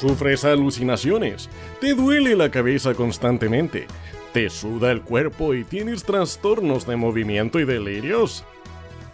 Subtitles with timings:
[0.00, 3.86] Sufres alucinaciones, te duele la cabeza constantemente,
[4.32, 8.46] te suda el cuerpo y tienes trastornos de movimiento y delirios.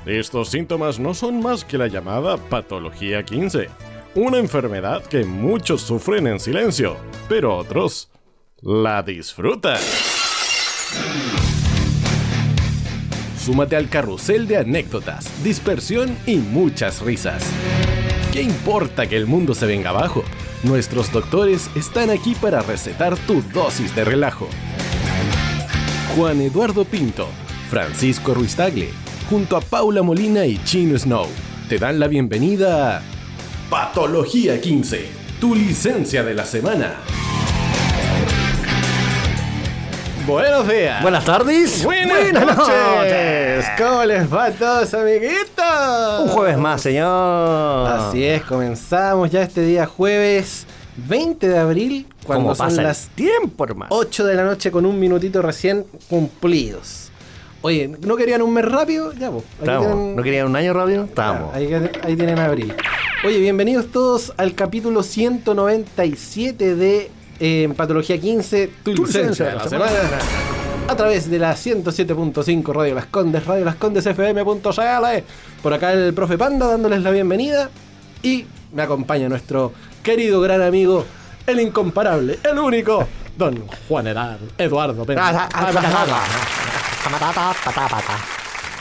[0.05, 3.69] Estos síntomas no son más que la llamada patología 15,
[4.15, 6.97] una enfermedad que muchos sufren en silencio,
[7.29, 8.09] pero otros
[8.63, 9.81] la disfrutan.
[13.37, 17.43] Súmate al carrusel de anécdotas, dispersión y muchas risas.
[18.37, 20.23] ¿Qué importa que el mundo se venga abajo?
[20.63, 24.47] Nuestros doctores están aquí para recetar tu dosis de relajo.
[26.15, 27.29] Juan Eduardo Pinto,
[27.71, 28.91] Francisco Ruiz Tagle,
[29.31, 31.29] junto a Paula Molina y Chino Snow,
[31.71, 33.03] te dan la bienvenida a
[33.71, 35.07] Patología 15,
[35.41, 36.97] tu licencia de la semana.
[40.27, 41.03] Buenos días.
[41.03, 41.85] Buenas tardes.
[41.85, 43.65] Buenas, noches.
[43.79, 46.21] ¿Cómo les va a todos, amiguitos?
[46.21, 47.89] Un jueves más, señor.
[47.89, 50.67] Así es, comenzamos ya este día jueves
[50.97, 53.95] 20 de abril, cuando ¿Cómo son pasa las tiempo, hermano?
[53.95, 57.11] 8 de la noche con un minutito recién cumplidos.
[57.63, 59.13] Oye, ¿no querían un mes rápido?
[59.13, 59.45] Ya, pues.
[59.63, 61.05] tienen- ¿No querían un año rápido?
[61.05, 61.55] Estamos.
[61.55, 62.75] ahí, ahí tienen abril.
[63.25, 69.93] Oye, bienvenidos todos al capítulo 197 de eh, Patología 15, tu licencia de la semana.
[70.89, 75.25] A través de la 107.5 Radio Las Condes, Radio Las Condes FM.cl.
[75.63, 77.69] Por acá el profe Panda dándoles la bienvenida.
[78.23, 81.05] Y me acompaña nuestro querido gran amigo,
[81.47, 85.23] el incomparable, el único, don Juan Edar- Eduardo Pérez.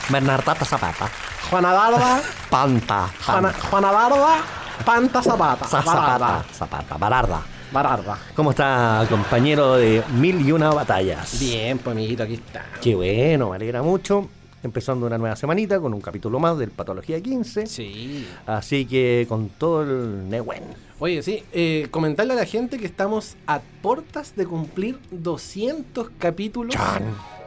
[0.10, 1.10] Bernardata Zapata.
[1.50, 3.10] Juana Darda, Panta.
[3.26, 4.38] Juana, Juana Darda,
[4.86, 5.66] Panta Zapata.
[5.68, 6.44] Zapata.
[6.54, 6.98] Zapata.
[6.98, 7.42] Bararda.
[7.76, 8.18] Bararda.
[8.38, 11.38] ¿Cómo está, compañero de mil y una batallas?
[11.42, 12.64] Bien, pues amiguito, aquí está.
[12.82, 14.30] Qué bueno, me alegra mucho.
[14.64, 17.68] Empezando una nueva semanita con un capítulo más del Patología 15.
[17.68, 18.26] Sí.
[18.46, 20.64] Así que con todo el Nehuen.
[21.00, 26.74] Oye, sí, eh, comentarle a la gente que estamos a puertas de cumplir 200 capítulos.
[26.74, 27.04] Chan.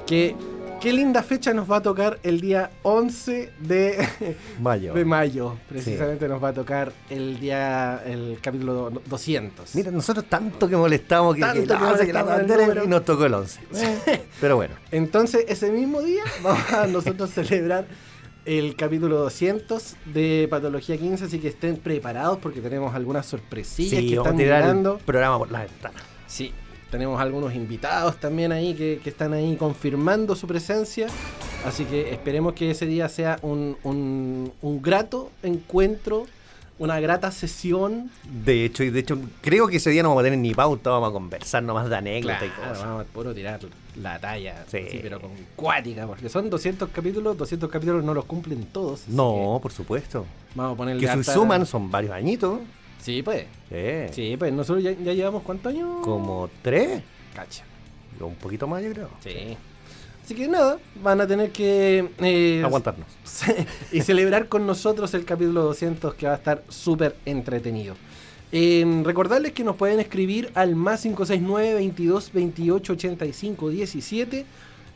[0.07, 0.37] Que
[0.81, 4.09] qué linda fecha nos va a tocar el día 11 de,
[4.61, 4.95] Mayo.
[4.95, 5.57] de mayo.
[5.69, 9.75] Precisamente nos va a tocar el día, el capítulo do- 200.
[9.75, 12.59] Mira, nosotros tanto que molestamos que, Tanto que la que once, que la molestamos el
[12.59, 13.61] bandera, y nos tocó el 11.
[14.41, 14.75] Pero bueno.
[14.91, 17.87] Entonces, ese mismo día vamos a nosotros celebrar
[18.45, 24.09] el capítulo 200 de Patología 15, así que estén preparados porque tenemos algunas sorpresillas Sí,
[24.11, 25.99] que están el programa por la ventana.
[26.27, 26.53] Sí,
[26.91, 31.07] tenemos algunos invitados también ahí que, que están ahí confirmando su presencia,
[31.65, 36.27] así que esperemos que ese día sea un, un- un grato encuentro,
[36.79, 38.09] una grata sesión.
[38.45, 40.91] De hecho, y de hecho, creo que ese día no vamos a tener ni pauta,
[40.91, 42.81] vamos a conversar nomás de anécdotas y cosas.
[42.87, 43.59] vamos a puro tirar
[44.01, 44.79] la talla, Sí.
[45.03, 49.09] pero con cuática, porque son 200 capítulos, 200 capítulos no los cumplen todos.
[49.09, 50.25] No, por supuesto.
[50.55, 52.61] vamos a ponerle Que si suman son varios añitos.
[52.99, 53.47] Sí, pues.
[53.69, 54.13] Sí.
[54.13, 56.05] Sí, pues nosotros ya, ya llevamos cuántos años?
[56.05, 57.03] Como tres.
[57.35, 57.65] Cacha.
[58.21, 59.11] Un poquito más, yo creo.
[59.21, 59.57] Sí.
[60.25, 63.07] Así que nada, van a tener que eh, Aguantarnos.
[63.93, 67.95] y celebrar con nosotros el capítulo 200 que va a estar súper entretenido.
[68.53, 74.47] Eh, recordarles que nos pueden escribir al más 569 22 28 85 17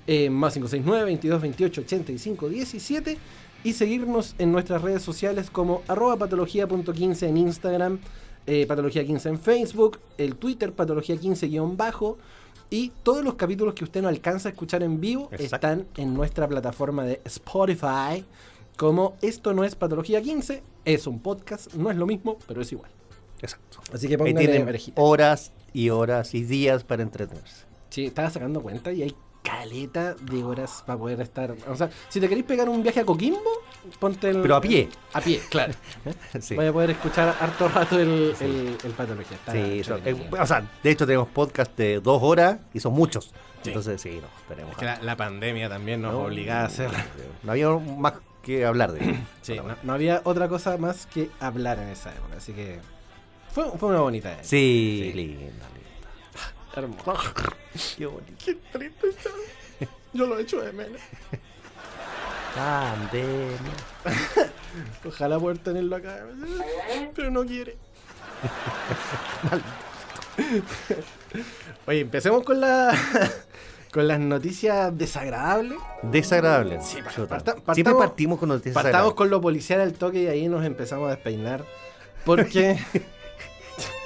[0.06, 3.18] eh, más 569 22 28 85 17
[3.64, 7.98] y seguirnos en nuestras redes sociales como arroba patología.15 en Instagram,
[8.46, 12.18] eh, patología 15 en Facebook, el Twitter patología 15 guion bajo
[12.70, 15.44] y todos los capítulos que usted no alcanza a escuchar en vivo Exacto.
[15.44, 18.24] están en nuestra plataforma de Spotify
[18.76, 22.72] como esto no es patología 15, es un podcast, no es lo mismo, pero es
[22.72, 22.90] igual.
[23.40, 23.78] Exacto.
[23.92, 27.66] Así que Ahí pónganle tienen horas y horas y días para entretenerse.
[27.90, 31.54] Sí, estaba sacando cuenta y hay caleta de horas para poder estar.
[31.68, 33.40] O sea, si te queréis pegar un viaje a Coquimbo,
[33.98, 34.40] ponte el.
[34.42, 34.88] Pero a pie.
[35.12, 35.74] A pie, claro.
[36.40, 36.54] Sí.
[36.54, 39.36] Voy a poder escuchar harto rato el, el, el patología.
[39.36, 40.36] Está Sí, entretenido.
[40.36, 43.26] eh, o sea, de hecho tenemos podcast de dos horas y son muchos.
[43.62, 43.68] Sí.
[43.70, 44.72] Entonces sí, no, tenemos.
[44.72, 46.90] Es que la, la pandemia también nos No, obligaba a hacer.
[47.42, 49.18] No había más que hablar de ello.
[49.42, 52.36] Sí, no, no había otra cosa más que hablar en esa época.
[52.38, 52.80] Así que
[53.52, 54.44] fue, fue una bonita época.
[54.44, 55.12] Sí, Sí.
[55.12, 55.66] linda, linda.
[56.74, 57.14] Hermoso.
[57.96, 58.32] Qué bonito.
[58.44, 59.40] Qué triste, chaval.
[60.12, 61.00] Yo lo he hecho de menos.
[62.54, 63.56] Pandemia.
[65.06, 66.26] Ojalá poder tenerlo acá.
[67.14, 67.76] Pero no quiere.
[71.86, 72.96] Oye, empecemos con la
[73.92, 75.78] con las noticias desagradables.
[76.02, 76.80] Desagradable.
[76.82, 76.98] Sí,
[77.28, 79.16] parta- Siempre partimos con noticias Partamos desagradables.
[79.16, 81.64] con lo policial al toque y ahí nos empezamos a despeinar.
[82.24, 82.78] Porque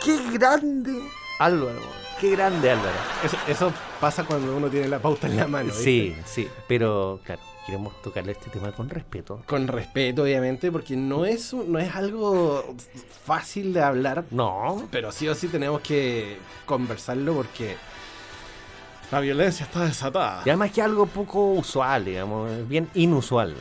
[0.05, 1.01] ¡Qué grande!
[1.39, 1.81] Álvaro.
[2.21, 2.97] ¡Qué grande, Álvaro!
[3.25, 5.67] eso, eso pasa cuando uno tiene la pauta en la mano.
[5.67, 5.83] ¿viste?
[5.85, 7.43] Sí, sí, pero claro.
[7.67, 9.43] queremos tocarle este tema con respeto.
[9.47, 12.75] Con respeto, obviamente, porque no es, no es algo
[13.25, 17.77] fácil de hablar, No, pero sí o sí tenemos que conversarlo porque
[19.13, 20.43] la violencia está desatada.
[20.45, 23.55] y además que algo poco usual, digamos, es bien inusual.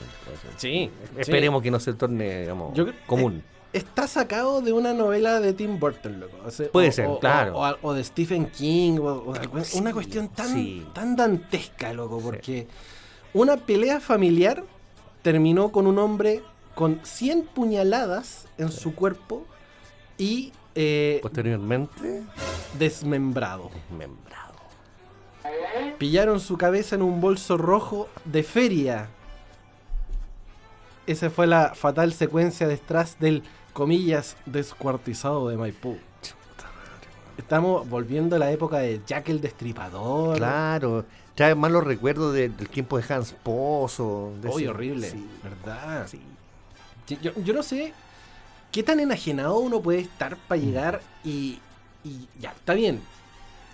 [0.58, 3.44] Sí, Esperemos que no se torne, digamos, Yo común.
[3.75, 6.38] Está sacado de una novela de Tim Burton, loco.
[6.45, 7.60] O sea, Puede o- ser, o- claro.
[7.81, 9.33] O, de Stephen King, o,
[9.63, 10.88] Sí, una cuestión tan, sí.
[10.94, 12.68] tan dantesca, loco, porque
[13.33, 14.63] una pelea familiar
[15.22, 16.42] terminó con un hombre
[16.74, 19.45] con 100 puñaladas en su cuerpo
[20.18, 22.24] y eh, Posteriormente,
[22.80, 23.72] desmembrado.
[23.92, 24.56] membrado.
[25.98, 29.10] Pillaron su cabeza en un bolso rojo de feria.
[31.07, 33.44] Esa fue la fatal secuencia detrás del,
[33.75, 35.98] comillas, descuartizado de Maipú.
[37.38, 40.38] Estamos volviendo a la época de Jack el Destripador.
[40.38, 41.04] Claro,
[41.36, 44.31] trae malos recuerdos de- del tiempo de Hans Pozo.
[44.42, 46.07] de ese- horrible, sí, ¿verdad?
[46.07, 46.22] sí.
[47.06, 47.94] Sí, Yo, yo no sé
[48.72, 51.60] qué tan enajenado uno puede estar para llegar y,
[52.06, 53.01] y ya, está bien.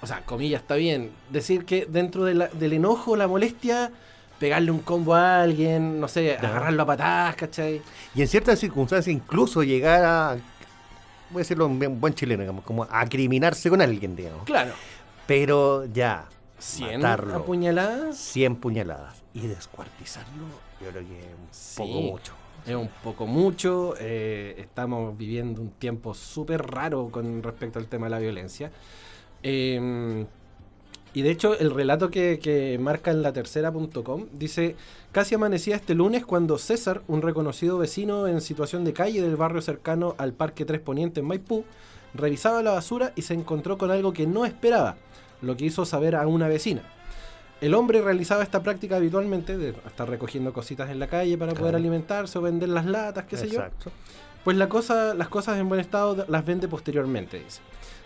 [0.01, 1.11] O sea, comillas, está bien.
[1.29, 3.91] Decir que dentro de la- del enojo, la molestia,
[4.41, 7.81] pegarle un combo a alguien, no sé, agarrarlo a patadas, ¿cachai?
[8.15, 10.37] Y en ciertas circunstancias incluso llegar a,
[11.29, 14.43] voy a decirlo en buen chileno, digamos, como a criminarse con alguien, digamos.
[14.43, 14.71] Claro.
[15.27, 16.25] Pero ya,
[16.57, 20.45] 100 matarlo, apuñaladas 100 puñaladas y descuartizarlo,
[20.81, 21.77] yo creo que es un Sí.
[21.77, 22.33] poco mucho.
[22.65, 23.93] es un poco mucho.
[23.99, 28.71] eh, estamos viviendo un tiempo súper raro con respecto al tema de la violencia.
[29.43, 30.25] Eh,
[31.13, 34.75] y de hecho, el relato que, que marca en la tercera.com dice:
[35.11, 39.61] Casi amanecía este lunes cuando César, un reconocido vecino en situación de calle del barrio
[39.61, 41.65] cercano al Parque Tres Poniente en Maipú,
[42.13, 44.95] revisaba la basura y se encontró con algo que no esperaba,
[45.41, 46.81] lo que hizo saber a una vecina.
[47.59, 51.65] El hombre realizaba esta práctica habitualmente, de estar recogiendo cositas en la calle para poder
[51.73, 51.77] Claro.
[51.77, 53.61] alimentarse o vender las latas, qué sé yo.
[54.43, 57.61] Pues la cosa, las cosas en buen estado las vende posteriormente, dice.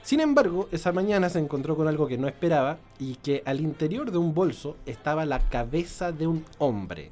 [0.05, 4.11] Sin embargo, esa mañana se encontró con algo que no esperaba y que al interior
[4.11, 7.09] de un bolso estaba la cabeza de un hombre.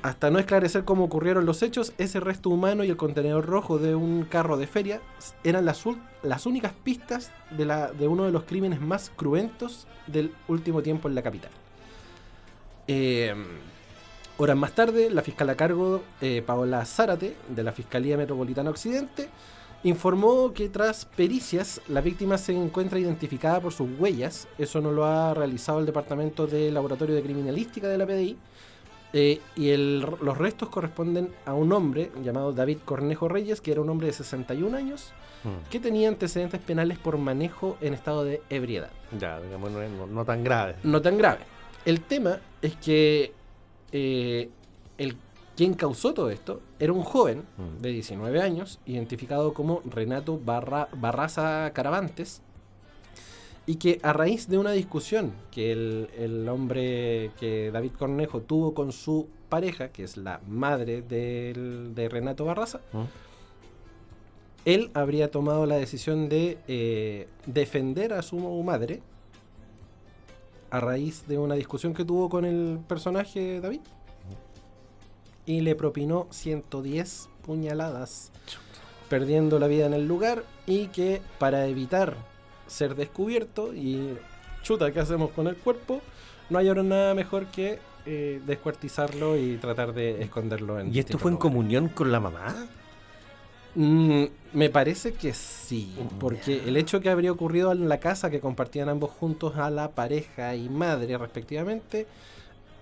[0.00, 3.94] Hasta no esclarecer cómo ocurrieron los hechos, ese resto humano y el contenedor rojo de
[3.94, 5.02] un carro de feria
[5.44, 5.84] eran las,
[6.22, 11.08] las únicas pistas de, la, de uno de los crímenes más cruentos del último tiempo
[11.08, 11.50] en la capital.
[12.88, 13.34] Eh,
[14.38, 19.28] horas más tarde, la fiscal a cargo, eh, Paola Zárate, de la Fiscalía Metropolitana Occidente,
[19.88, 24.48] informó que tras pericias la víctima se encuentra identificada por sus huellas.
[24.58, 28.36] Eso no lo ha realizado el Departamento de Laboratorio de Criminalística de la PDI.
[29.12, 33.80] eh, y el- los restos corresponden a un hombre llamado David Cornejo Reyes, que era
[33.80, 35.12] un hombre de 61 años,
[35.44, 35.70] Mm.
[35.70, 38.90] que tenía antecedentes penales por manejo en estado de ebriedad.
[39.18, 40.74] Ya, digamos, no, es- no- no tan grave.
[40.82, 41.38] No tan grave.
[41.86, 43.32] El tema es que
[43.92, 44.50] eh,
[44.98, 45.16] el,
[45.56, 47.82] quien causó todo esto era un joven Mm.
[47.82, 52.42] de 19 años, identificado como Renato Barra- Barraza Caravantes,
[53.66, 58.74] y que a raíz de una discusión que el, el hombre que David Cornejo tuvo
[58.74, 63.02] con su pareja, que es la madre del- de Renato Barraza, ¿Mm?
[64.66, 69.00] él habría tomado la decisión de eh, defender a su madre
[70.70, 73.80] a raíz de una discusión que tuvo con el personaje David
[75.46, 78.32] y le propinó 110 puñaladas
[79.08, 82.16] perdiendo la vida en el lugar y que para evitar
[82.66, 84.18] ser descubierto y
[84.62, 86.02] chuta, ¿qué hacemos con el cuerpo?
[86.50, 91.18] No hay ahora nada mejor que eh, descuartizarlo y tratar de esconderlo en ¿Y esto
[91.18, 92.66] fue en comunión con la mamá?
[93.74, 98.40] Mm, me parece que sí, porque el hecho que habría ocurrido en la casa que
[98.40, 102.06] compartían ambos juntos a la pareja y madre respectivamente,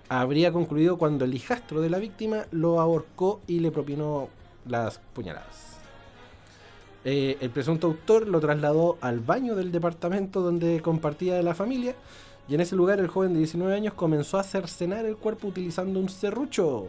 [0.09, 4.29] habría concluido cuando el hijastro de la víctima lo ahorcó y le propinó
[4.67, 5.77] las puñaladas.
[7.03, 11.95] Eh, el presunto autor lo trasladó al baño del departamento donde compartía la familia
[12.47, 15.99] y en ese lugar el joven de 19 años comenzó a cercenar el cuerpo utilizando
[15.99, 16.87] un serrucho.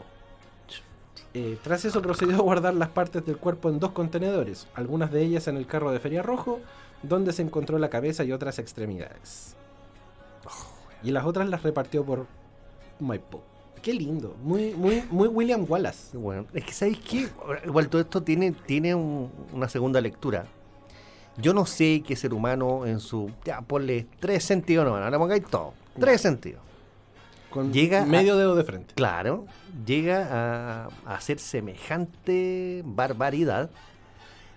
[1.34, 5.22] Eh, tras eso procedió a guardar las partes del cuerpo en dos contenedores, algunas de
[5.22, 6.60] ellas en el carro de Feria Rojo,
[7.02, 9.54] donde se encontró la cabeza y otras extremidades.
[11.02, 12.26] Y las otras las repartió por
[13.00, 13.40] Maipú.
[13.82, 16.16] Qué lindo, muy, muy, muy William Wallace.
[16.16, 17.28] Bueno, es que ¿sabéis qué?
[17.64, 20.46] Igual todo esto tiene, tiene un- una segunda lectura.
[21.36, 23.30] Yo no sé qué ser humano en su...
[23.44, 25.74] Ya, ponle tres sentidos, no, no le pongáis todo.
[26.00, 26.62] Tres sentidos.
[27.50, 28.94] Con Llega a- medio dedo de frente.
[28.94, 29.46] Claro,
[29.86, 33.70] llega a, a hacer semejante barbaridad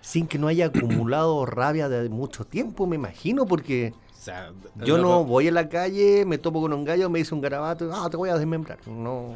[0.00, 4.48] sin que no haya acumulado rabia de mucho tiempo, me imagino, porque O sea,
[4.78, 7.40] el Yo no voy a la calle, me topo con un gallo, me dice un
[7.40, 8.76] garabato, ah, te voy a desmembrar.
[8.86, 9.32] No.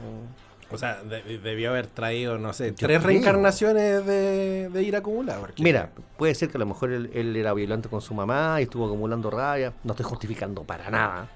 [0.71, 3.01] O sea, de- debió haber traído, no sé, Yo tres creo.
[3.01, 5.49] reencarnaciones de, de ira acumulada.
[5.59, 8.65] Mira, puede ser que a lo mejor él, él era violento con su mamá y
[8.65, 9.73] estuvo acumulando rabia.
[9.85, 11.29] No estoy justificando para nada.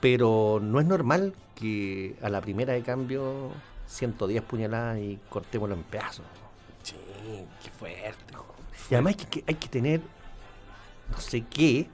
[0.00, 3.50] Pero no es normal que a la primera de cambio
[3.88, 6.24] 110 puñaladas y cortémoslo en pedazos.
[6.82, 6.96] Sí,
[7.62, 8.34] qué fuerte.
[8.90, 10.00] Y además hay que, hay que tener
[11.10, 11.86] no sé qué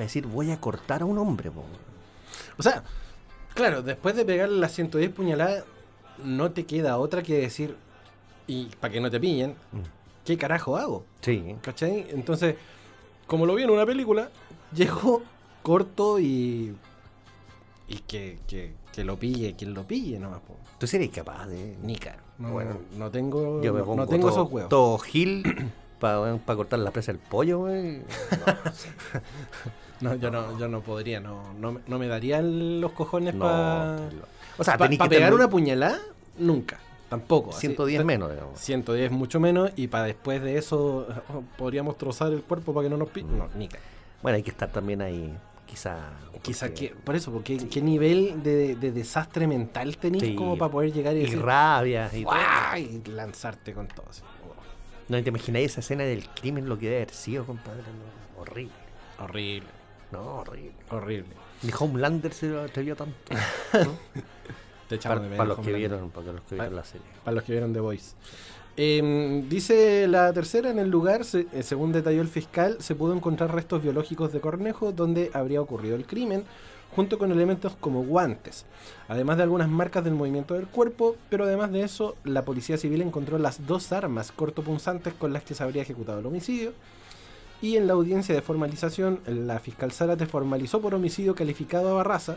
[0.00, 1.50] para decir voy a cortar a un hombre.
[1.50, 1.62] po.
[2.56, 2.82] O sea,
[3.52, 5.64] claro, después de pegarle las 110 puñaladas,
[6.24, 7.76] no te queda otra que decir,
[8.46, 9.80] y para que no te pillen, Mm.
[10.24, 11.04] ¿qué carajo hago?
[11.20, 11.54] Sí.
[11.60, 12.06] ¿Cachai?
[12.10, 12.56] Entonces,
[13.26, 14.30] como lo vi en una película,
[14.74, 15.22] llegó
[15.62, 16.74] corto y.
[17.86, 20.56] Y que, que, que lo pille, quien lo pille nomás, po.
[20.78, 21.76] ¿Tú serías capaz de...?
[21.82, 22.16] Nica.
[22.38, 24.70] No, Bueno, no tengo, Yo me pongo no tengo todo, esos huevos.
[24.70, 25.42] todo gil
[26.00, 27.98] para cortar la presa del pollo, güey.
[28.46, 28.46] No,
[30.00, 33.98] yo no, yo no podría, no, no, me- no me darían los cojones No, para.
[34.58, 35.98] O sea, Para pegar tener una puñalada,
[36.38, 36.78] nunca.
[37.08, 37.50] Tampoco.
[37.50, 37.60] así.
[37.66, 38.60] 110 menos, digamos.
[38.60, 42.90] 110 mucho menos y para después de eso oh, podríamos trozar el cuerpo para que
[42.90, 43.36] no nos pillen.
[43.36, 43.78] No, nica.
[44.22, 45.34] Bueno, hay que estar también ahí,
[45.66, 45.96] quizá.
[46.42, 50.34] Quizá porque- que, por eso, porque qué nivel de, de desastre mental tenés Sí.
[50.34, 52.24] como para poder llegar y Y decir, rabia y
[52.80, 54.06] y lanzarte con todo.
[54.08, 54.22] así.
[55.08, 57.82] No te imagináis esa escena del crimen, lo que debe haber sido, compadre.
[57.82, 58.72] No, horrible.
[59.18, 59.68] horrible,
[60.12, 60.72] No, horrible.
[60.90, 61.34] horrible.
[61.62, 63.14] Ni Homelander se atrevió tanto.
[64.88, 67.06] Te para, de menos, para los que vieron, para los que vieron la serie.
[67.24, 68.14] Para los que vieron The Voice.
[68.76, 73.14] Eh, dice la tercera, en el lugar, se- eh, según detalló el fiscal, se pudo
[73.14, 76.44] encontrar restos biológicos de Cornejo donde habría ocurrido el crimen,
[76.96, 78.64] junto con elementos como guantes,
[79.06, 83.02] además de algunas marcas del movimiento del cuerpo, pero además de eso, la policía civil
[83.02, 86.72] encontró las dos armas cortopunzantes con las que se habría ejecutado el homicidio.
[87.62, 92.36] Y en la audiencia de formalización, la fiscal Zárate formalizó por homicidio calificado a Barraza,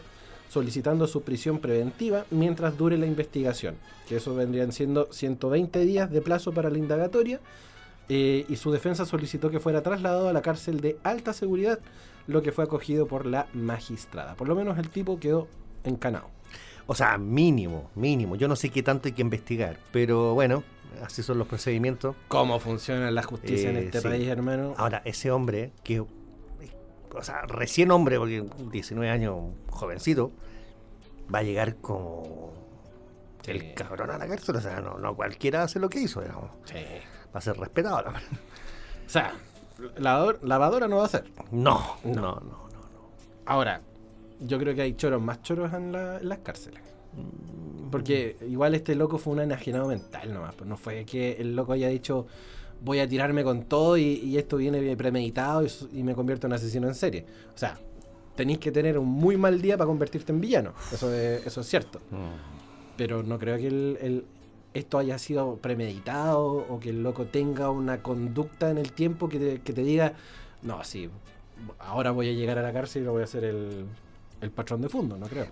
[0.50, 3.75] solicitando su prisión preventiva mientras dure la investigación,
[4.08, 7.39] que eso vendrían siendo 120 días de plazo para la indagatoria,
[8.10, 11.80] eh, y su defensa solicitó que fuera trasladado a la cárcel de alta seguridad,
[12.27, 14.36] lo que fue acogido por la magistrada.
[14.36, 15.48] Por lo menos el tipo quedó
[15.84, 16.27] encanado.
[16.86, 18.36] O sea, mínimo, mínimo.
[18.36, 20.63] Yo no sé qué tanto hay que investigar, pero bueno,
[21.03, 22.15] así son los procedimientos.
[22.27, 24.07] ¿Cómo funciona la justicia en Eh, este sí.
[24.07, 24.73] país, hermano?
[24.77, 26.07] Ahora, ese hombre, que, o
[27.21, 29.35] sea, recién hombre, porque 19 años,
[29.69, 30.31] jovencito,
[31.33, 32.51] va a llegar como
[33.43, 33.51] Sí.
[33.51, 34.55] el cabrón a la cárcel.
[34.55, 36.50] O sea, no, no cualquiera hace lo que hizo, digamos.
[36.65, 36.75] Sí.
[37.35, 38.01] Va a ser respetado.
[38.03, 38.09] la.
[38.12, 39.33] O sea,
[39.97, 41.25] lavador- lavadora no va a ser.
[41.51, 42.21] No, no, No.
[42.21, 42.41] no, no.
[42.41, 42.69] no.
[43.45, 43.81] Ahora,
[44.39, 46.81] yo creo que hay choros más choros en, la- en las cárceles.
[47.91, 50.55] Porque igual este loco fue un enajenado mental nomás.
[50.55, 52.25] Pues no fue que el loco haya dicho
[52.82, 56.88] voy a tirarme con todo y, y esto viene premeditado y, me convierto en asesino
[56.88, 57.25] en serie.
[57.53, 57.77] O sea,
[58.36, 60.74] tenéis que tener un muy mal día para convertirte en villano.
[60.91, 62.00] Eso es, eso es cierto.
[62.98, 64.25] Pero no creo que el, el-
[64.74, 69.38] esto haya sido premeditado o que el loco tenga una conducta en el tiempo que
[69.38, 70.13] te, que te diga,
[70.63, 71.10] no, sí,
[71.77, 73.86] ahora voy a llegar a la cárcel y lo voy a hacer el,
[74.41, 75.46] el patrón de fondo, no creo.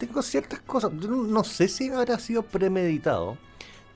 [0.00, 0.90] Tengo ciertas cosas.
[0.98, 3.36] Yo no, no sé si habrá sido premeditado.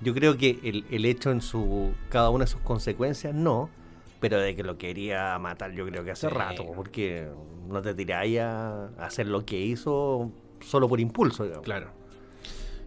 [0.00, 3.70] Yo creo que el, el hecho en su cada una de sus consecuencias, no.
[4.20, 6.34] Pero de que lo quería matar, yo creo que hace Sí.
[6.34, 6.64] rato.
[6.76, 7.28] Porque
[7.68, 10.30] no te tiráis a hacer lo que hizo
[10.60, 11.64] solo por impulso, digamos.
[11.64, 11.88] Claro.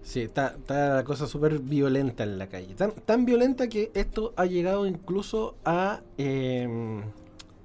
[0.03, 2.73] Sí, está, está la cosa súper violenta en la calle.
[2.75, 7.01] Tan, tan violenta que esto ha llegado incluso a, eh,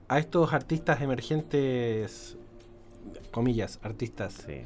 [0.08, 2.36] a estos artistas emergentes,
[3.30, 4.62] comillas, artistas, Sí.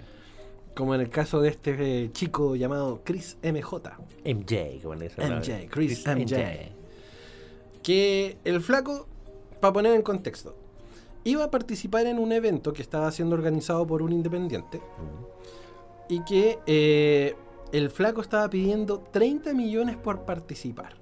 [0.76, 3.96] Como en el caso de este eh, chico llamado Chris MJ.
[4.26, 5.38] MJ, como le dicen.
[5.38, 6.36] MJ, Chris MJ.
[7.82, 9.06] Que el flaco,
[9.58, 10.54] para poner en contexto,
[11.24, 14.82] iba a participar en un evento que estaba siendo organizado por un independiente
[16.10, 17.34] y que eh,
[17.72, 20.94] el flaco estaba pidiendo 30 millones por participar.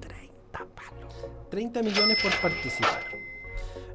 [0.00, 1.28] 30 palos.
[1.50, 3.04] 30 millones por participar.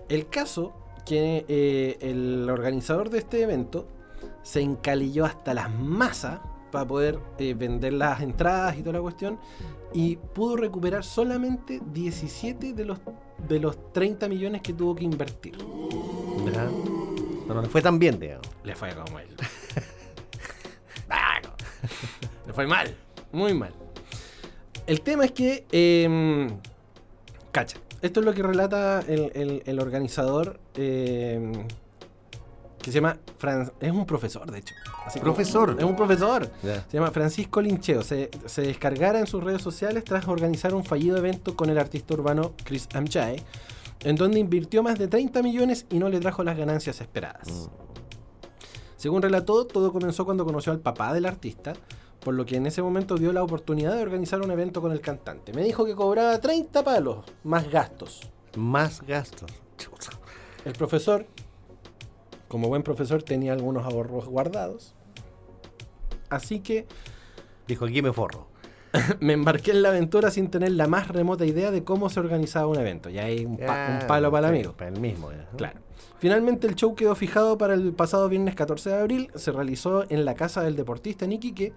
[0.07, 0.73] El caso
[1.05, 3.89] que eh, el organizador de este evento
[4.45, 6.39] se encalilló hasta las masas
[6.71, 9.39] para poder eh, vender las entradas y toda la cuestión
[9.91, 12.99] y pudo recuperar solamente 17 de los,
[13.47, 15.57] de los 30 millones que tuvo que invertir.
[16.43, 16.69] ¿Verdad?
[17.47, 18.45] No, no le fue tan bien, digamos.
[18.63, 19.29] Le fue como él.
[22.45, 22.95] Le fue mal,
[23.31, 23.73] muy mal.
[24.85, 26.47] El tema es que, eh,
[27.51, 31.51] cacha, esto es lo que relata el, el- el organizador, eh,
[32.85, 34.75] que se llama, Fran- es un profesor de hecho.
[35.05, 35.75] Así como- ¿Profesor?
[35.77, 36.51] Es un profesor.
[36.61, 38.03] Se llama Francisco Lincheo.
[38.03, 42.13] Se, se descargara en sus redes sociales tras organizar un fallido evento con el artista
[42.13, 43.43] urbano Chris MJ.
[44.01, 47.47] en donde invirtió más de 30 millones y no le trajo las ganancias esperadas.
[47.47, 47.65] Mm.
[48.97, 51.73] Según relató, todo comenzó cuando conoció al papá del artista,
[52.19, 55.01] por lo que en ese momento vio la oportunidad de organizar un evento con el
[55.01, 55.53] cantante.
[55.53, 58.29] Me dijo que cobraba 30 palos, más gastos.
[58.55, 59.49] Más gastos.
[60.65, 61.25] El profesor,
[62.47, 64.93] como buen profesor, tenía algunos ahorros guardados.
[66.29, 66.85] Así que
[67.67, 68.47] Dijo, aquí me forro.
[69.19, 72.67] me embarqué en la aventura sin tener la más remota idea de cómo se organizaba
[72.67, 73.09] un evento.
[73.09, 73.69] Ya hay un, pa- un
[74.03, 74.73] Ah, palo para el amigo.
[74.73, 75.29] Para el mismo.
[75.57, 75.79] Claro.
[76.19, 79.31] Finalmente el show quedó fijado para el pasado viernes 14 de abril.
[79.35, 81.73] Se realizó en la casa del deportista en Iquique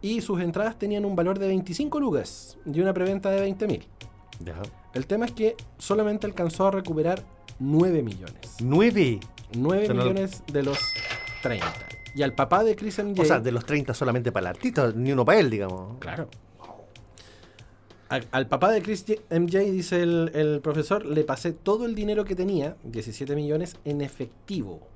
[0.00, 3.86] y sus entradas tenían un valor de 25 lucas y una preventa de 20 mil.
[4.94, 7.22] El tema es que solamente alcanzó a recuperar
[7.58, 8.56] 9 millones.
[8.62, 9.20] Nueve.
[9.56, 10.78] 9 O sea, no- millones de los
[11.42, 11.66] 30.
[12.14, 13.22] Y al papá de Chris MJ...
[13.22, 15.98] O sea, de los 30 solamente para el artista, ni uno para él, digamos.
[15.98, 16.28] Claro.
[18.08, 21.94] Al, al papá de Chris J- MJ, dice el, el profesor, le pasé todo el
[21.94, 24.86] dinero que tenía, 17 millones, en efectivo.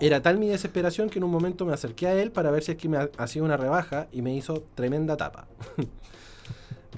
[0.00, 2.72] Era tal mi desesperación que en un momento me acerqué a él para ver si
[2.72, 5.46] es que me ha- hacía una rebaja y me hizo tremenda tapa.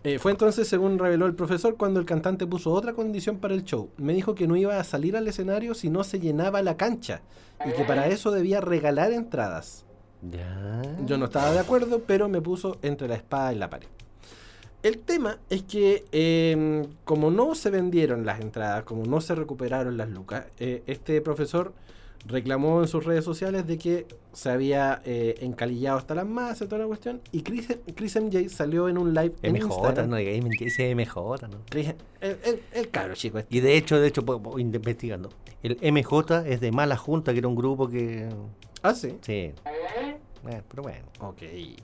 [0.04, 3.64] Eh, fue entonces, según reveló el profesor, cuando el cantante puso otra condición para el
[3.64, 3.90] show.
[3.97, 7.20] Me dijo que no iba a salir al escenario si no se llenaba la cancha
[7.66, 9.85] y que para eso debía regalar entradas.
[10.23, 10.82] Ya.
[11.06, 13.88] Yo no estaba de acuerdo, pero me puso entre la espada y la pared.
[14.82, 19.99] El tema es que eh, como no se vendieron las entradas, como no se recuperaron
[19.99, 21.75] las lucas, eh, este profesor
[22.26, 26.78] reclamó en sus redes sociales de que se había eh, encalillado hasta las masas toda
[26.82, 27.20] la cuestión.
[27.32, 30.08] Y Chris, Chris MJ salió en un live en MJ, Instagram.
[30.10, 31.14] no mentira, dice MJ,
[31.48, 31.58] ¿no?
[31.68, 33.56] Chris- el, el- el cabro chico este.
[33.56, 34.22] Y de hecho, de hecho,
[34.58, 35.30] investigando.
[35.62, 38.28] El MJ es de Mala Junta, que era un grupo que.
[38.82, 39.16] Ah, sí.
[39.22, 39.52] Sí.
[40.48, 41.04] Eh, pero bueno.
[41.20, 41.42] Ok.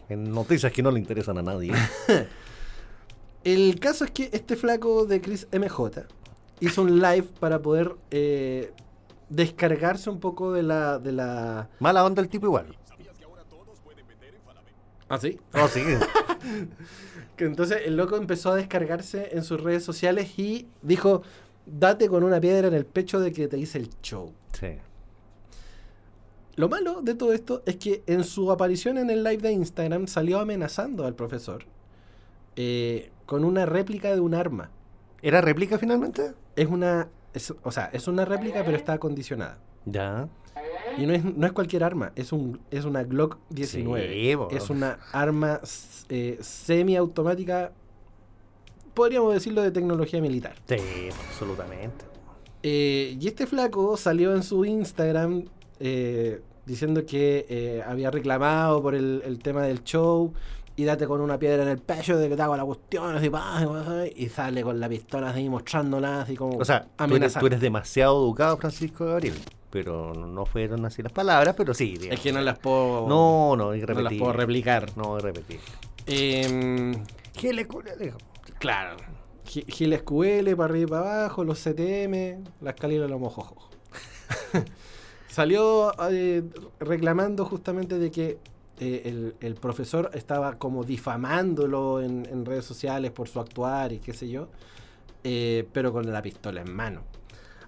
[0.09, 1.73] En noticias que no le interesan a nadie.
[3.45, 6.05] El caso es que este flaco de Chris MJ
[6.61, 8.73] hizo un live para poder eh,
[9.29, 11.69] descargarse un poco de la, de la...
[11.81, 12.77] Mala onda el tipo igual.
[15.09, 15.39] ¿Ah, sí?
[15.55, 15.83] Oh, sí.
[17.37, 21.23] Que entonces el loco empezó a descargarse en sus redes sociales y dijo,
[21.67, 24.33] date con una piedra en el pecho de que te hice el show.
[24.53, 24.79] sí.
[26.57, 30.07] Lo malo de todo esto es que en su aparición en el live de Instagram
[30.07, 31.65] salió amenazando al profesor
[32.57, 34.71] eh, con una réplica de un arma.
[35.21, 36.33] ¿Era réplica finalmente?
[36.57, 37.09] Es una...
[37.37, 39.59] es- o sea, es una réplica pero está acondicionada.
[39.85, 40.29] Ya.
[40.99, 44.09] Y no es, no es cualquier arma, es, un, es una Glock 19.
[44.13, 44.49] Sí, bo.
[44.51, 45.61] es una arma
[46.09, 47.73] eh, semiautomática,
[48.95, 50.55] podríamos decirlo, de tecnología militar.
[50.67, 50.77] Sí,
[51.29, 52.05] absolutamente.
[52.63, 55.45] Eh, y este flaco salió en su Instagram
[55.79, 60.33] eh, diciendo que había reclamado por el, el tema del show
[60.77, 63.31] y date con una piedra en el pecho de que te hago la cuestión, así,
[64.17, 67.61] y sale con la pistola así mostrándola, así como O sea, tú eres, tú eres
[67.61, 69.35] demasiado educado, Francisco Gabriel.
[69.71, 71.93] Pero no fueron así las palabras, pero sí.
[71.97, 72.15] digamos.
[72.15, 74.03] Es que no las puedo, No, no, y no repetir.
[74.13, 74.97] las puedo replicar.
[74.97, 75.61] No, repetir.
[76.07, 76.95] Em,
[77.39, 78.17] ¿Qué le cu- dijo?
[78.59, 78.97] Claro.
[79.45, 83.69] Gi- Giles QL para arriba y para abajo, los CTM, la escalera de los mojojos.
[85.29, 86.43] Salió eh,
[86.81, 88.39] reclamando justamente de que
[88.79, 93.99] eh, el, el profesor estaba como difamándolo en, en redes sociales por su actuar y
[93.99, 94.49] qué sé yo,
[95.25, 97.03] eh, pero con la pistola en mano.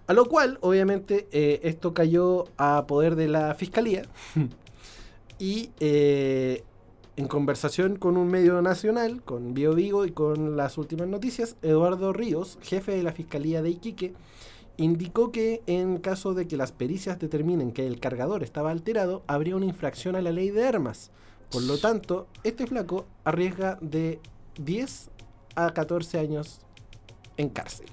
[0.06, 4.02] A lo cual, obviamente, eh, esto cayó a poder de la fiscalía
[5.38, 11.56] y en conversación con un medio nacional, con Bio Vigo y con las últimas noticias,
[11.62, 14.14] Eduardo Ríos, jefe de la Fiscalía de Iquique,
[14.78, 19.56] indicó que en caso de que las pericias determinen que el cargador estaba alterado, habría
[19.56, 21.10] una infracción a la ley de armas.
[21.50, 24.20] Por lo tanto, este flaco arriesga de
[24.60, 25.10] 10
[25.56, 26.60] a 14 años
[27.36, 27.86] en cárcel.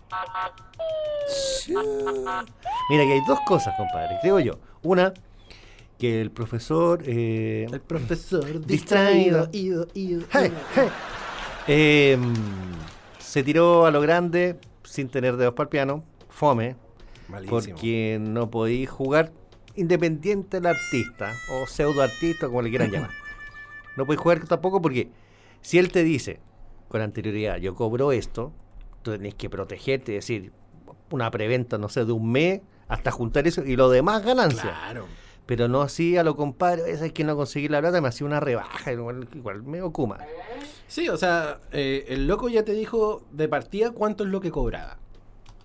[2.89, 4.59] Mira, que hay dos cosas, compadre, creo yo.
[4.83, 5.13] Una,
[5.97, 7.01] que el profesor.
[7.05, 9.47] eh, El profesor Distraído.
[9.47, 10.53] distraído, ido, ido, hey, ido.
[10.75, 10.87] hey,
[11.67, 12.17] eh,
[13.19, 16.03] se tiró a lo grande sin tener dedos para el piano.
[16.35, 16.75] Fome.
[17.29, 17.59] Malísimo.
[17.59, 19.31] Porque no podéis jugar
[19.75, 23.11] independiente del artista o pseudo artista, como le quieran llamar.
[23.95, 25.09] No podéis jugar tampoco porque
[25.61, 26.41] si él te dice
[26.89, 28.51] con anterioridad, yo cobro esto,
[29.01, 30.51] tú tenés que protegerte, es decir,
[31.09, 34.61] una preventa, no sé, de un mes hasta juntar eso y lo demás ganancia.
[34.63, 35.05] Claro.
[35.45, 38.27] Pero no así a lo compadre, esa es que no conseguí la plata, me hacía
[38.27, 40.17] una rebaja, igual, igual me okuma.
[40.87, 44.51] Sí, o sea, eh, el loco ya te dijo de partida cuánto es lo que
[44.51, 44.97] cobraba.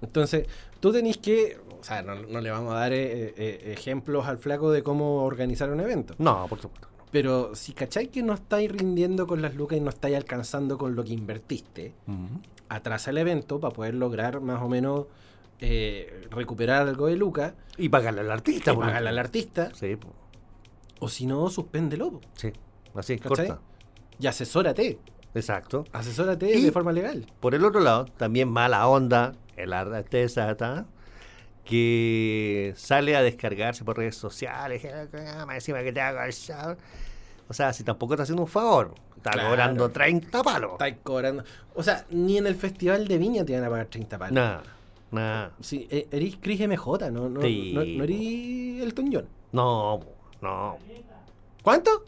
[0.03, 0.47] Entonces,
[0.81, 4.39] tú tenés que, o sea, no, no le vamos a dar eh, eh, ejemplos al
[4.39, 6.15] flaco de cómo organizar un evento.
[6.19, 6.89] No, por supuesto.
[6.89, 7.05] no.
[7.11, 10.95] Pero si cacháis que no estáis rindiendo con las lucas y no estáis alcanzando con
[10.95, 11.93] lo que invertiste,
[12.69, 15.07] atrasa el evento para poder lograr más o menos
[15.59, 18.73] eh, recuperar algo de Luca, Y pagarle al artista.
[18.73, 20.09] y por pagarle al artista, Sí, po.
[21.01, 22.21] o si no, suspéndelo.
[22.35, 22.53] sí.
[22.95, 23.49] Así es, ¿Cachai?
[23.49, 23.63] corta.
[24.19, 24.99] Y asesórate.
[25.35, 25.85] Exacto.
[25.93, 27.27] Asesórate Y- de forma legal.
[27.41, 30.87] Por el otro lado, también mala onda, el artista ¿tá?
[31.65, 34.83] que sale a descargarse por redes sociales,
[35.15, 36.77] "Ah, más encima que te haga el show".
[37.49, 39.49] O sea, si tampoco está haciendo un favor, está Claro.
[39.51, 40.73] cobrando 30 palos.
[40.73, 41.45] Estáis cobrando.
[41.75, 44.35] O sea, ni en el Festival de Viña te van a pagar 30 palos.
[44.35, 44.63] Nada,
[45.11, 45.53] nada.
[45.61, 47.73] Sí, eh, eres Chris MJ, no, no, Sí.
[47.75, 49.29] no, no eres Elton John.
[49.53, 50.01] No,
[50.41, 50.79] no.
[51.63, 52.05] ¿Cuánto?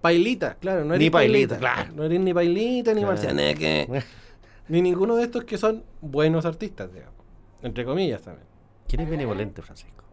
[0.00, 1.92] Pailita, claro, no eres Ni Pailita, claro.
[1.94, 3.14] No eres ni Pailita, ni Claro.
[3.14, 3.88] Marcianeque,
[4.68, 7.14] ni ninguno de estos que son buenos artistas, digamos.
[7.62, 8.46] Entre comillas también.
[8.88, 10.04] ¿Quién es benevolente, Francisco?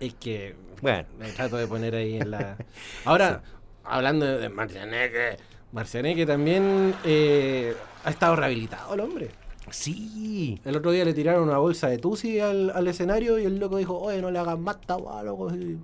[0.00, 2.56] Es que Bueno, me trato de poner ahí en la.
[3.04, 3.42] Ahora,
[3.84, 5.36] hablando de Marcianeque,
[5.72, 9.30] Marcianeque también eh, ha estado rehabilitado el hombre.
[9.70, 10.60] sí.
[10.64, 13.76] El otro día le tiraron una bolsa de tusi al, al escenario y el loco
[13.78, 15.54] dijo, oye, no le hagan más tabua, loco.
[15.54, 15.78] Y,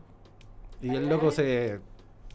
[0.82, 1.78] y el loco se,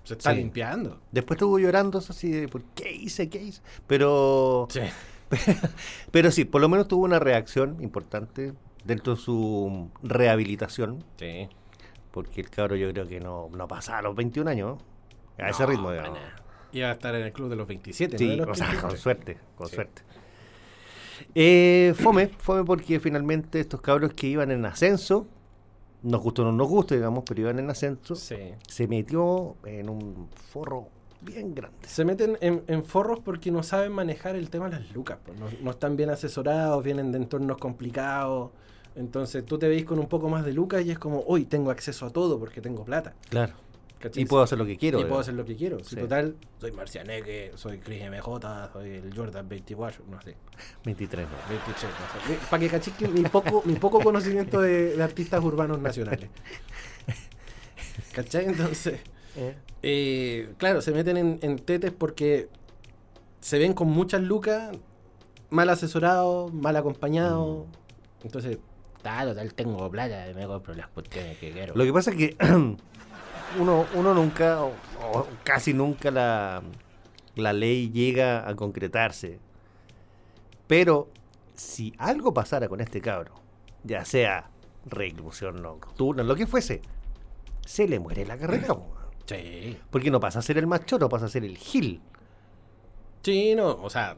[0.04, 0.38] se está Sí.
[0.38, 1.00] limpiando.
[1.12, 3.30] Después estuvo llorando así de, ¿por qué hice?
[3.30, 3.62] ¿Qué hice?
[3.88, 4.82] Pero, Sí.
[6.12, 11.04] pero sí, por lo menos tuvo una reacción importante dentro de su rehabilitación.
[11.18, 11.50] Sí.
[12.12, 14.78] Porque el cabro yo creo que no, no pasaba a los 21 años.
[15.38, 15.46] ¿no?
[15.46, 16.18] A ese ritmo, digamos.
[16.72, 18.18] Iba a estar en el club de los 27, ¿no?
[18.20, 18.92] Sí, De los o sea, 33.
[18.92, 19.76] con suerte, con Sí.
[19.76, 20.02] suerte.
[21.34, 25.28] Eh, fome, fome porque finalmente estos cabros que iban en ascenso,
[26.04, 28.36] nos gustó o no nos gusta, digamos, pero iban en ascenso, Sí.
[28.68, 30.90] se metió en un forro
[31.26, 31.88] bien grande.
[31.88, 35.18] Se meten en, en forros porque no saben manejar el tema de las lucas.
[35.26, 38.52] pues, No, no están bien asesorados, vienen de entornos complicados.
[38.96, 41.72] Entonces tú te veis con un poco más de lucas y es como, hoy tengo
[41.72, 43.14] acceso a todo porque tengo plata.
[43.30, 43.54] Claro.
[44.00, 44.24] ¿cachai?
[44.24, 45.00] Y puedo hacer lo que quiero.
[45.00, 45.84] Y puedo hacer lo que quiero.
[45.84, 50.36] Si total, soy Marcianeque, soy Chris MJ, soy el Jordan 24, no sé.
[50.86, 51.36] 23, ¿no?
[51.50, 52.40] 23, no sé.
[52.50, 56.30] Para que caché que mi poco, mi poco conocimiento de, de artistas urbanos nacionales.
[58.14, 58.46] ¿Cachai?
[58.46, 59.00] Entonces,
[59.82, 62.50] eh, claro, se meten en, en tetes porque
[63.40, 64.76] se ven con muchas lucas,
[65.50, 67.66] mal asesorados, mal acompañados.
[68.24, 68.58] Entonces,
[69.02, 71.76] claro, tal, tengo plata, me compro las cuestiones que quiero.
[71.76, 72.38] Lo que pasa es que
[73.60, 74.74] uno, uno nunca, o,
[75.14, 76.64] o casi nunca la,
[77.36, 79.40] la ley llega a concretarse.
[80.68, 81.10] Pero
[81.54, 83.34] si algo pasara con este cabro,
[83.84, 84.50] ya sea
[84.86, 86.82] reclusión nocturna, lo que fuese,
[87.66, 88.68] se le muere la carrera.
[89.26, 89.78] Sí.
[89.90, 92.02] Porque no pasa a ser el machoro, pasa a ser el gil.
[93.24, 94.18] Sí, no, o sea,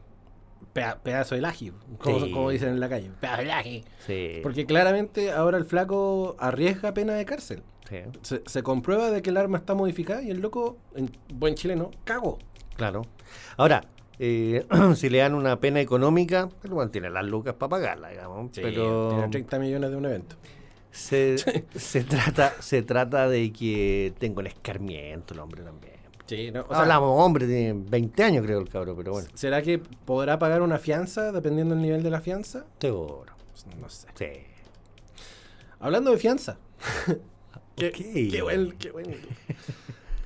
[1.02, 2.30] pedazo de laji, como, Sí.
[2.30, 3.10] como dicen en la calle.
[3.20, 3.84] Pedazo de laji.
[4.06, 4.40] Sí.
[4.42, 7.62] Porque claramente ahora el flaco arriesga pena de cárcel.
[7.88, 11.54] Sí, Se, se comprueba de que el arma está modificada y el loco, en buen
[11.54, 12.38] chileno, cago.
[12.76, 13.02] claro.
[13.56, 13.84] Ahora,
[14.18, 18.50] eh, si le dan una pena económica, el bueno, tiene las lucas para pagarla, digamos.
[18.54, 20.36] pero Tiene 30 millones de un evento.
[20.90, 21.36] Se,
[21.76, 25.94] se trata se trata de que tenga un escarmiento el hombre también.
[26.26, 29.28] Sí, no, o sea, Hablamos, hombre, tiene 20 años creo el cabro, pero bueno.
[29.34, 32.66] ¿Será que podrá pagar una fianza dependiendo del nivel de la fianza?
[32.80, 33.32] Seguro.
[33.80, 34.08] No sé.
[34.14, 34.26] Sí.
[35.80, 36.58] Hablando de fianza.
[37.76, 38.30] qué, Ok.
[38.30, 39.16] qué buen, qué buen.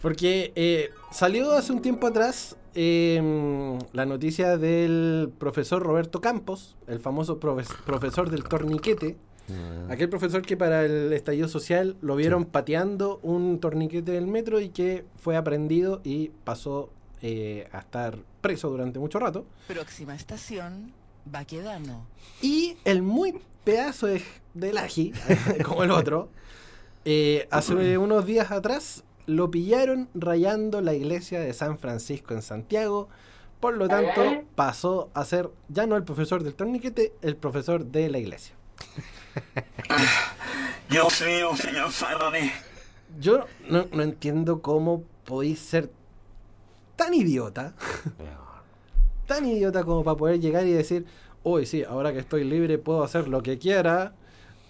[0.01, 6.99] Porque eh, salió hace un tiempo atrás eh, la noticia del profesor Roberto Campos, el
[6.99, 9.17] famoso profe- profesor del torniquete.
[9.51, 14.61] Ah, Aquel profesor que para el estallido social lo vieron pateando un torniquete del metro
[14.61, 19.45] y que fue aprendido y pasó eh, a estar preso durante mucho rato.
[19.69, 20.93] Próxima estación,
[21.25, 22.07] Baquedano.
[22.41, 24.23] Y el muy pedazo de,
[24.55, 25.13] del ají,
[25.65, 26.29] como el otro,
[27.05, 33.09] eh, hace unos días atrás lo pillaron rayando la iglesia de San Francisco en Santiago.
[33.61, 38.09] Por lo tanto, pasó a ser ya no el profesor del torniquete, el profesor de
[38.09, 38.55] la iglesia.
[40.91, 42.53] Dios mío, señor Faraday.
[43.21, 45.91] Yo no, no entiendo cómo podéis ser
[46.97, 47.75] tan idiota,
[49.27, 51.07] tan idiota como para poder llegar y decir,
[51.43, 54.15] uy, sí, ahora que estoy libre puedo hacer lo que quiera.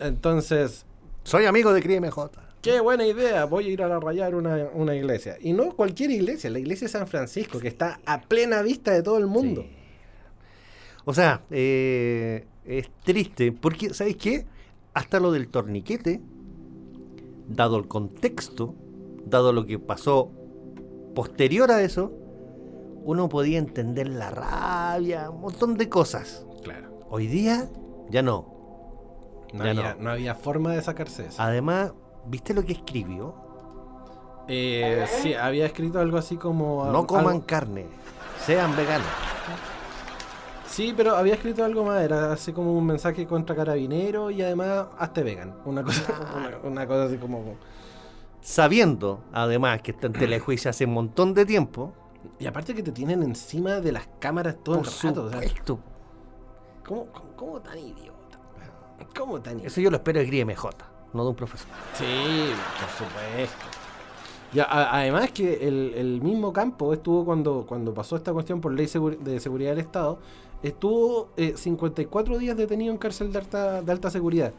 [0.01, 0.85] Entonces,
[1.25, 2.31] Soy amigo de CRIMJ.
[2.61, 5.37] qué buena idea, voy a ir a rayar una, una iglesia.
[5.40, 9.03] Y no cualquier iglesia, la iglesia de San Francisco, que está a plena vista de
[9.03, 9.62] todo el mundo.
[9.62, 9.77] Sí.
[11.05, 14.46] O sea, eh, es triste, porque, ¿sabéis qué?
[14.94, 16.20] Hasta lo del torniquete,
[17.48, 18.74] dado el contexto,
[19.26, 20.31] dado lo que pasó
[21.14, 22.12] posterior a eso,
[23.05, 26.46] uno podía entender la rabia, un montón de cosas.
[26.62, 27.00] Claro.
[27.11, 27.68] Hoy día,
[28.11, 28.52] ya no.
[29.52, 30.02] No Ya había, no.
[30.05, 31.42] no había forma de sacarse eso.
[31.42, 31.92] Además,
[32.26, 33.35] ¿viste lo que escribió?
[34.48, 36.85] Eh, sí, había escrito algo así como...
[36.87, 37.87] No coman algo- carne,
[38.44, 39.07] sean veganos.
[40.72, 44.87] Sí, pero había escrito algo más, era así como un mensaje contra carabinero y además
[44.98, 45.54] hazte vegan.
[45.66, 46.02] Una cosa,
[46.37, 47.56] una, una cosa así como.
[48.40, 51.92] Sabiendo, además, que está en telejuicio hace un montón de tiempo.
[52.38, 55.24] Y aparte que te tienen encima de las cámaras todo Por el rato.
[55.24, 55.78] o sea, supuesto.
[56.87, 58.38] ¿cómo, cómo, cómo tan idiota?
[59.16, 59.66] ¿Cómo tan idiota?
[59.68, 60.70] Eso yo lo espero de Grie MJ,
[61.12, 61.68] no de un profesor.
[61.94, 62.04] Sí,
[62.80, 63.56] por supuesto.
[64.52, 68.72] Ya, a- además que el, el mismo campo estuvo cuando, cuando pasó esta cuestión por
[68.72, 70.18] ley seguri- de seguridad del Estado,
[70.62, 74.53] estuvo eh, 54 días detenido en cárcel de alta, de alta seguridad.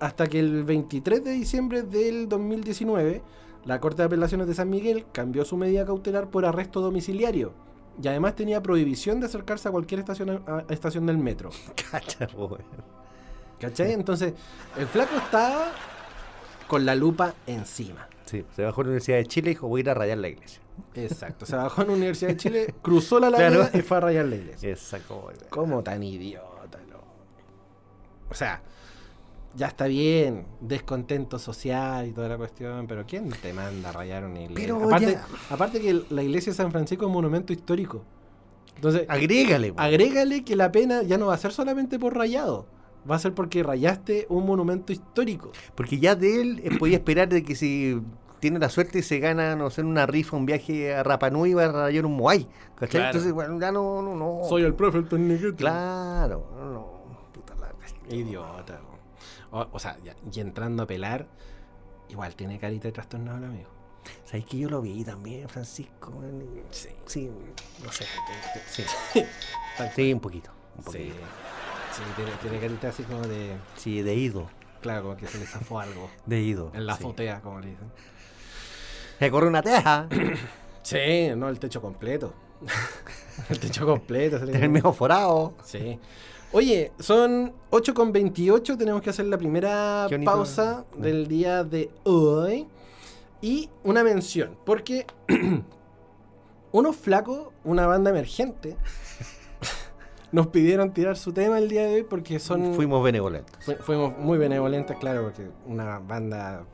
[0.00, 3.22] Hasta que el 23 de diciembre del 2019,
[3.64, 7.52] la Corte de Apelaciones de San Miguel cambió su medida cautelar por arresto domiciliario.
[8.00, 11.50] Y además tenía prohibición de acercarse a cualquier estación, a- estación del metro.
[11.90, 12.28] Cacha.
[13.60, 13.92] ¿Cachai?
[13.92, 14.34] Entonces,
[14.76, 15.72] el flaco estaba
[16.68, 18.08] con la lupa encima.
[18.24, 20.18] Sí, se bajó a la Universidad de Chile y dijo, voy a ir a rayar
[20.18, 20.60] la iglesia.
[20.94, 21.46] Exacto.
[21.46, 23.46] Se bajó en la Universidad de Chile, cruzó la Claro.
[23.62, 24.70] Alameda y fue a rayar la iglesia.
[24.70, 25.30] Exacto.
[25.50, 26.98] ¿Cómo tan idiota, no?
[28.30, 28.62] O sea,
[29.54, 34.24] ya está bien, descontento social y toda la cuestión, pero ¿quién te manda a rayar
[34.24, 34.54] una iglesia?
[34.74, 38.04] Pero aparte, ya- aparte que la iglesia de San Francisco es un monumento histórico.
[38.76, 39.80] Entonces, Agrégale, po.
[39.80, 42.66] agrégale que la pena ya no va a ser solamente por rayado.
[43.10, 45.50] Va a ser porque rayaste un monumento histórico.
[45.74, 48.00] Porque ya de él eh, podía esperar de que si
[48.40, 51.30] tiene la suerte y se gana, no sé, en una rifa, un viaje a Rapa
[51.30, 52.46] Nui, va a rayar un Moai.
[52.76, 52.88] ¿Cachai?
[52.88, 53.06] Claro.
[53.06, 54.58] Entonces, bueno, ya no, no, no.
[54.58, 55.56] el profe, el torniquete.
[55.56, 56.86] Claro, no, no.
[57.32, 58.80] Puta la Idiota.
[59.50, 61.26] O, o sea, ya, y entrando a pelar,
[62.08, 63.70] igual tiene carita de trastornado el amigo.
[64.24, 66.12] ¿Sabes que yo lo vi también, Francisco?
[66.70, 66.88] Sí.
[67.06, 67.30] Sí,
[67.84, 68.04] no sé.
[68.70, 68.82] Sí,
[69.94, 70.50] sí un poquito.
[70.76, 70.86] Un Sí.
[70.86, 71.14] poquito.
[71.92, 73.56] Sí, tiene, tiene carita así como de.
[73.76, 74.48] Sí, de ido.
[74.80, 76.08] Claro, como que se le zafó algo.
[76.26, 76.70] De ido.
[76.74, 77.02] En la sí.
[77.02, 77.90] azotea, como le dicen.
[79.18, 80.08] Se corre una teja.
[80.82, 82.32] Sí, no, el techo completo.
[83.50, 84.36] el techo completo.
[84.38, 85.52] el mismo forado.
[85.62, 85.98] Sí.
[86.50, 92.66] Oye, son 8.28, tenemos que hacer la primera pausa del día de hoy.
[93.42, 95.04] Y una mención, porque
[96.72, 98.76] unos flacos, una banda emergente,
[100.32, 102.72] nos pidieron tirar su tema el día de hoy porque son...
[102.74, 103.54] Fuimos benevolentes.
[103.62, 106.64] fu- fuimos muy benevolentes, claro, porque una banda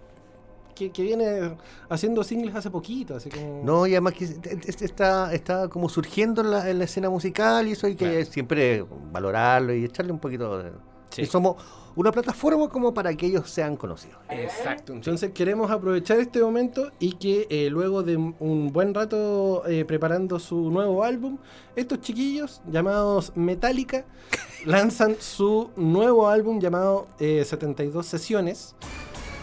[0.75, 1.57] que, que viene
[1.89, 3.63] haciendo singles hace poquito, así como...
[3.65, 7.09] No, y además que es- es- está, está como surgiendo en la, en la escena
[7.11, 8.27] musical y eso hay que Claro.
[8.27, 10.73] siempre valorarlo y echarle un poquito de...
[11.11, 11.23] Sí.
[11.23, 11.57] Y somos
[11.97, 14.17] una plataforma como para que ellos sean conocidos.
[14.29, 14.93] Exacto.
[14.93, 19.85] Entonces queremos aprovechar este momento y que eh, luego de un- un buen rato eh,
[19.85, 21.39] preparando su nuevo álbum,
[21.77, 24.05] estos chiquillos llamados Metallica
[24.67, 28.75] lanzan su nuevo álbum llamado eh, 72 Sesiones,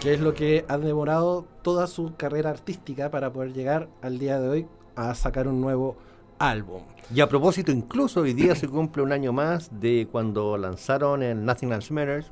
[0.02, 4.40] que es lo que ha demorado toda su carrera artística para poder llegar al día
[4.40, 5.96] de hoy a sacar un nuevo
[6.40, 6.82] álbum.
[7.14, 11.46] Y a propósito, incluso hoy día se cumple un año más de cuando lanzaron el
[11.46, 12.32] Nothing Else Matters,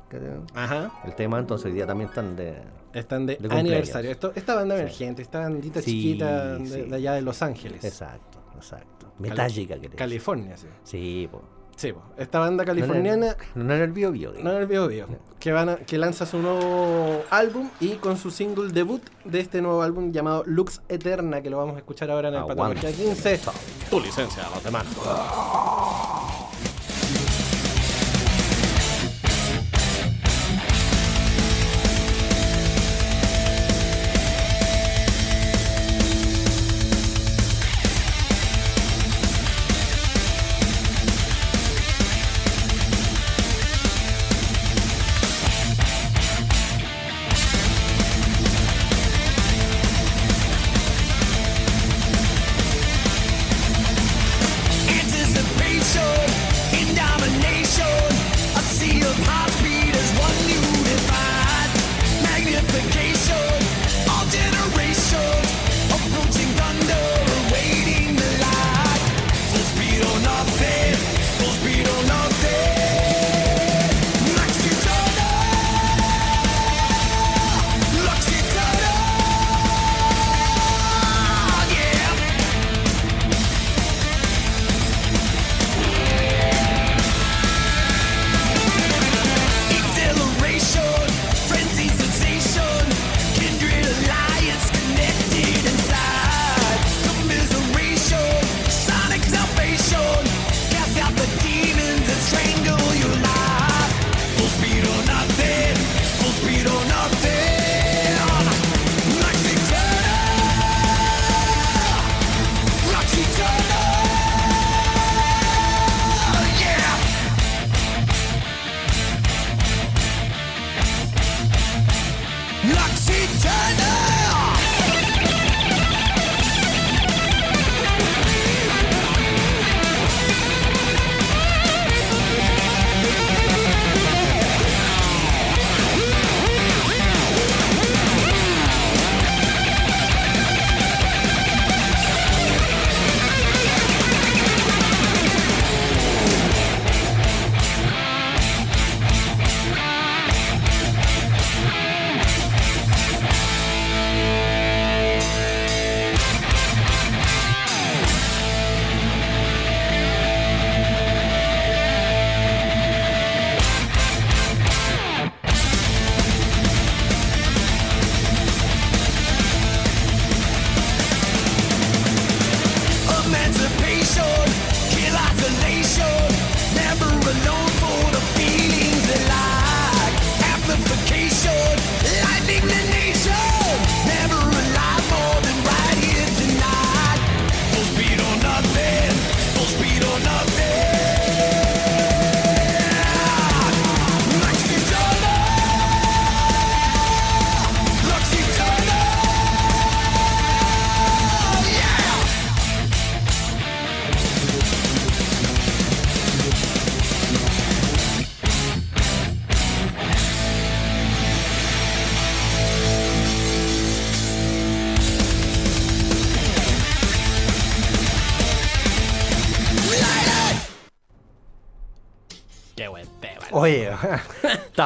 [0.54, 0.90] Ajá.
[1.04, 2.60] el tema, entonces hoy día también están de...
[2.92, 4.10] Están de, aniversario.
[4.10, 4.80] Esto, esta banda Sí.
[4.80, 6.80] emergente, esta bandita Sí, chiquita de, sí.
[6.90, 7.84] de allá de Los Ángeles.
[7.84, 9.12] Exacto, exacto.
[9.20, 10.66] Metallica, que California, sí.
[10.82, 11.40] Sí, po.
[11.80, 14.34] Sí, esta banda californiana, No, no el bio bio.
[14.38, 15.06] no en el video, video,
[15.38, 19.62] que, van a- que lanza su nuevo álbum y con su single debut de este
[19.62, 22.44] nuevo álbum llamado Lux Eterna, que lo vamos a escuchar ahora en el.
[22.44, 23.40] Patología 15.
[23.88, 24.84] Tu licencia a los demás.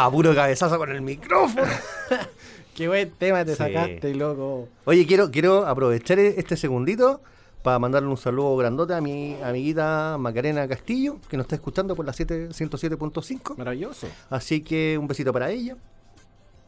[0.04, 1.66] Estaba puro cabezazo con el micrófono.
[2.74, 3.56] Qué buen tema te Sí.
[3.58, 4.68] sacaste, loco.
[4.84, 7.22] Oye, quiero, quiero aprovechar e- este segundito
[7.62, 12.04] para mandarle un saludo grandote a mi amiguita Macarena Castillo, que nos está escuchando por
[12.04, 13.56] la 7 107.5.
[13.56, 14.08] Maravilloso.
[14.28, 15.76] Así que un besito para ella.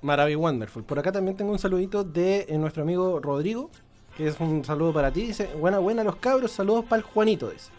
[0.03, 0.85] Maravilloso, wonderful.
[0.85, 3.71] Por acá también tengo un saludito de eh, nuestro amigo Rodrigo,
[4.17, 5.27] que es un saludo para ti.
[5.27, 7.51] Dice, buena, buena los cabros, saludos para el Juanito.
[7.51, 7.71] Dice.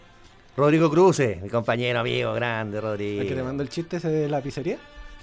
[0.56, 3.22] Rodrigo Cruce, mi compañero amigo grande, Rodrigo.
[3.22, 4.78] El que te mandó el chiste ese de la pizzería.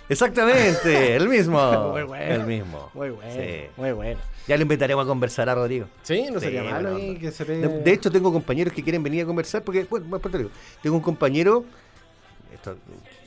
[0.08, 1.92] Exactamente, el mismo.
[1.92, 2.34] Muy bueno.
[2.36, 2.90] El mismo.
[2.94, 3.66] Muy bueno, Sí.
[3.78, 4.20] muy bueno.
[4.48, 5.88] Ya lo invitaremos a conversar a Rodrigo.
[6.04, 7.46] Sí, no Sí, sería malo que se.
[7.46, 10.50] De, de hecho, tengo compañeros que quieren venir a conversar porque, bueno, después te digo,
[10.84, 11.66] tengo un compañero,
[12.54, 12.78] esto,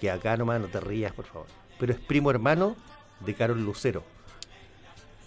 [0.01, 1.47] que acá nomás no te rías, por favor,
[1.79, 2.77] pero es primo hermano
[3.21, 4.05] de Carol Lucero.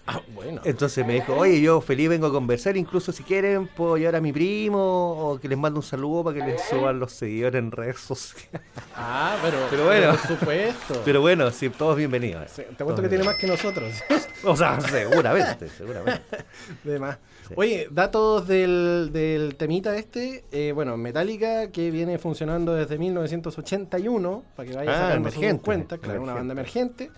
[0.08, 0.62] Ah, bueno.
[0.66, 4.22] Entonces me dijo, oye, yo feliz vengo a conversar, incluso si quieren puedo llevar a
[4.22, 7.72] mi primo o que les mando un saludo para que les suban los seguidores en
[7.72, 8.62] redes sociales.
[8.96, 10.10] Ah, pero, Pero bueno.
[10.12, 11.02] por supuesto.
[11.06, 12.50] Pero bueno, sí, todos bienvenidos.
[12.52, 13.94] Sí, te cuento que tiene más que nosotros.
[14.44, 16.24] O sea, seguramente, seguramente.
[16.84, 17.20] de más.
[17.48, 17.54] Sí.
[17.58, 20.46] Oye, datos del, del temita este.
[20.52, 25.64] eh, bueno, Metallica que viene funcionando desde 1981, para que vaya Ah, sacando sus emergente,
[25.64, 27.12] cuentas, claro, una banda emergente.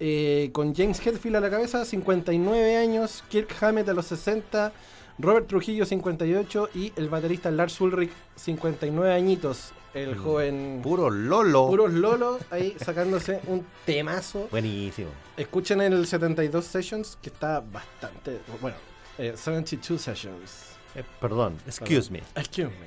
[0.00, 4.72] Eh, con James Hetfield a la cabeza, 59 años, Kirk Hammett a los 60,
[5.18, 10.22] Robert Trujillo 58 y el baterista Lars Ulrich 59 añitos, el Mm.
[10.22, 11.66] joven Puro Lolo.
[11.66, 14.46] puros lolos ahí sacándose un temazo.
[14.52, 15.08] Buenísimo.
[15.36, 18.38] Escuchen el 72 Sessions, que está bastante.
[18.60, 18.76] Bueno,
[19.18, 20.76] eh, 72 Sessions.
[20.94, 22.22] Eh, perdón, excuse me.
[22.36, 22.86] Excuse me.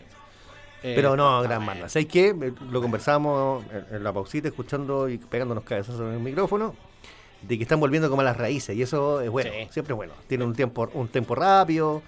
[0.84, 1.90] Eh, Pero no, gran banda.
[1.90, 2.30] ¿Sabes qué?
[2.30, 6.74] Eh, Lo conversamos en, en la pausita, escuchando y pegándonos cabezazos en el micrófono,
[7.42, 9.68] de que están volviendo como a las raíces, y eso es bueno, Sí.
[9.72, 10.14] siempre es bueno.
[10.28, 12.02] Tiene un tiempo, un tiempo rápido,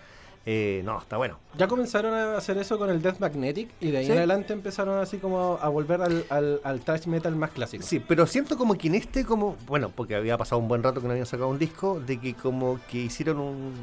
[0.46, 1.40] eh, no, está bueno.
[1.58, 4.12] Ya comenzaron a hacer eso con el Death Magnetic y de ahí Sí.
[4.12, 7.84] en adelante empezaron así como a volver al, al, al thrash metal más clásico.
[7.84, 11.00] Sí, pero siento como que en este, como, bueno, porque había pasado un buen rato
[11.00, 13.74] que no habían sacado un disco, de que como que hicieron un,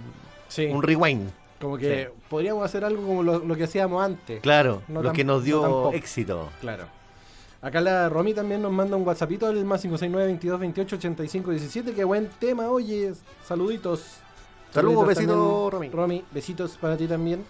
[0.48, 1.30] Sí, un rewind.
[1.60, 4.40] como que podríamos hacer algo como lo, lo que hacíamos antes.
[4.42, 5.92] Claro, No lo tan- que nos no dio tampoco.
[5.94, 6.48] éxito.
[6.60, 6.84] Claro.
[7.62, 11.92] Acá la Romy también nos manda un WhatsAppito al más 569 22 28 85 17.
[11.92, 13.12] Qué buen tema, oye.
[13.46, 14.02] Saluditos.
[14.72, 15.88] Saludos, besitos, Romy.
[15.90, 17.44] Romy, besitos para ti también.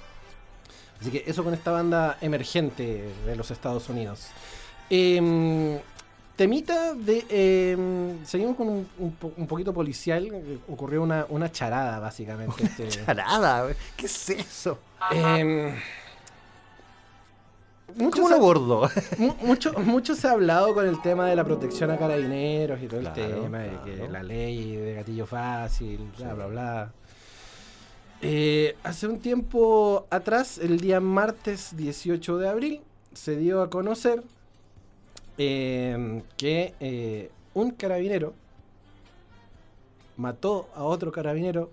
[1.01, 4.27] Así que eso con esta banda emergente de los Estados Unidos.
[4.91, 5.79] Em,
[6.35, 7.25] temita de.
[7.31, 10.27] em, seguimos con un, un po- un poquito policial.
[10.33, 12.65] eh, Ocurrió una, una charada, básicamente.
[12.65, 14.79] este, Charada, ¿qué es eso?
[15.13, 15.73] em,
[17.97, 18.89] muchos ¿Cómo lo abordó?
[19.19, 22.87] Mu- mucho, mucho se ha hablado con el tema de la protección a carabineros y
[22.87, 26.93] todo Claro, el tema de que la ley de gatillo fácil, bla, bla, bla.
[28.23, 32.81] Eh, hace un tiempo atrás, el día martes 18 de abril,
[33.15, 34.23] se dio a conocer
[35.39, 38.35] eh, que eh, un carabinero
[40.17, 41.71] mató a otro carabinero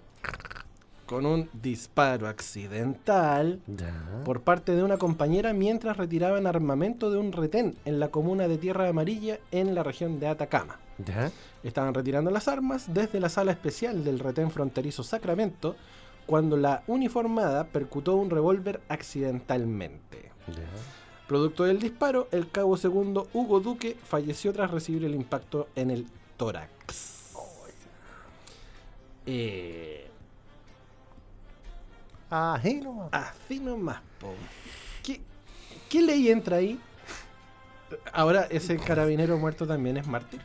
[1.08, 4.22] con un disparo accidental Ya.
[4.24, 8.58] por parte de una compañera mientras retiraban armamento de un retén en la comuna de
[8.58, 10.80] Tierra Amarilla en la región de Atacama.
[11.04, 11.32] Ya.
[11.64, 15.76] Estaban retirando las armas desde la sala especial del retén fronterizo Sacramento
[16.26, 20.32] cuando la uniformada percutó un revólver accidentalmente.
[20.48, 20.64] Ya.
[21.28, 26.06] Producto del disparo, el cabo segundo Hugo Duque falleció tras recibir el impacto en el
[26.38, 27.34] tórax.
[29.26, 30.07] Eh,
[32.30, 33.10] Ahí nomás.
[33.12, 34.34] Así nomás, po.
[35.04, 35.22] ¿Qué,
[35.90, 36.80] qué ley entra ahí?
[38.12, 40.42] Ahora, ese carabinero muerto también es mártir.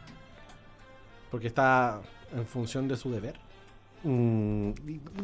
[1.30, 2.00] Porque está
[2.32, 3.34] en función de su deber.
[4.04, 4.70] Mm,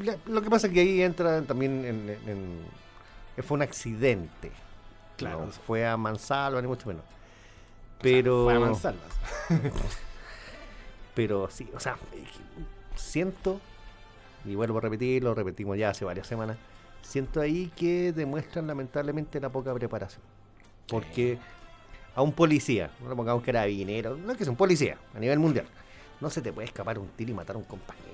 [0.02, 2.28] la- lo que pasa es que ahí entra también en, en-
[3.36, 4.50] en- fue un accidente.
[5.16, 5.46] Claro.
[5.46, 7.04] No fue a mansalva, ni mucho menos.
[8.00, 8.44] Pero.
[8.44, 9.02] Fue a mansalvas.
[11.14, 12.24] Pero sí, o sea, eh,
[12.94, 13.60] siento,
[14.50, 16.56] y vuelvo a repetir, lo repetimos ya hace varias semanas,
[17.02, 20.22] siento ahí que demuestran lamentablemente la poca preparación.
[20.88, 21.38] Porque
[22.14, 25.38] a un policía, no le pongamos carabinero, no es que sea un policía a nivel
[25.38, 25.66] mundial,
[26.20, 28.06] no se te puede escapar un tiro y matar a un compañero.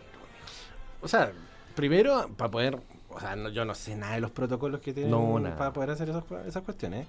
[1.00, 1.32] O sea,
[1.74, 2.78] primero, para poder.
[3.08, 5.90] O sea, no- yo no sé nada de los protocolos que tienen No, para poder
[5.90, 7.06] hacer esas, esas cuestiones.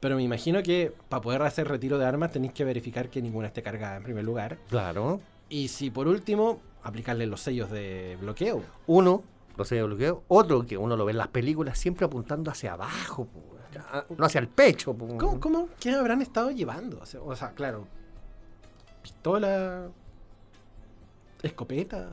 [0.00, 3.46] Pero me imagino que para poder hacer retiro de armas tenéis que verificar que ninguna
[3.48, 4.58] esté cargada en primer lugar.
[4.68, 5.20] Claro.
[5.48, 8.62] Y si por último, aplicarle los sellos de bloqueo.
[8.86, 9.22] Uno,
[9.56, 12.74] lo sé de bloqueo, otro que uno lo ve en las películas siempre apuntando hacia
[12.74, 13.56] abajo, po,
[14.16, 14.96] no hacia el pecho.
[14.96, 17.00] ¿Cómo, cómo, ¿Qué habrán estado llevando?
[17.24, 17.86] O sea, claro.
[19.02, 19.88] Pistola.
[21.42, 22.10] Escopeta.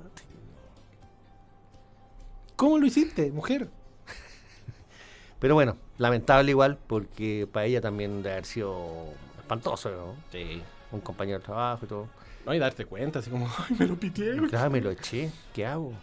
[2.55, 3.69] ¿Cómo lo hiciste, mujer?
[5.39, 9.05] Pero bueno, lamentable igual, porque para ella también debe haber sido
[9.39, 10.15] espantoso, ¿no?
[10.31, 10.61] Sí.
[10.91, 12.07] un compañero de trabajo y todo.
[12.45, 14.35] No, y darte cuenta, así como, ay, me lo pité.
[14.49, 15.31] Claro, me lo eché.
[15.53, 15.93] ¿Qué hago?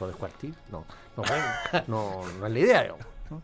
[0.00, 0.54] ¿Lo descuartil?
[0.70, 0.84] No,
[1.16, 1.22] no,
[1.86, 3.42] no, no es la idea, digamos, ¿no?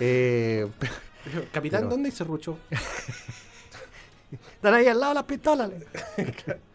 [0.00, 0.66] Eh,
[1.52, 2.58] Capitán, Pero- ¿dónde se ruchó?
[4.30, 5.70] Están ahí al lado las pistolas.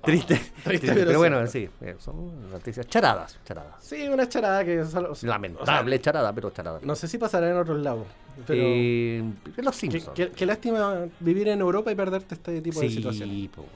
[0.04, 3.84] Triste, triste, pero pero, bueno, sí, eh, son noticias charadas, charadas.
[3.84, 6.80] Sí, una charada que solo- Lamentable charada, pero charada.
[6.82, 8.06] No sé si pasará en otros lados.
[8.46, 9.22] Pero Eh,
[9.58, 10.10] los qué, Simpsons.
[10.14, 13.48] qué- qué lástima vivir en Europa y perderte este tipo de situaciones.
[13.50, 13.66] po.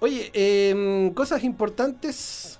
[0.00, 2.58] Oye, em, cosas importantes.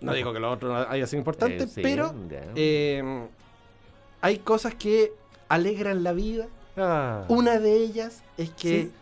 [0.00, 2.12] No digo que lo otro no haya sido importante, Eh, sí, pero
[2.56, 3.28] em,
[4.20, 5.12] hay cosas que
[5.48, 6.48] alegran la vida.
[6.76, 8.92] Ah, Una de ellas es que Sí.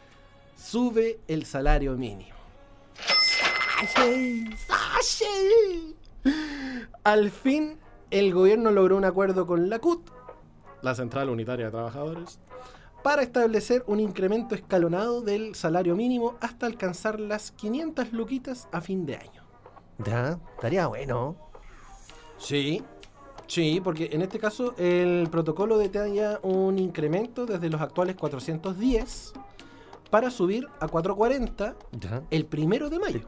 [0.62, 2.35] sube el salario mínimo.
[7.04, 7.78] Al fin,
[8.10, 10.10] el gobierno logró un acuerdo con la CUT,
[10.82, 12.38] la Central Unitaria de Trabajadores,
[13.02, 19.06] para establecer un incremento escalonado del salario mínimo hasta alcanzar las 500 luquitas a fin
[19.06, 19.42] de año.
[20.04, 21.36] ya, estaría bueno.
[22.38, 22.82] Sí,
[23.46, 29.34] sí, porque en este caso el protocolo detalla un incremento desde los actuales 410
[30.10, 32.22] para subir a 440 Ya.
[32.30, 33.20] el primero de mayo.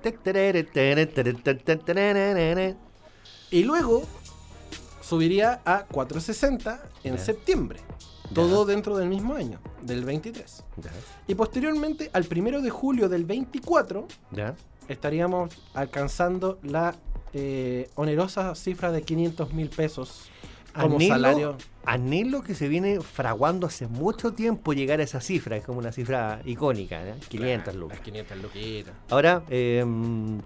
[3.50, 4.02] Y luego
[5.00, 7.20] subiría a 460 en Ya.
[7.22, 7.80] septiembre.
[8.34, 10.62] Todo dentro del mismo año, del 23.
[10.76, 10.90] Ya,
[11.26, 14.54] Y posteriormente, al primero de julio del 24, ya.
[14.88, 16.94] estaríamos alcanzando la
[17.34, 20.30] eh, onerosa cifra de 500 mil pesos
[20.72, 21.56] como Anhelo, salario.
[21.84, 25.92] anhelo que se viene fraguando hace mucho tiempo llegar a esa cifra, es como una
[25.92, 27.14] cifra icónica, ¿eh?
[27.28, 27.98] 500 lucas.
[27.98, 28.94] Las 500 luquitas.
[29.10, 29.84] Ahora, eh,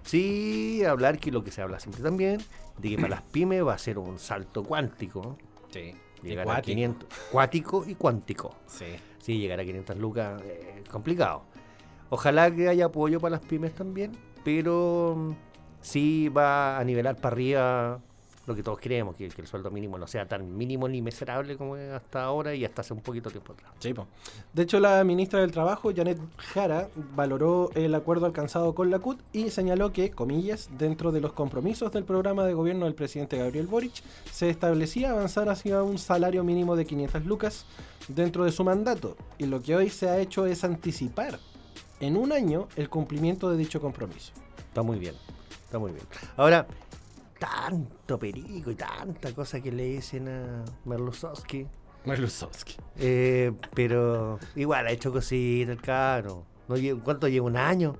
[0.03, 2.41] sí, hablar que lo que se habla siempre también,
[2.77, 5.37] de que para las pymes va a ser un salto cuántico.
[5.69, 5.93] Sí.
[6.23, 7.09] Llegar a 500.
[7.31, 8.55] Cuático y cuántico.
[8.65, 8.85] Sí.
[9.19, 11.43] Sí, llegar a 500 lucas es complicado.
[12.09, 14.11] Ojalá que haya apoyo para las pymes también,
[14.43, 15.31] pero mm,
[15.81, 18.01] sí va a nivelar para arriba
[18.45, 21.55] lo que todos queremos, que, que el sueldo mínimo no sea tan mínimo ni miserable
[21.55, 23.71] como es hasta ahora y hasta hace un poquito tiempo atrás.
[23.79, 24.07] Sí, po.
[24.53, 29.19] De hecho, la ministra del Trabajo, Janet Jara, valoró el acuerdo alcanzado con la CUT
[29.31, 33.67] y señaló que, comillas, dentro de los compromisos del programa de gobierno del presidente Gabriel
[33.67, 37.65] Boric, se establecía avanzar hacia un salario mínimo de 500 lucas
[38.09, 39.15] dentro de su mandato.
[39.37, 41.39] Y lo que hoy se ha hecho es anticipar
[41.99, 44.33] en un año el cumplimiento de dicho compromiso.
[44.57, 45.15] Está muy bien,
[45.65, 46.05] está muy bien.
[46.35, 46.67] Ahora,
[47.43, 51.67] tanto perico y tanta cosa que le dicen a Merlusowski.
[52.05, 52.75] Merlusowski.
[52.97, 56.45] Eh, pero igual ha hecho cositas el caro.
[56.67, 57.45] No ¿Cuánto lleva?
[57.47, 57.95] ¿Un año?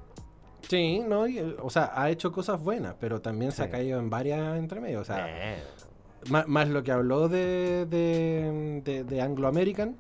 [0.68, 1.26] Sí, no,
[1.62, 5.02] o sea, ha hecho cosas buenas, pero también se ha caído en varias entre medio.
[5.02, 5.64] O sea, Eh,
[6.30, 9.98] Má- Más, lo que habló de, de, de- de Anglo American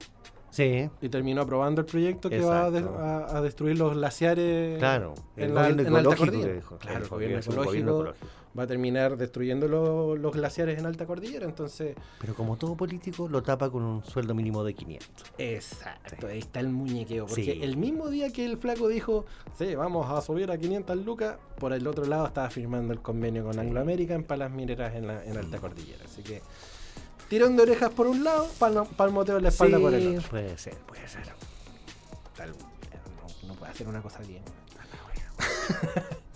[0.51, 2.99] sí, y terminó aprobando el proyecto que va a, de- Exacto.
[3.03, 5.15] a- a destruir los glaciares claro.
[5.35, 6.77] en, El la, gobierno en ecológico dijo.
[6.77, 8.27] Claro, el El gobierno gobierno ecológico.
[8.57, 11.45] Va a terminar destruyendo lo- los glaciares en alta cordillera.
[11.45, 15.27] Entonces, Pero como todo político, lo tapa con un sueldo mínimo de 500.
[15.37, 17.25] exacto, ahí está el muñequeo.
[17.25, 17.59] Porque Sí.
[17.63, 19.25] el mismo día que el flaco dijo,
[19.57, 23.43] sí, vamos a subir a 500 lucas, por el otro lado estaba firmando el convenio
[23.43, 26.03] con Anglo American para las mineras en, la, en alta cordillera.
[26.05, 26.41] Así que,
[27.29, 30.29] tirón de orejas por un lado, palmo- palmoteo en la espalda por el otro.
[30.29, 31.23] puede ser, puede ser.
[32.37, 34.43] Tal- no, no puede hacer una cosa bien.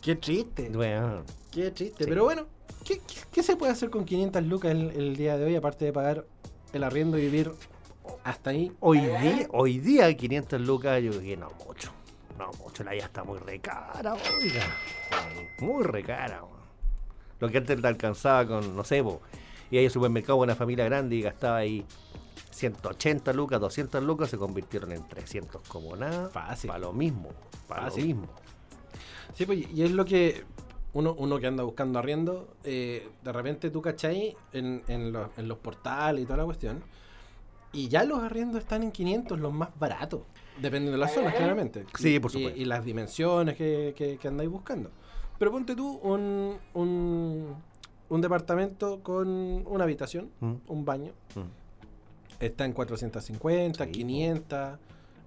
[0.00, 2.04] Qué triste, Bueno, qué triste.
[2.04, 2.08] Sí.
[2.08, 2.46] Pero bueno,
[2.84, 5.84] ¿qué, qué, qué se puede hacer con 500 lucas el, el día de hoy, aparte
[5.84, 6.26] de pagar
[6.72, 7.52] el arriendo y vivir
[8.24, 8.72] hasta ahí?
[8.80, 11.92] hoy día, hoy día 500 lucas yo creo que no mucho.
[12.38, 14.76] No mucho, la ya está muy recara, oiga.
[15.60, 16.42] Muy recara.
[17.38, 19.04] Lo que antes te alcanzaba con, no sé,
[19.70, 21.84] y ahí al supermercado con una familia grande y gastaba ahí
[22.50, 26.28] 180 lucas, 200 lucas, se convirtieron en 300 como nada.
[26.28, 26.68] Fácil.
[26.68, 27.30] Para lo mismo,
[27.68, 28.28] para lo mismo.
[29.34, 30.44] Sí, pues, y es lo que
[30.92, 35.46] uno, uno que anda buscando arriendo, eh, de repente tú cachai en, en, los, en
[35.48, 36.82] los portales y toda la cuestión,
[37.72, 40.22] y ya los arriendos están en 500, los más baratos,
[40.60, 41.84] dependiendo de las zonas, claramente.
[41.96, 42.60] Sí, Y- por y- supuesto.
[42.60, 44.90] Y, las dimensiones que, que- que andáis buscando.
[45.38, 47.54] Pero ponte tú un, un,
[48.08, 49.28] un departamento con
[49.66, 50.54] una habitación, Mm.
[50.66, 51.40] un baño, Mm.
[52.44, 54.78] está en 450, Sí, 500,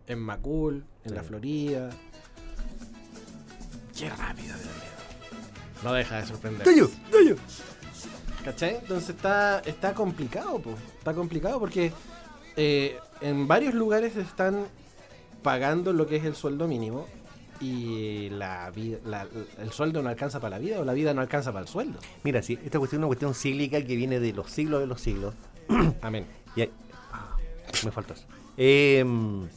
[0.08, 1.16] en Macul, en Sí.
[1.16, 1.90] la Florida.
[3.98, 5.42] Qué rápido, Dios mío.
[5.84, 6.66] No deja de sorprender.
[6.66, 6.90] ¡Dayo!
[7.12, 7.36] ¡Dayo!
[8.44, 8.76] ¿Cachai?
[8.78, 10.76] Entonces está, está complicado, po.
[10.98, 11.92] Está complicado porque
[12.56, 14.66] eh, en varios lugares están
[15.42, 17.06] pagando lo que es el sueldo mínimo
[17.62, 19.28] y la vida, la-
[19.60, 22.00] el sueldo no alcanza para la vida o la vida no alcanza para el sueldo.
[22.24, 25.00] Mira, sí, esta cuestión es una cuestión cíclica que viene de los siglos de los
[25.02, 25.34] siglos.
[26.02, 26.26] Amén.
[26.56, 26.72] Y hay-
[27.14, 27.38] ah,
[27.86, 28.26] me faltó eso.
[28.58, 29.48] Em,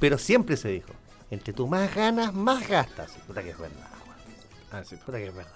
[0.00, 0.92] Pero siempre se dijo,
[1.30, 3.12] entre tú más ganas, más gastas.
[3.26, 3.86] Puta que es verdad.
[4.72, 4.96] Ah, sí.
[4.96, 5.52] Puta que es verdad.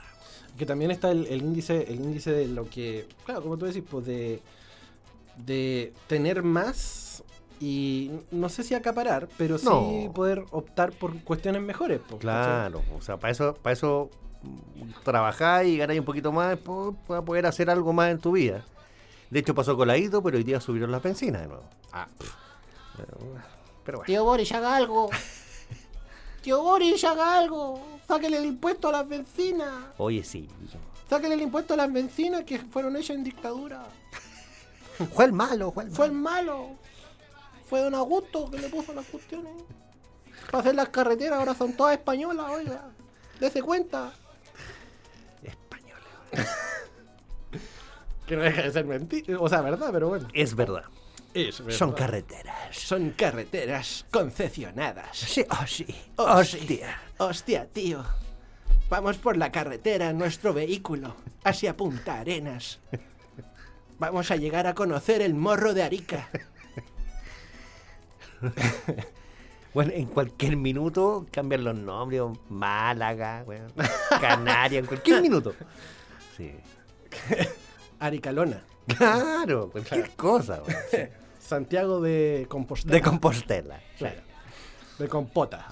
[0.56, 3.82] Que también está el, el índice, el índice de lo que, claro, como tú decís,
[3.88, 4.42] pues de,
[5.36, 7.24] de tener más
[7.58, 10.12] y no sé si acaparar, pero sí No.
[10.12, 12.00] poder optar por cuestiones mejores.
[12.00, 12.20] pues, ¿cachai?
[12.20, 14.10] Claro, o sea, para eso, para eso
[15.04, 18.64] trabajar y ganar un poquito más po- para poder hacer algo más en tu vida.
[19.30, 21.64] De hecho pasó coladito, pero hoy día subieron las bencinas de nuevo.
[21.92, 22.08] Ah,
[23.84, 24.04] Pero bueno.
[24.06, 25.08] Tío Boris, haga algo.
[26.42, 27.80] Tío Boris, haga algo.
[28.06, 29.72] Sáquele el impuesto a las bencinas.
[29.96, 30.48] Oye, sí.
[31.08, 33.84] Sáquele el impuesto a las bencinas que fueron hechas en dictadura.
[35.14, 36.76] Fue el malo, fue el Fue el malo.
[37.68, 39.52] Fue Don Augusto que le puso las cuestiones.
[40.50, 42.82] Para hacer las carreteras ahora son todas españolas, oiga.
[43.40, 44.12] Dese cuenta.
[45.42, 46.00] Español.
[48.26, 49.40] Que no deja de ser mentira.
[49.40, 50.28] O sea, verdad, pero bueno.
[50.32, 50.84] Es verdad.
[51.34, 52.76] Es Son carreteras.
[52.76, 55.16] Son carreteras concesionadas.
[55.16, 55.84] Sí, oh sí.
[55.84, 55.96] Sí.
[56.16, 56.98] Hostia.
[57.18, 58.04] Hostia, tío.
[58.90, 62.80] Vamos por la carretera en nuestro vehículo, hacia Punta Arenas.
[63.98, 66.28] Vamos a llegar a conocer el morro de Arica.
[69.74, 72.20] Bueno, en cualquier minuto cambian los nombres.
[72.50, 73.72] Málaga, weón,
[74.20, 75.54] Canaria, en cualquier minuto.
[76.36, 76.52] Sí.
[77.98, 78.62] Aricalona.
[78.86, 81.08] Claro, cualquier cosa, weón.
[81.46, 82.92] Santiago de Compostela.
[82.94, 83.80] De Compostela.
[83.98, 84.20] Claro.
[84.98, 85.66] De compota.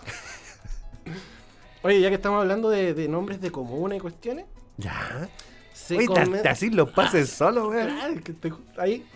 [1.83, 4.47] Oye, ya que estamos hablando de, de nombres de comuna y cuestiones,
[4.77, 5.29] Ya.
[5.73, 7.87] se Oye, te, come- te así los pases solo, weón.
[7.87, 9.07] Claro, que te- ahí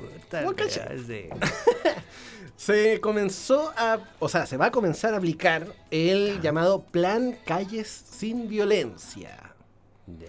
[0.44, 1.28] Puta, sí.
[2.56, 7.88] se comenzó a, o sea, se va a comenzar a aplicar el llamado Plan Calles
[7.88, 9.54] sin Violencia.
[10.06, 10.28] Ya.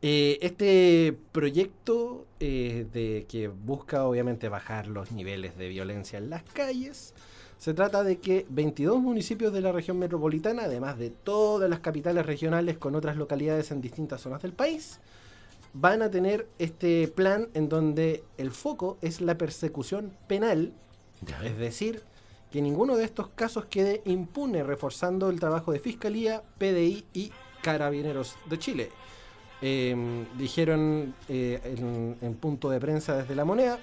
[0.00, 6.44] Eh, este proyecto eh, de que busca obviamente bajar los niveles de violencia en las
[6.44, 7.14] calles,
[7.58, 12.24] se trata de que 22 municipios de la región metropolitana, además de todas las capitales
[12.24, 15.00] regionales con otras localidades en distintas zonas del país,
[15.72, 20.72] van a tener este plan en donde el foco es la persecución penal,
[21.42, 22.04] es decir,
[22.52, 27.32] que ninguno de estos casos quede impune, reforzando el trabajo de Fiscalía, PDI y
[27.62, 28.90] Carabineros de Chile.
[29.60, 33.78] Eh, dijeron eh, en, en punto de prensa desde la moneda,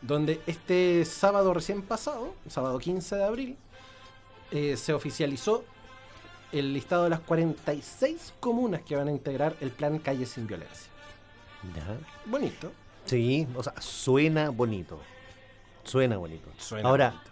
[0.00, 3.56] donde este sábado recién pasado, sábado 15 de abril,
[4.50, 5.64] eh, se oficializó
[6.52, 10.90] el listado de las 46 comunas que van a integrar el plan Calle sin Violencia.
[12.26, 12.70] Bonito.
[13.06, 15.00] Sí, o sea, suena bonito.
[15.82, 16.48] Suena bonito.
[16.58, 17.30] Suena Ahora, bonito.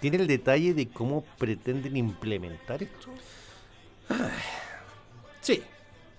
[0.00, 3.08] ¿tiene el detalle de cómo pretenden implementar esto?
[5.40, 5.62] Sí,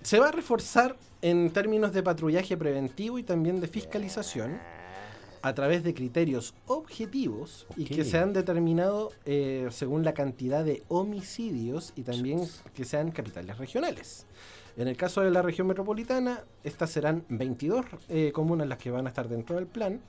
[0.04, 4.60] se va a reforzar en términos de patrullaje preventivo y también de fiscalización
[5.40, 10.82] a través de criterios objetivos y que se han determinado eh, según la cantidad de
[10.88, 14.26] homicidios y también que sean capitales regionales.
[14.76, 19.06] En el caso de la región metropolitana, estas serán 22 eh, comunas las que van
[19.06, 20.00] a estar dentro del plan.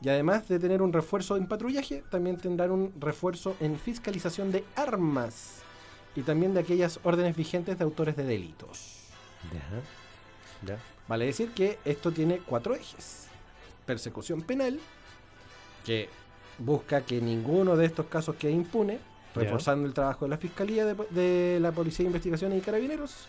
[0.00, 4.64] Y además de tener un refuerzo en patrullaje, también tendrán un refuerzo en fiscalización de
[4.76, 5.62] armas
[6.14, 8.99] y también de aquellas órdenes vigentes de autores de delitos.
[9.52, 10.74] Ya.
[10.74, 10.78] Ya.
[11.08, 13.26] Vale decir que esto tiene cuatro ejes.
[13.86, 14.78] Persecución penal,
[15.84, 16.08] que
[16.58, 18.98] busca que ninguno de estos casos quede impune,
[19.34, 19.42] Ya.
[19.42, 23.26] reforzando el trabajo de la Fiscalía, de, de la Policía de Investigaciones y Carabineros.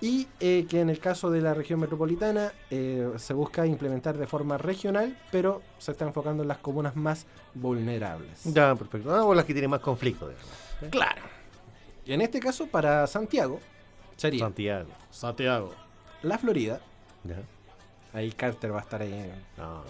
[0.00, 4.26] Y eh, que en el caso de la región metropolitana eh, se busca implementar de
[4.26, 7.24] forma regional, pero se está enfocando en las comunas más
[7.54, 8.40] vulnerables.
[8.44, 9.14] Ya, perfecto.
[9.14, 10.48] Ah, o las que tienen más conflicto, digamos.
[10.90, 11.22] Claro.
[12.04, 13.60] Y en este caso, para Santiago,
[14.22, 14.88] sería Santiago.
[15.10, 15.74] Santiago,
[16.22, 16.80] la Florida.
[17.24, 17.36] Ya.
[18.14, 19.82] Ahí Carter va a estar ahí No.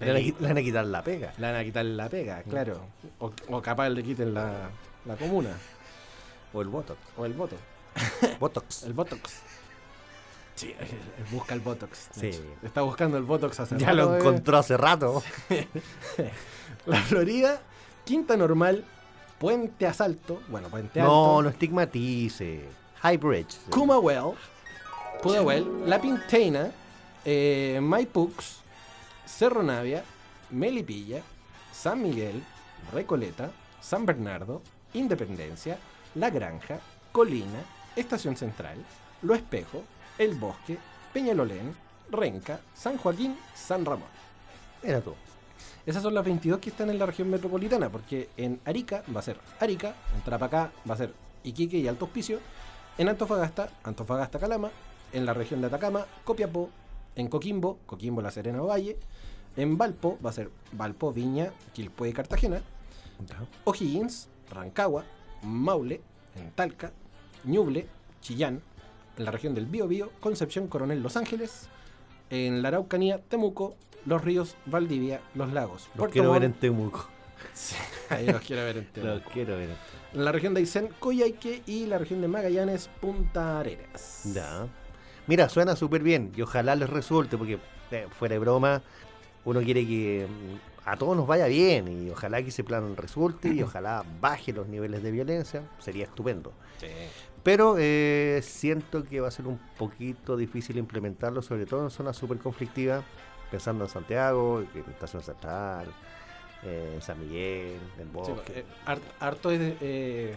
[0.00, 1.32] Le van, a, qui- le van a quitar la pega.
[1.36, 2.80] Le van a quitar la pega, claro.
[3.18, 4.70] O, o capaz le quiten la,
[5.04, 5.50] la comuna.
[6.54, 6.98] O el Botox.
[7.18, 7.56] O el voto.
[8.40, 8.82] Botox.
[8.84, 9.42] El Botox.
[10.54, 10.74] Sí,
[11.30, 12.08] busca el Botox.
[12.12, 12.30] Sí.
[12.62, 14.18] Está buscando el Botox hace Ya rato, lo eh.
[14.18, 15.22] encontró hace rato.
[16.86, 17.60] La Florida,
[18.04, 18.84] Quinta Normal,
[19.38, 20.40] Puente Asalto.
[20.48, 21.12] Bueno, Puente Alto.
[21.12, 22.64] No, no estigmatice.
[23.02, 23.56] High Bridge.
[23.70, 24.34] Kumawell,
[25.22, 26.70] Pudahuel, La Pintena,
[27.24, 28.60] eh, Maipux,
[29.24, 30.04] Cerro Navia,
[30.50, 31.22] Melipilla,
[31.72, 32.42] San Miguel,
[32.92, 34.60] Recoleta, San Bernardo,
[34.92, 35.78] Independencia,
[36.14, 36.78] La Granja,
[37.10, 37.64] Colina,
[37.96, 38.76] Estación Central,
[39.22, 39.82] Lo Espejo,
[40.18, 40.76] El Bosque,
[41.14, 41.74] Peñalolén,
[42.10, 44.08] Renca, San Joaquín, San Ramón.
[44.82, 45.14] Mira tú.
[45.86, 49.22] Esas son las 22 que están en la región metropolitana, porque en Arica va a
[49.22, 52.40] ser Arica, en Tarapacá va a ser Iquique y Alto Hospicio,
[52.98, 54.70] en Antofagasta, Antofagasta Calama,
[55.12, 56.70] en la región de Atacama, Copiapó,
[57.16, 58.98] en Coquimbo, Coquimbo La Serena o Valle,
[59.56, 62.62] en Valpo va a ser Valpo, Viña, Quilpué y Cartagena,
[63.64, 65.04] O'Higgins, Rancagua,
[65.42, 66.00] Maule,
[66.36, 66.92] en Talca,
[67.44, 67.86] Ñuble,
[68.20, 68.62] Chillán,
[69.16, 71.68] en la región del Biobío, Concepción, Coronel, Los Ángeles,
[72.30, 73.74] en la Araucanía, Temuco,
[74.06, 75.88] Los Ríos, Valdivia, Los Lagos.
[75.88, 77.08] Los Puerto quiero ver en Temuco.
[77.54, 77.76] Sí,
[78.10, 78.86] ahí los quiero ver.
[78.96, 79.70] Los quiero ver.
[80.12, 84.22] En la región de Aysén, Coyhaique y la región de Magallanes, Punta Arenas.
[84.34, 84.66] Ya.
[85.26, 87.58] Mira, suena súper bien y ojalá les resulte, porque
[87.90, 88.82] eh, fuera de broma,
[89.44, 93.48] uno quiere que mm, a todos nos vaya bien y ojalá que ese plan resulte
[93.48, 96.52] y ojalá baje los niveles de violencia, sería estupendo.
[97.42, 102.16] Pero eh, siento que va a ser un poquito difícil implementarlo, sobre todo en zonas
[102.16, 103.04] súper conflictivas,
[103.50, 105.86] pensando en Santiago, en Estación Central,
[106.64, 108.60] eh, en San Miguel, en Sí, Bosque.
[108.60, 110.34] eh, har- harto es de, eh,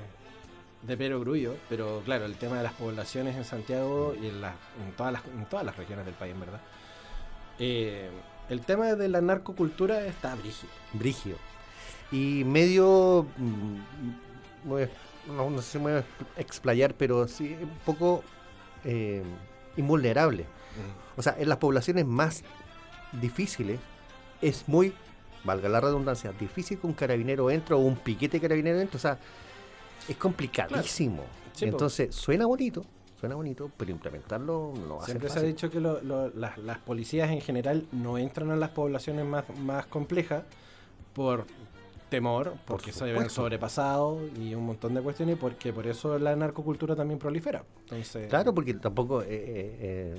[0.82, 4.42] de Pero Grullo, pero claro, el tema de las poblaciones en Santiago y en,
[4.98, 6.62] todas, las, en todas las regiones del país, en verdad.
[7.60, 8.10] Eh,
[8.50, 10.72] el tema de la narcocultura está brígido.
[10.94, 11.36] Brigio.
[12.12, 13.26] Y medio.
[13.38, 13.78] mm,
[15.36, 16.04] no, no sé si me voy
[16.38, 18.24] a explayar, pero sí un poco
[18.84, 19.24] eh,
[19.78, 20.46] invulnerable.
[21.16, 22.44] O sea, en las poblaciones más
[23.14, 23.80] difíciles
[24.42, 24.94] es muy,
[25.44, 28.98] valga la redundancia, difícil que un carabinero entre o un piquete carabinero entre.
[28.98, 29.18] O sea,
[30.08, 31.24] es complicadísimo.
[31.54, 31.66] Sí.
[31.66, 32.84] Entonces, suena bonito,
[33.20, 36.30] suena bonito, pero implementarlo no va a ser Siempre se ha dicho que lo- lo-
[36.30, 40.44] las, las policías en general no entran a las poblaciones más, más complejas
[41.14, 41.46] por
[42.10, 46.36] temor, porque se ven sobrepasados y un montón de cuestiones, y porque por eso la
[46.36, 47.64] narcocultura también prolifera.
[47.82, 50.16] Entonces, Claro, porque tampoco eh, eh, eh,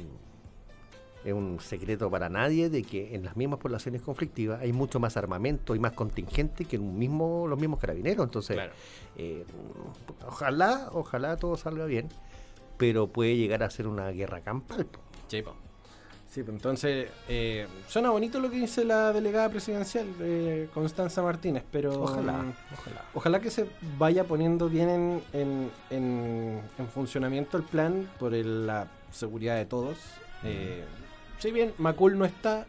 [1.24, 5.16] es un secreto para nadie de que en las mismas poblaciones conflictivas hay mucho más
[5.16, 8.24] armamento y más contingente que en un mismo, los mismos carabineros.
[8.24, 8.72] Entonces, Claro.
[9.16, 9.44] eh,
[10.26, 12.08] ojalá, ojalá todo salga bien,
[12.76, 14.86] pero puede llegar a ser una guerra campal.
[15.28, 15.42] Sí.
[16.30, 21.62] Sí, pues entonces eh, suena bonito lo que dice la delegada presidencial, eh, Constanza Martínez,
[21.70, 23.04] pero Ojalá, mm, ojalá.
[23.14, 23.66] ojalá que se
[23.98, 29.66] vaya poniendo bien en, en- en- en funcionamiento el plan por el- la seguridad de
[29.66, 29.96] todos.
[30.42, 30.82] Eh,
[31.44, 32.64] si bien Macul no está,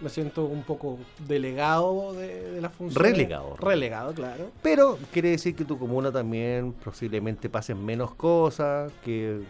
[0.00, 0.98] me siento un poco
[1.28, 3.04] delegado de, de la función.
[3.04, 3.56] Relegado.
[3.56, 4.50] Relegado, claro.
[4.64, 9.42] Pero quiere decir que tu comuna también posiblemente pasen menos cosas que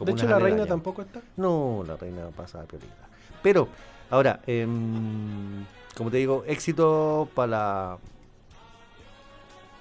[0.00, 1.20] De hecho, la reina tampoco está.
[1.36, 3.06] No, la reina pasa a piolita.
[3.42, 3.68] Pero,
[4.08, 7.98] ahora, em, como te digo, éxito para,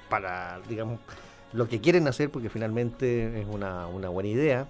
[0.09, 0.99] para, digamos,
[1.53, 4.67] lo que quieren hacer, porque finalmente es una, una buena idea.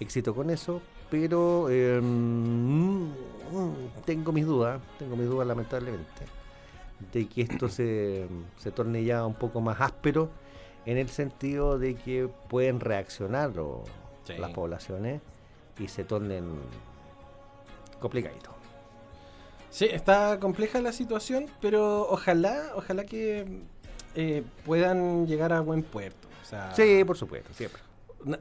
[0.00, 0.80] Éxito con eso,
[1.20, 3.08] pero em,
[4.04, 6.24] tengo mis dudas, tengo mis dudas lamentablemente,
[7.12, 8.26] de que esto se,
[8.58, 10.28] se torne ya un poco más áspero
[10.86, 13.84] en el sentido de que pueden reaccionar lo-
[14.24, 14.32] Sí.
[14.38, 15.20] las poblaciones
[15.78, 16.44] y se tornen
[18.00, 18.52] complicaditos.
[19.70, 23.60] Sí, está compleja la situación, pero ojalá, ojalá que
[24.16, 26.26] eh, puedan llegar a buen puerto.
[26.42, 27.82] O sea, Sí, por supuesto, siempre.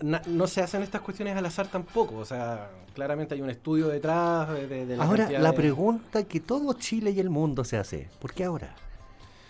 [0.01, 2.15] Na- no se hacen estas cuestiones al azar tampoco.
[2.17, 6.23] O sea, claramente hay un estudio detrás de, de- de la Ahora, la de- pregunta
[6.23, 8.75] que todo Chile y el mundo se hace, ¿por qué ahora?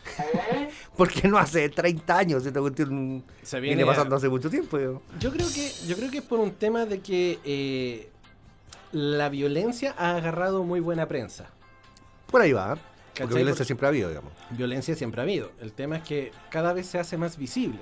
[0.97, 4.77] Porque no hace 30 años esta cuestión Se viene, viene pasando hace mucho tiempo.
[4.79, 5.01] yo.
[5.19, 8.09] Yo creo que, yo creo que es por un tema de que eh,
[8.91, 11.49] la violencia ha agarrado muy buena prensa.
[12.29, 12.77] Por ahí va, ¿eh?
[13.17, 14.31] Porque violencia Por- siempre ha habido, digamos.
[14.49, 15.51] Violencia siempre ha habido.
[15.61, 17.79] El tema es que cada vez se hace más visible.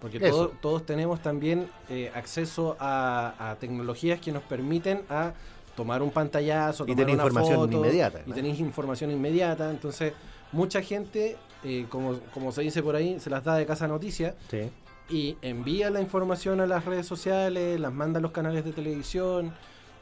[0.00, 5.32] Porque todo- todos tenemos también eh, acceso a, a tecnologías que nos permiten a
[5.76, 9.70] tomar un pantallazo, Y tomar tener una información foto, inmediata, Y tenéis información inmediata.
[9.70, 10.12] Entonces,
[10.52, 14.34] mucha gente, eh, como, como se dice por ahí, se las da de casa noticia
[14.50, 14.70] Sí.
[15.10, 19.52] y envía la información a las redes sociales, las manda a los canales de televisión.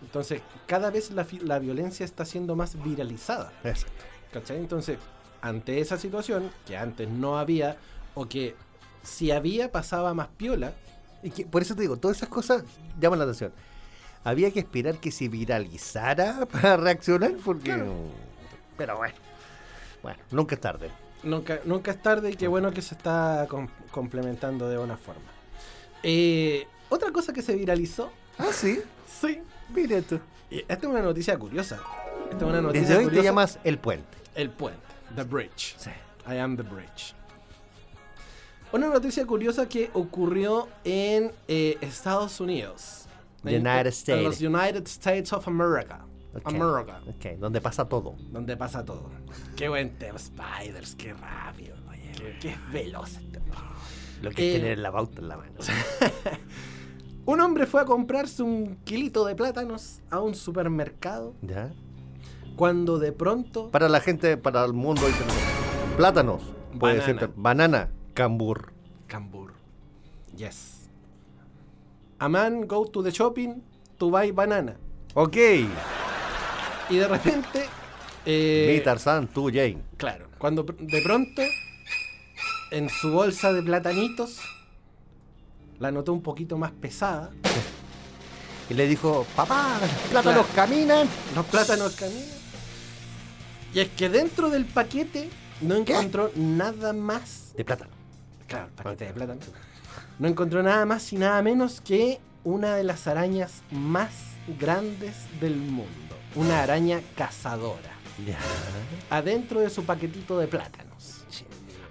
[0.01, 3.53] Entonces, cada vez la, la violencia está siendo más viralizada.
[3.64, 4.05] Exacto.
[4.32, 4.59] ¿Cachai?
[4.59, 4.99] Entonces,
[5.42, 7.76] ante esa situación, que antes no había,
[8.14, 8.55] o que
[9.09, 10.73] si había pasaba más piola,
[11.23, 12.63] Y que- por eso te digo, todas esas cosas
[13.01, 13.53] llaman la atención.
[14.23, 17.71] Había que esperar que se viralizara para reaccionar, porque.
[18.77, 19.15] Pero bueno,
[20.03, 20.91] bueno, nunca es tarde.
[21.25, 25.23] nunca, nunca es tarde y qué bueno que se está com- complementando de buena forma.
[26.05, 28.81] Eh, otra cosa que se viralizó, Ah, sí,
[29.21, 29.41] sí,
[29.75, 30.21] mira tú.
[30.51, 31.81] esta es una noticia curiosa.
[32.31, 33.25] Esta es una noticia Desde hoy te curiosa.
[33.29, 34.17] llamas El Puente.
[34.37, 34.81] El puente,
[35.17, 35.75] The Bridge.
[35.79, 35.91] Sí.
[36.31, 37.15] I am the bridge.
[38.73, 43.07] Una noticia curiosa que ocurrió en eh, Estados Unidos.
[43.45, 44.25] En- United en States.
[44.25, 46.05] los United States of America.
[46.45, 47.01] America.
[47.09, 48.14] ok, donde pasa todo.
[48.31, 49.11] Donde pasa todo.
[49.57, 51.77] Qué buen tema, Spiders, qué rápido.
[51.91, 53.41] oye, qué, qué veloz este.
[54.23, 55.53] Lo que Eh, es tener la pauta en la mano.
[57.25, 61.71] Un hombre fue a comprarse un kilito de plátanos a un supermercado ¿Ya?
[62.57, 65.97] cuando de pronto Para la gente, para el mundo internacional.
[65.97, 66.43] Plátanos.
[66.79, 67.19] Puede Banana.
[67.21, 67.89] ser banana,
[68.19, 68.73] cambur.
[69.07, 69.53] Cambur.
[70.37, 70.89] Yes.
[72.19, 73.62] A man go to the shopping
[73.99, 74.75] to buy banana.
[75.14, 75.37] Ok.
[76.91, 77.64] Y de repente.
[78.27, 79.79] eh, Mi Tarzán, tú, Jane.
[79.97, 81.43] Claro, cuando de pronto
[82.73, 84.41] en su bolsa de platanitos
[85.79, 87.31] la notó un poquito más pesada.
[88.69, 90.69] Y le dijo, papá, los plátanos Claro.
[90.69, 91.09] caminan.
[91.37, 92.37] Los plátanos caminan.
[93.73, 97.53] Y es que dentro del paquete no encontró nada más.
[97.57, 97.97] De plátano.
[98.49, 99.40] Claro, el paquete de plátano.
[100.18, 104.11] No encontró nada más y nada menos que una de las arañas más
[104.59, 105.86] grandes del mundo.
[106.34, 107.92] Una araña cazadora.
[108.26, 108.36] Ya.
[109.11, 111.24] adentro de su paquetito de plátanos.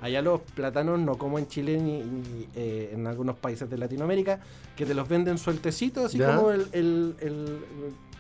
[0.02, 4.42] Allá los plátanos, no como en Chile ni, ni, eh, en algunos países de Latinoamérica,
[4.76, 6.36] que te los venden sueltecitos, así Ya.
[6.36, 7.64] como el, el, el-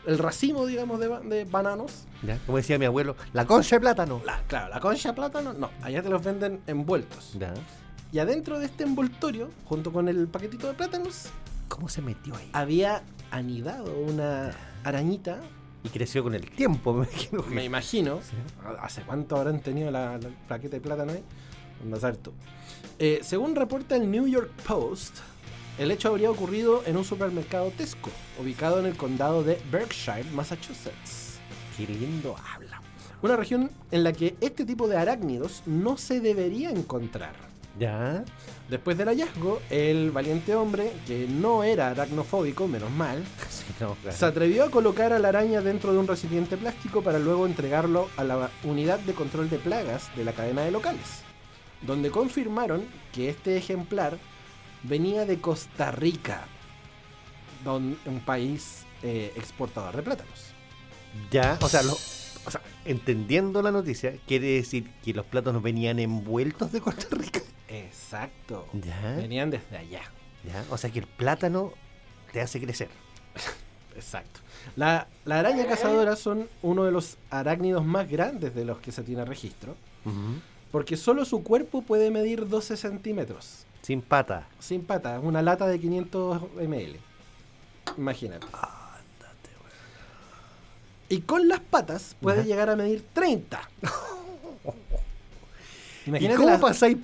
[0.07, 2.05] el racimo, digamos, de, de bananos.
[2.23, 2.39] Ya.
[2.45, 4.21] Como decía mi abuelo, la concha de plátano.
[4.25, 7.33] La, claro, la concha de plátano, no, allá te los venden envueltos.
[7.38, 7.53] Ya.
[8.12, 11.26] Y adentro de este envoltorio, junto con el paquetito de plátanos,
[11.68, 12.49] ¿Cómo se metió ahí?
[12.53, 14.51] había anidado una
[14.84, 15.41] arañita,
[15.84, 17.43] Y creció con el tiempo, me imagino.
[17.43, 18.20] me imagino.
[18.82, 21.24] ¿Hace cuánto habrán tenido la, la paquete de plátano ahí?
[22.24, 22.32] Tú.
[22.97, 25.18] Eh, según reporta el New York Post,
[25.78, 28.10] el hecho habría ocurrido en un supermercado Tesco,
[28.41, 31.38] ubicado en el condado de Berkshire, Massachusetts.
[31.78, 32.82] Qué lindo habla.
[33.22, 37.36] Una región en la que este tipo de arácnidos no se debería encontrar.
[37.80, 38.23] Ya.
[38.69, 44.17] Después del hallazgo, el valiente hombre, que no era aracnofóbico, menos mal, Sí, no, claro.
[44.17, 48.09] se atrevió a colocar a la araña dentro de un recipiente plástico para luego entregarlo
[48.17, 51.21] a la unidad de control de plagas de la cadena de locales,
[51.82, 54.17] donde confirmaron que este ejemplar
[54.84, 56.45] venía de Costa Rica,
[57.63, 60.53] don- un país eh, exportador de plátanos.
[61.32, 65.99] Ya, o sea, lo- o sea, entendiendo la noticia, quiere decir que los plátanos venían
[65.99, 67.41] envueltos de Costa Rica.
[67.68, 68.68] Exacto.
[68.74, 69.15] Ya.
[69.18, 70.01] Venían desde allá.
[70.45, 71.74] Ya, o sea que el plátano
[72.32, 72.89] te hace crecer.
[73.95, 74.39] Exacto.
[74.76, 79.03] La, la araña cazadora son uno de los arácnidos más grandes de los que se
[79.03, 79.76] tiene registro,
[80.72, 83.65] porque solo su cuerpo puede medir 12 centímetros.
[83.82, 84.47] Sin pata.
[84.59, 86.97] Sin patas, una lata de 500 ml.
[87.97, 88.45] Imagínate.
[91.09, 93.61] Y con las patas puede llegar a medir 30.
[96.05, 96.97] ¿Y cómo la- pasáis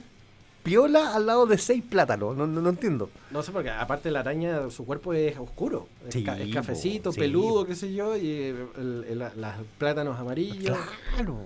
[0.64, 2.36] piola al lado de seis plátanos?
[2.38, 3.09] No, no, no entiendo.
[3.32, 5.88] No sé, porque aparte la araña, su cuerpo es oscuro.
[6.07, 7.20] Es, Sí, ca- es po, cafecito, sí.
[7.20, 10.78] peludo, qué sé yo, y el- el- el- las plátanos amarillos.
[11.16, 11.38] Claro.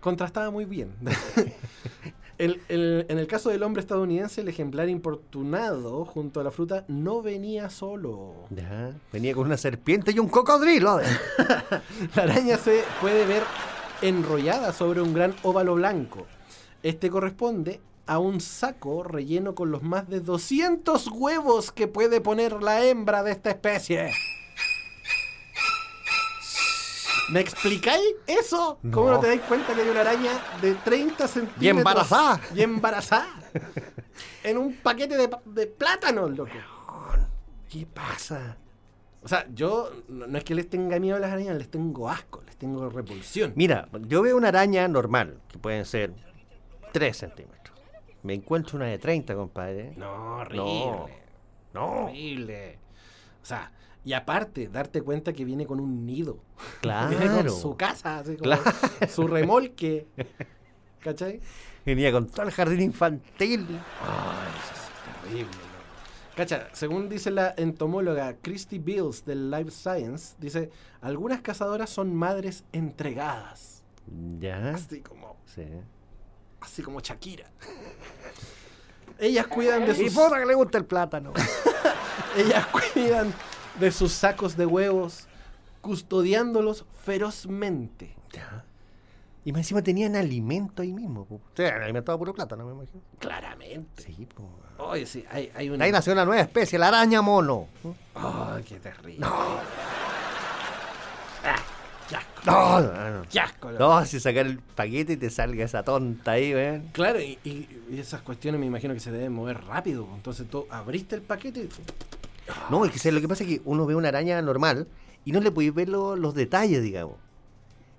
[0.00, 0.90] Contrastaba muy bien.
[2.38, 6.84] El- el- en el caso del hombre estadounidense, el ejemplar importunado junto a la fruta
[6.88, 8.34] no venía solo.
[8.50, 8.94] Ya.
[9.12, 10.98] Venía con una serpiente y un cocodrilo.
[12.16, 13.44] La araña se puede ver
[14.00, 16.26] enrollada sobre un gran óvalo blanco.
[16.82, 17.80] Este corresponde
[18.12, 23.22] a un saco relleno con los más de 200 huevos que puede poner la hembra
[23.22, 24.10] de esta especie.
[27.30, 28.78] ¿Me explicáis eso?
[28.92, 29.20] ¿Cómo no No.
[29.20, 31.62] te dais cuenta que hay una araña de 30 centímetros?
[31.64, 32.40] Y embarazada.
[32.54, 33.28] Y embarazada.
[34.44, 36.50] en un paquete de, de plátanos, loco.
[37.70, 38.58] ¿Qué pasa?
[39.22, 42.10] O sea, yo no no es que les tenga miedo a las arañas, les tengo
[42.10, 43.52] asco, les tengo repulsión.
[43.56, 46.12] Mira, yo veo una araña normal, que pueden ser
[46.92, 47.61] 3 centímetros.
[48.22, 49.94] Me encuentro una de 30, compadre.
[49.96, 50.56] No, horrible.
[50.64, 51.06] No.
[51.74, 52.04] No.
[52.06, 52.78] Horrible.
[53.42, 53.72] O sea,
[54.04, 56.38] y aparte, darte cuenta que viene con un nido.
[56.80, 57.10] Claro.
[57.10, 58.62] Viene con su casa, así como Claro.
[59.08, 60.06] su remolque.
[61.00, 61.40] ¿Cachai?
[61.84, 63.66] Venía con todo el jardín infantil.
[65.24, 65.52] Terrible, loco.
[66.36, 70.70] Cacha, según dice la entomóloga Christy Bills del Life Science, dice,
[71.00, 73.82] algunas cazadoras son madres entregadas.
[74.38, 74.70] Ya.
[74.70, 75.64] Así como, Sí.
[76.62, 77.50] Así como Shakira.
[79.18, 80.14] Ellas cuidan de Y sus...
[80.14, 81.32] puta que le gusta el plátano.
[82.36, 83.32] Ellas cuidan
[83.78, 85.26] de sus sacos de huevos,
[85.80, 88.16] custodiándolos ferozmente.
[88.32, 88.64] Ya.
[89.44, 91.26] Y más encima tenían alimento ahí mismo.
[91.54, 93.02] sea, alimentado puro plátano, me imagino.
[93.18, 94.02] Claramente.
[94.02, 94.48] Sí, po.
[94.78, 95.84] Oye, sí, hay, hay una.
[95.84, 97.68] Ahí nació una nueva especie, la araña mono.
[98.14, 99.26] Ay, qué terrible.
[102.12, 102.40] Qué asco.
[102.44, 103.22] No, no, no.
[103.30, 103.70] Qué asco.
[103.72, 106.90] No, si sacar el paquete y te salga esa tonta ahí, ven.
[106.92, 110.06] Claro, y, y- y esas cuestiones me imagino que se deben mover rápido.
[110.14, 111.68] Entonces tú abriste el paquete y.
[112.70, 113.14] No, es que ¿sabes?
[113.14, 114.86] lo que pasa es que uno ve una araña normal
[115.24, 117.16] y no le podéis ver lo- los detalles, digamos.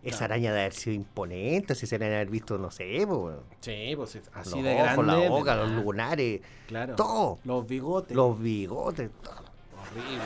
[0.04, 0.34] Esa Claro.
[0.34, 3.40] araña de haber sido imponente, si se han haber visto, no sé, po, weón.
[3.62, 5.24] Sí, pues es así los de ojos, grande.
[5.24, 6.96] la boca, los lunares, Claro.
[6.96, 7.40] todo.
[7.46, 8.16] Los bigotes.
[8.16, 9.44] los bigotes, todo.
[9.82, 10.24] Horrible.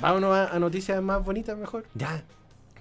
[0.00, 1.84] Vámonos a, a noticias más bonitas mejor.
[1.94, 2.24] Ya.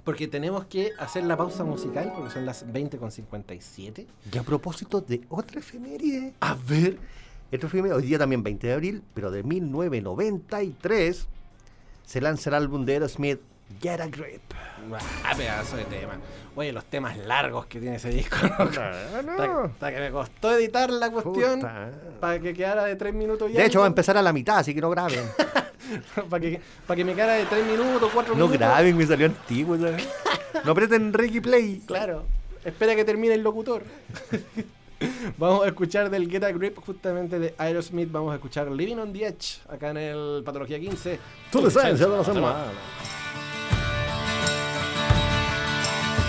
[0.03, 4.05] Porque tenemos que hacer la pausa musical, porque son las 20.57.
[4.33, 6.33] Y a propósito de otra efeméride.
[6.41, 6.97] A ver.
[7.51, 11.27] Esta efeméride, hoy día también 20 de abril, pero de 1993
[12.05, 13.39] se lanza el álbum de Aerosmith,
[13.81, 14.41] Get a Grip.
[15.23, 16.13] Ah, pedazo de tema.
[16.55, 18.35] Oye, los temas largos que tiene ese disco.
[18.37, 18.91] Hasta
[19.65, 21.91] hasta que me costó editar la cuestión Puta.
[22.19, 24.57] para que quedara de 3 minutos y De hecho, va a empezar a la mitad,
[24.57, 25.23] así que no graben.
[26.29, 28.57] para que, para que me quedara de 3 minutos, 4 No minutos.
[28.59, 29.77] graben, me salió antiguo.
[29.77, 30.07] ¿sabes?
[30.63, 31.81] No aprieten Reggae Play.
[31.85, 32.25] Claro.
[32.63, 33.83] Espera que termine el locutor.
[35.37, 38.09] Vamos a escuchar del Get a Grip justamente de Aerosmith.
[38.11, 41.19] Vamos a escuchar Living on the Edge acá en el Patología 15.
[41.51, 42.55] Tú lo sabes, ya lo hacemos.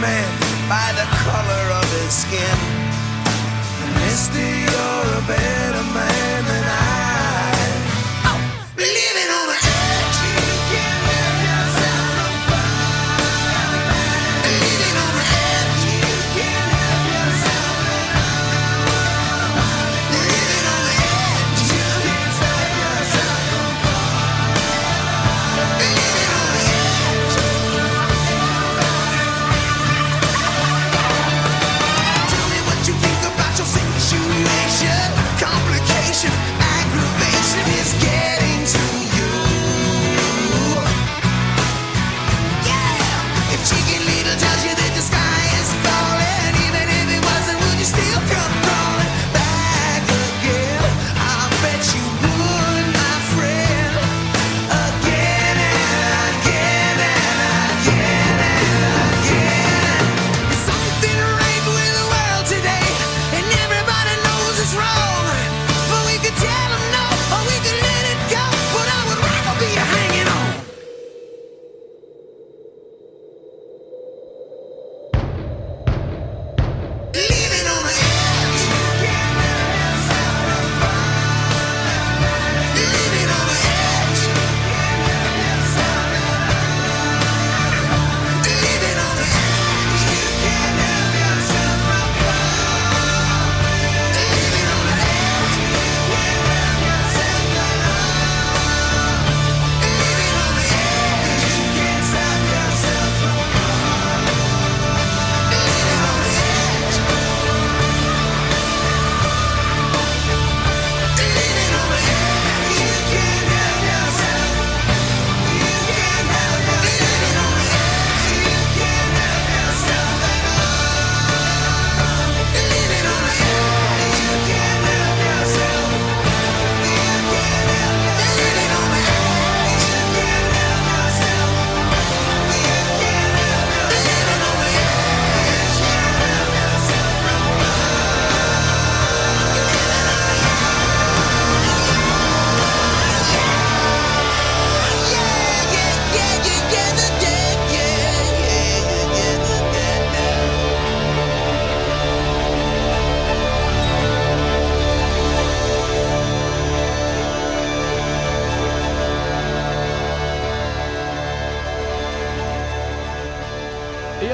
[0.00, 0.32] Man
[0.68, 2.56] by the color of his skin,
[3.78, 4.59] then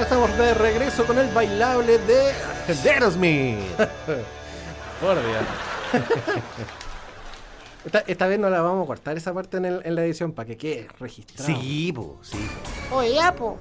[0.07, 2.33] estamos de regreso con el bailable de
[2.89, 3.59] Aerosmith.
[5.01, 5.45] Por Dios.
[7.85, 10.33] Esta, esta vez no la vamos a cortar esa parte en, el- en la edición
[10.33, 11.47] para que quede registrado.
[11.47, 12.37] Sí, po, sí.
[12.91, 12.97] po.
[12.97, 13.57] Oye, Apo,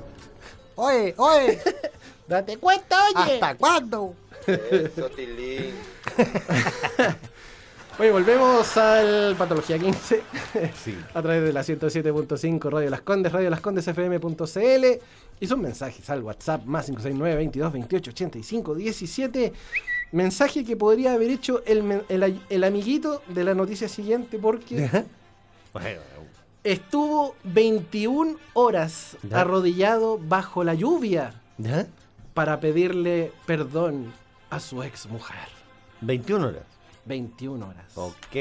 [0.77, 1.61] Oye, oye,
[2.27, 3.33] date cuenta, oye.
[3.35, 4.15] ¿hasta cuándo?
[7.97, 10.21] Oye, volvemos al Patología 15
[10.83, 10.97] Sí.
[11.13, 14.85] a través de la 107.5 Radio Las Condes, Radio Las Condes FM.cl
[15.39, 19.53] y son mensajes al WhatsApp más 569 22 28 85 17.
[20.11, 24.89] Mensaje que podría haber hecho el, el- el amiguito de la noticia siguiente porque
[25.73, 26.01] Bueno,
[26.63, 29.41] estuvo 21 horas Ya.
[29.41, 31.87] arrodillado bajo la lluvia ¿ya?
[32.33, 34.11] para pedirle perdón
[34.49, 35.37] a su ex mujer.
[36.01, 36.63] 21 horas.
[37.05, 37.97] 21 horas.
[37.97, 38.35] Ok.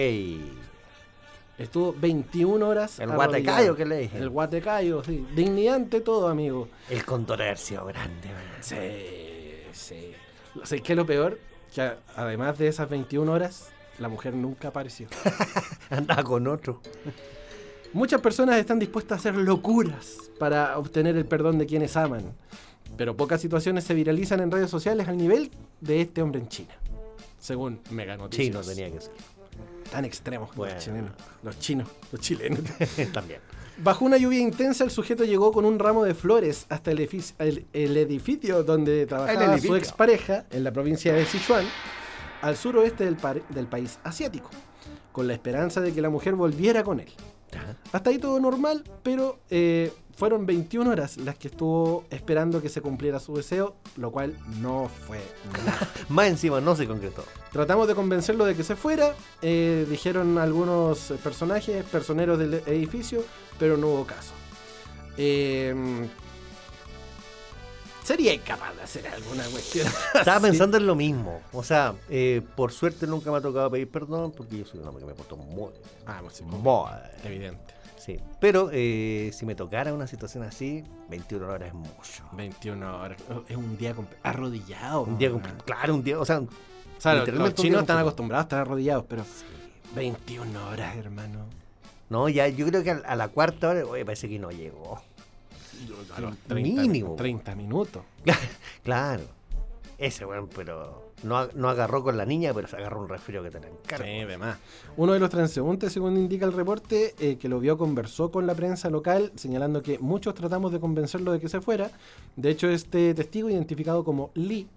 [1.59, 2.99] Estuvo 21 horas.
[2.99, 4.19] El guatecayo que le dije.
[4.19, 5.25] El guatecayo, sí.
[5.35, 6.69] Dignidad ante todo, amigo.
[6.91, 8.43] El controversio grande, man.
[8.61, 10.13] Sí, sí.
[10.65, 11.39] ¿Sabes qué es lo peor?
[11.73, 15.07] Que además de esas 21 horas, la mujer nunca apareció.
[15.91, 16.81] Andaba con otro.
[17.93, 22.35] Muchas personas están dispuestas a hacer locuras para obtener el perdón de quienes aman.
[22.97, 25.51] Pero pocas situaciones se viralizan en redes sociales al nivel
[25.81, 26.75] de este hombre en China.
[27.45, 28.47] Según Mega Noticias.
[28.47, 29.13] Chino tenía que ser.
[29.93, 30.75] Tan extremos Bueno.
[30.75, 31.13] los chilenos.
[31.43, 32.61] Los chinos, los chilenos.
[33.13, 33.41] También.
[33.77, 37.37] Bajo una lluvia intensa, el sujeto llegó con un ramo de flores hasta el edificio,
[37.39, 41.67] el, el edificio donde trabajaba su expareja en la provincia de Sichuan,
[42.41, 44.49] al suroeste del, par- del país asiático,
[45.13, 47.13] con la esperanza de que la mujer volviera con él.
[47.93, 52.81] Hasta ahí todo normal, pero eh, fueron 21 horas las que estuvo esperando que se
[52.81, 55.21] cumpliera su deseo, lo cual no fue
[55.65, 55.91] nada.
[56.09, 57.25] Más encima no se concretó.
[57.53, 63.23] Tratamos de convencerlo de que se fuera, eh, dijeron algunos personajes, personeros del edificio,
[63.59, 64.33] pero no hubo caso.
[65.17, 65.75] Eh,
[68.05, 69.87] sería incapaz de hacer alguna cuestión.
[70.15, 71.41] Estaba pensando en lo mismo.
[71.53, 74.89] O sea, eh, por suerte nunca me ha tocado pedir perdón porque yo soy un
[74.89, 75.71] hombre que me porto muy,
[76.07, 76.91] Ah, pues sí, muy.
[77.25, 77.74] evidente.
[78.05, 78.19] Sí.
[78.39, 82.25] Pero eh, si me tocara una situación así, 21 horas es mucho.
[82.33, 83.19] 21 horas.
[83.49, 85.03] Es un día arrodillado.
[85.03, 85.31] Un día,
[85.65, 86.47] claro, un día, o sea, O
[86.99, 89.25] sea, los- chinos están acostumbrados a estar arrodillados, pero
[89.95, 91.47] 21 horas, hermano.
[92.11, 95.01] no, ya yo creo que a, a la cuarta hora, oye, parece que no llegó.
[96.17, 97.15] A los Mínimo.
[97.17, 98.03] 30 minutos.
[98.85, 99.23] claro.
[99.99, 103.51] Ese, bueno, pero no, no agarró con la niña, pero se agarró un resfrío que
[103.51, 104.05] te la encargo.
[104.05, 104.59] Sí, de más.
[104.97, 108.55] Uno de los transeúntes, según indica el reporte, eh, que lo vio, conversó con la
[108.55, 111.91] prensa local, señalando que muchos tratamos de convencerlo de que se fuera.
[112.37, 114.69] De hecho, este testigo, identificado como Lee,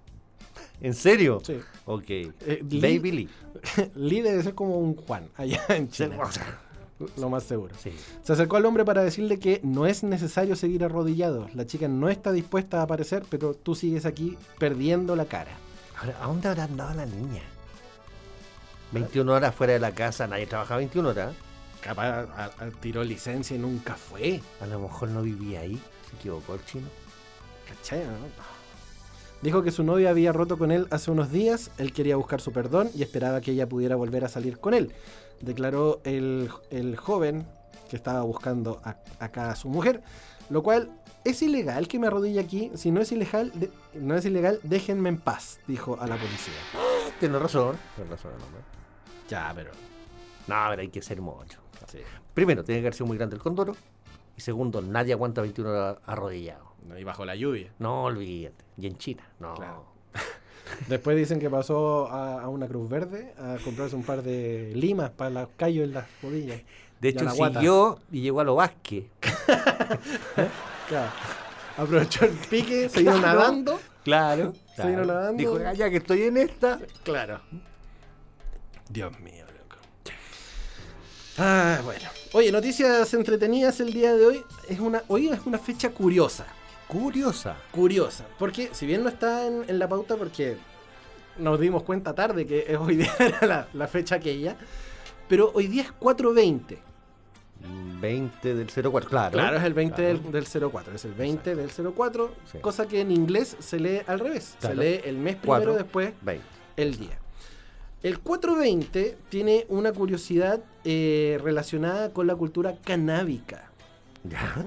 [0.82, 1.40] ¿En serio?
[1.44, 2.04] sí, Ok.
[2.10, 3.30] Eh, Lee- Baby Lee.
[3.96, 6.10] Lee debe ser como un Juan allá en sea,
[7.18, 7.76] lo más seguro.
[7.80, 7.92] sí.
[8.24, 11.48] Se acercó al hombre para decirle que no es necesario seguir arrodillado.
[11.54, 15.52] La chica no está dispuesta a aparecer, pero tú sigues aquí perdiendo la cara.
[16.00, 17.42] Ahora, ¿a dónde habrá andado la niña?
[18.92, 21.34] 21 horas fuera de la casa, nadie trabaja 21 horas.
[21.82, 24.42] Capaz a- a- tiró licencia y nunca fue.
[24.62, 25.82] A lo mejor no vivía ahí.
[26.10, 26.88] Se equivocó el chino.
[27.68, 28.00] ¿Cachai?
[28.06, 28.14] no?
[29.42, 32.52] Dijo que su novia había roto con él hace unos días, él quería buscar su
[32.52, 34.94] perdón y esperaba que ella pudiera volver a salir con él.
[35.42, 37.46] Declaró el, el joven
[37.90, 40.02] que estaba buscando a- acá a su mujer,
[40.50, 40.90] lo cual
[41.24, 45.10] es ilegal que me arrodille aquí, si no es ilegal, de- no es ilegal, déjenme
[45.10, 46.54] en paz, dijo a la policía.
[47.20, 47.78] Tiene razón.
[47.96, 48.62] Tiene razón el hombre.
[49.30, 49.72] Ya, pero...
[50.48, 51.60] No, pero hay que ser mucho.
[52.34, 53.76] Primero, tiene que haber sido muy grande el condoro.
[54.38, 56.66] Y segundo, nadie aguanta 21 horas arrodillado.
[56.98, 57.72] Y bajo la lluvia.
[57.80, 58.64] No, olvídate.
[58.78, 59.56] Y en China, no.
[59.56, 59.84] Claro.
[60.88, 65.10] Después dicen que pasó a, a una Cruz Verde a comprarse un par de limas
[65.10, 66.62] para los callos en las rodillas.
[67.02, 69.06] De hecho, siguió y llegó a lo Vázquez.
[70.88, 71.12] Claro.
[71.78, 73.40] Aprovechó el pique, se vino Claro.
[73.40, 73.80] nadando.
[74.04, 74.54] Claro.
[74.76, 75.38] Se vino nadando.
[75.38, 76.80] Dijo, "Ah, ya que estoy en esta.
[77.04, 77.42] Claro.
[78.90, 79.76] Dios mío, loco.
[81.38, 82.10] Ah, bueno.
[82.34, 84.44] Oye, noticias entretenidas el día de hoy.
[84.68, 86.46] Es una, hoy es una fecha curiosa.
[86.88, 87.58] Curiosa.
[87.72, 88.26] Curiosa.
[88.40, 90.58] Porque, si bien no está en, en la pauta, porque
[91.38, 94.56] nos dimos cuenta tarde que es- hoy día era la, la fecha aquella.
[95.28, 96.80] Pero hoy día es 420.
[98.00, 99.32] 20 del 04, claro.
[99.32, 100.20] Claro, es el 20 Claro.
[100.20, 100.94] del, del 04.
[100.96, 102.34] Es el 20 del 04.
[102.52, 102.58] Sí.
[102.60, 104.56] Cosa que en inglés se lee al revés.
[104.60, 104.76] Claro.
[104.76, 105.74] Se lee el mes primero, Cuatro.
[105.76, 106.44] después 20.
[106.78, 107.18] el día.
[108.04, 113.72] El 420 tiene una curiosidad eh, relacionada con la cultura canábica.
[114.24, 114.66] ¿Ya?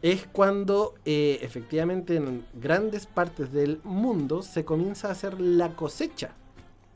[0.00, 6.30] Es cuando eh, efectivamente en grandes partes del mundo se comienza a hacer la cosecha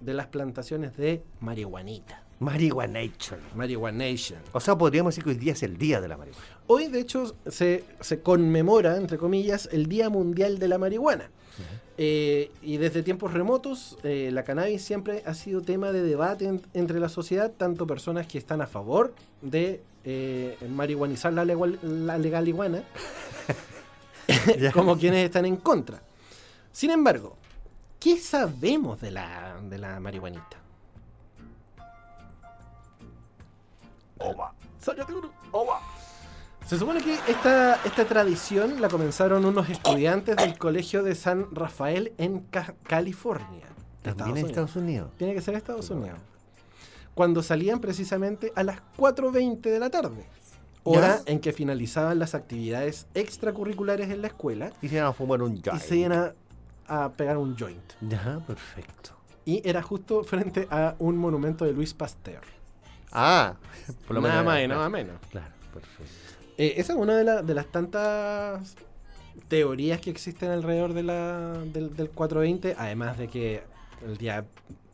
[0.00, 2.22] de las plantaciones de marihuanita.
[2.38, 3.38] Marihuanation.
[3.54, 4.38] Marihuanation.
[4.52, 6.44] O sea, podríamos decir que hoy día es el día de la marihuana.
[6.66, 11.30] Hoy, de hecho, se, se conmemora, entre comillas, el Día Mundial de la Marihuana.
[11.98, 16.60] Eh, y desde tiempos remotos, eh, la cannabis siempre ha sido tema de debate en-
[16.74, 22.18] entre la sociedad, tanto personas que están a favor de eh, marihuanizar la, legal, la
[22.18, 22.82] legal iguana,
[24.74, 26.02] como quienes están en contra.
[26.70, 27.36] Sin embargo,
[27.98, 30.58] ¿qué sabemos de la, de la marihuanita?
[34.78, 35.30] Sácate uno.
[36.66, 42.12] Se supone que esta, esta tradición la comenzaron unos estudiantes del colegio de San Rafael
[42.18, 43.66] en Ca- California.
[44.02, 45.10] También en Estados Unidos.
[45.16, 46.18] Tiene que ser Estados Unidos.
[47.14, 50.26] Cuando salían precisamente a las 4.20 de la tarde.
[50.82, 55.42] Hora en que finalizaban las actividades extracurriculares en la escuela Y se iban a fumar
[55.42, 55.82] un y joint.
[55.82, 57.92] se iban a, a pegar un joint.
[58.02, 59.10] Ya, perfecto.
[59.44, 62.42] Y era justo frente a un monumento de Luis Pasteur.
[63.12, 63.54] Ah,
[64.06, 65.16] por lo nada menos- más y nada menos.
[65.30, 66.12] Claro, perfecto.
[66.58, 68.76] Eh, esa es una de, la- de las tantas
[69.48, 73.62] teorías que existen alrededor de la, del, del 420, además de que
[74.04, 74.44] el día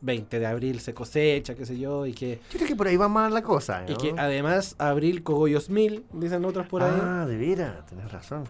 [0.01, 2.97] 20 de abril se cosecha, qué sé yo, y que, Yo creo que por ahí
[2.97, 3.91] va más la cosa, ¿no?
[3.91, 6.91] y que además abril cogollos mil, dicen otros por ahí.
[7.01, 8.43] Ah, de veras, tenés razón.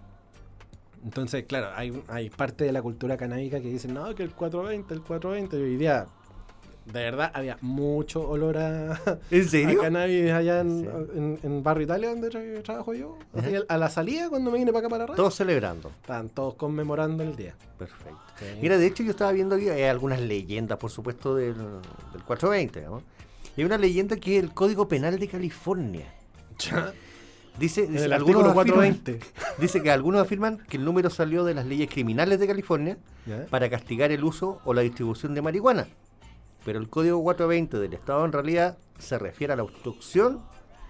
[1.04, 4.94] Entonces, claro, hay, hay parte de la cultura canábica que dicen, no, que el 420,
[4.94, 6.06] el 420, y hoy día,
[6.86, 9.00] de verdad, había mucho olor a,
[9.32, 9.82] ¿En a serio?
[9.82, 10.88] cannabis allá en, Sí.
[11.16, 13.18] en- en Barrio Italia, donde tra- trabajo yo.
[13.34, 15.90] Así, a la salida, cuando me vine para acá para radio, Todos celebrando.
[16.02, 17.56] estaban todos conmemorando el día.
[17.78, 18.18] Perfecto.
[18.40, 18.46] Sí.
[18.62, 22.82] Mira, de hecho yo estaba viendo que hay algunas leyendas, por supuesto, del, del 420,
[22.82, 23.02] ¿no?
[23.56, 26.12] Y hay una leyenda que es el Código Penal de California.
[27.60, 29.20] Dice, En dice- algunos afirman- 420.
[29.60, 33.46] dice que algunos afirman que el número salió de las leyes criminales de California ¿Ya?
[33.50, 35.88] para castigar el uso o la distribución de marihuana.
[36.66, 40.42] Pero el código 420 del Estado en realidad se refiere a la obstrucción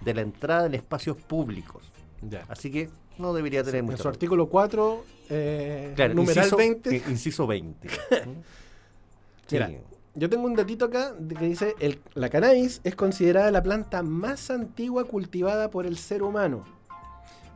[0.02, 1.84] de la entrada en espacios públicos.
[2.22, 2.46] Ya.
[2.48, 6.96] Así que no debería tener En mucho su artículo 4, eh, Claro, numeral inciso, 20.
[6.96, 7.90] eh, Inciso 20.
[9.48, 9.56] Sí.
[9.58, 9.72] Mira,
[10.16, 14.50] yo tengo un datito acá que dice, el, la cannabis es considerada la planta más
[14.52, 16.64] antigua cultivada por el ser humano.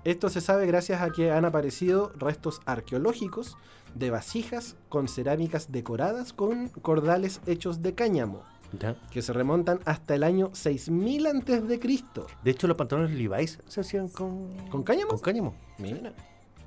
[0.04, 3.58] Esto se sabe gracias a que han aparecido restos arqueológicos
[4.00, 8.44] de vasijas con cerámicas decoradas con cordales hechos de cáñamo,
[8.80, 8.96] Ya.
[9.12, 12.28] que se remontan hasta el año 6000 antes de Cristo.
[12.44, 14.50] De hecho, los pantalones Levi's se hacían con...
[14.70, 15.10] ¿Con cáñamo?
[15.10, 15.56] Con cáñamo.
[15.78, 16.14] Mira,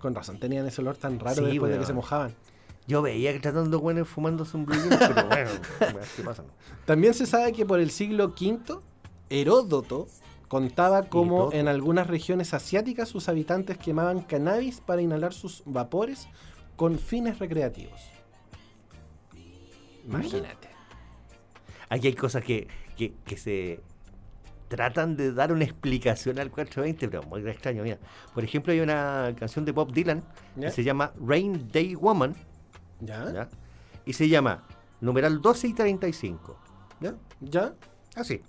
[0.01, 2.35] con razón tenían ese olor tan raro Sí, después de que se mojaban.
[2.87, 3.79] Yo veía que tratando
[4.55, 5.51] un blue Jean, pero bueno,
[6.17, 6.43] ¿qué pasa?
[6.87, 8.79] También se sabe que por el siglo V,
[9.29, 10.09] Heródoto
[10.49, 11.53] contaba Heródoto.
[11.53, 16.27] en algunas regiones asiáticas sus habitantes quemaban cannabis para inhalar sus vapores
[16.81, 18.01] con fines recreativos.
[20.07, 20.71] Imagínate.
[21.91, 23.83] Aquí hay cosas que, que, que se
[24.69, 27.83] tratan de dar una explicación al 420, pero muy extraño.
[27.83, 27.99] Mira,
[28.33, 30.23] por ejemplo, hay una canción de Bob Dylan
[30.57, 30.69] ¿Ya?
[30.69, 32.35] que se llama Rain Day Woman,
[33.01, 33.31] ¿Ya?
[33.31, 33.49] ¿ya?
[34.07, 34.65] y se llama
[35.03, 36.59] numeral 12 y 35.
[37.01, 37.15] ¿ya?
[37.43, 37.75] ¿Ya?
[38.17, 38.41] Así.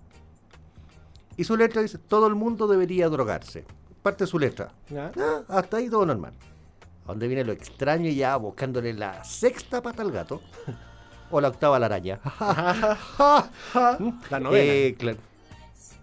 [1.36, 3.66] Y su letra dice, todo el mundo debería drogarse.
[4.02, 4.74] Parte de su letra.
[4.88, 5.12] ¿Ya?
[5.18, 6.34] Ah, hasta ahí todo normal.
[7.06, 10.42] A donde viene lo extraño y ya buscándole la sexta pata al gato.
[11.32, 12.20] o la octava a la araña.
[14.30, 14.64] La novela.
[14.64, 15.18] Eh, claro.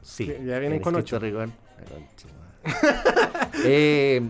[0.03, 0.27] Sí.
[0.27, 1.19] Ya vienen en con ocho.
[1.19, 1.51] rigor.
[3.65, 4.21] Eh,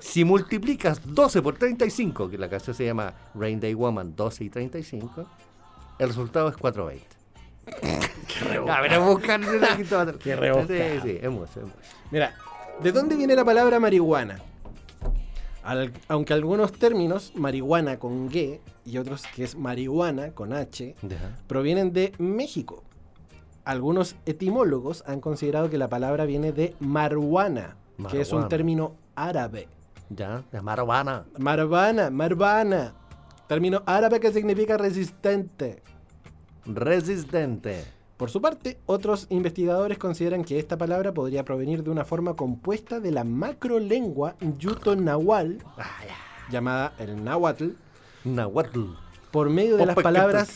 [0.00, 4.50] si multiplicas 12 por 35, que la canción se llama Rain Day Woman 12 y
[4.50, 5.26] 35,
[5.98, 7.06] el resultado es 420.
[8.70, 9.40] A ver, a buscar
[9.76, 10.18] quinta pata.
[10.18, 10.78] Qué rebuscado.
[10.78, 11.76] Sí, sí, es mucho, es mucho.
[12.10, 12.34] Mira,
[12.82, 14.40] ¿de dónde viene la palabra marihuana?
[15.62, 20.94] Al- aunque algunos términos, marihuana con G y otros que es marihuana con H,
[21.46, 22.82] provienen de México.
[23.64, 27.76] Algunos etimólogos han considerado que la palabra viene de maruana,
[28.10, 29.68] que es un término árabe.
[30.10, 31.26] Ya, la marihuana.
[31.38, 32.94] Marvana, marvana.
[33.46, 35.82] Término árabe que significa resistente.
[36.66, 37.84] Resistente.
[38.22, 43.00] Por su parte, otros investigadores consideran que esta palabra podría provenir de una forma compuesta
[43.00, 45.90] de la macrolengua yuto-nahual, Ah,
[46.48, 47.70] llamada el náhuatl,
[48.22, 48.80] Nahuatl.
[49.32, 50.54] por medio de las palabras.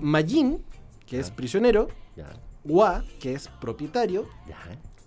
[0.00, 0.64] Mayin,
[1.06, 1.88] que es prisionero,
[2.64, 4.26] Wa, que es propietario,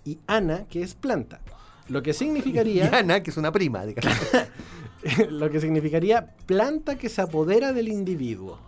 [0.04, 1.42] y Ana, que es planta.
[1.90, 3.84] Lo que Y significaría, Ana, que es una prima.
[3.88, 4.16] digamos.
[5.32, 8.60] lo que significaría planta que se apodera del individuo.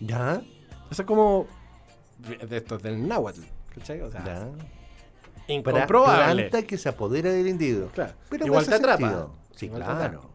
[0.00, 0.42] Ya,
[0.90, 1.46] Eso es como
[2.18, 3.40] de estos del náhuatl,
[3.74, 4.00] ¿cachai?
[4.00, 4.48] O sea, ya.
[5.48, 6.44] Incomprobable.
[6.48, 7.88] planta que se apodera del individuo.
[7.88, 8.12] Claro.
[8.30, 8.98] Pero Igual te atrapa.
[8.98, 9.34] sentido.
[9.54, 10.30] Sí, Igual te claro.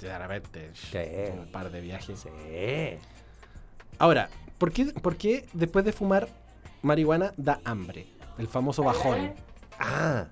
[0.00, 0.98] De repente, Sí.
[1.38, 2.18] un par de viajes.
[2.20, 2.98] Sí.
[3.98, 4.28] Ahora,
[4.58, 6.28] ¿por qué, por qué después de fumar
[6.82, 8.06] marihuana da hambre?
[8.38, 9.32] El famoso bajón.
[9.78, 10.26] Ah,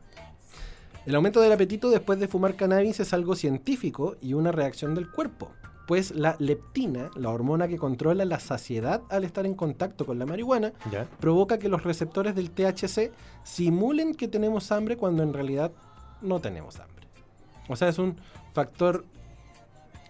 [1.07, 5.11] El aumento del apetito después de fumar cannabis es algo científico y una reacción del
[5.11, 5.51] cuerpo,
[5.87, 10.27] pues la leptina, la hormona que controla la saciedad al estar en contacto con la
[10.27, 11.07] marihuana, ya.
[11.21, 13.11] provoca que los receptores del THC
[13.45, 15.73] simulen que tenemos hambre cuando en realidad
[16.21, 17.07] no tenemos hambre.
[17.69, 18.17] O sea, es un
[18.53, 19.05] factor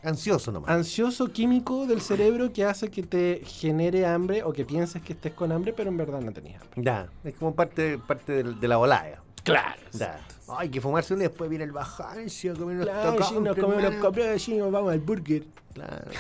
[0.05, 0.71] Ansioso nomás.
[0.71, 5.33] Ansioso químico del cerebro que hace que te genere hambre o que pienses que estés
[5.33, 6.83] con hambre, pero en verdad no tenías hambre.
[6.83, 9.23] ya, es como parte, parte de, la volada.
[9.45, 9.81] Claro.
[9.93, 10.21] Ya.
[10.59, 12.19] Hay que fumarse uno y después viene el bajar
[12.59, 15.45] comer unos Claro, tacos, si nos comemos si vamos al burger.
[15.75, 16.11] Claro.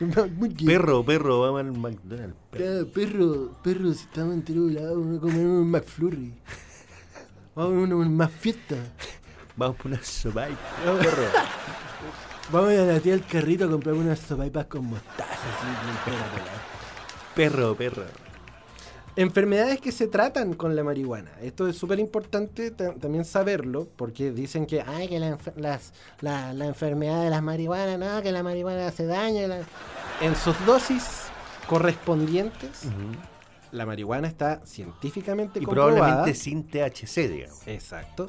[0.64, 2.34] Perro, perro, vamos al McDonald's.
[2.50, 2.64] perro.
[2.64, 6.34] Claro, perro, perro, si estamos en lado, vamos a comer un McFlurry.
[7.54, 8.76] Vamos a una, más fiesta.
[9.56, 10.48] Vamos por una sopa.
[10.86, 11.06] Vamos,
[12.50, 15.32] vamos a la tía al carrito a comprar unas sopaipas con mostaza.
[15.32, 16.10] Así.
[17.34, 18.04] Perro, perro.
[19.16, 21.30] Enfermedades que se tratan con la marihuana.
[21.42, 26.52] Esto es súper importante ta- también saberlo, porque dicen que, ay, que la, las, la,
[26.52, 29.46] la enfermedad de las marihuanas, no, que la marihuana hace daño.
[29.48, 29.62] la-".
[30.20, 31.24] En sus dosis
[31.66, 32.82] correspondientes,
[33.72, 35.96] la marihuana está científicamente Y comprobada.
[35.96, 37.66] probablemente sin THC, digamos.
[37.66, 38.26] Exacto.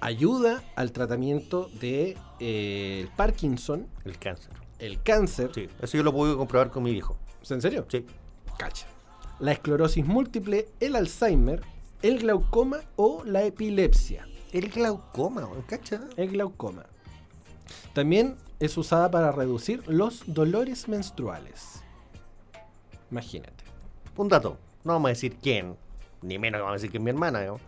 [0.00, 4.52] Ayuda al tratamiento de eh, el Parkinson, El cáncer.
[4.78, 5.50] el cáncer.
[5.54, 7.16] Sí, eso yo lo pude comprobar con mi viejo.
[7.50, 7.84] ¿En serio?
[7.88, 8.06] Sí.
[8.58, 8.86] Cacha.
[9.40, 11.62] La esclerosis múltiple, el Alzheimer,
[12.02, 14.26] el glaucoma o la epilepsia.
[14.52, 16.00] El glaucoma, ¿cacha?
[16.16, 16.84] El glaucoma.
[17.92, 21.82] También es usada para reducir los dolores menstruales.
[23.10, 23.64] Imagínate.
[24.16, 24.58] Un dato.
[24.84, 25.76] No vamos a decir quién,
[26.22, 27.60] ni menos que vamos a decir que es mi hermana, digamos.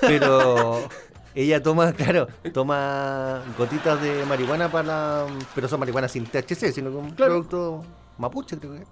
[0.00, 0.80] Pero
[1.34, 5.26] ella toma, claro, toma gotitas de marihuana para.
[5.54, 7.32] Pero son marihuana sin THC, sino con un Claro.
[7.32, 7.84] producto
[8.18, 8.84] mapuche, creo que.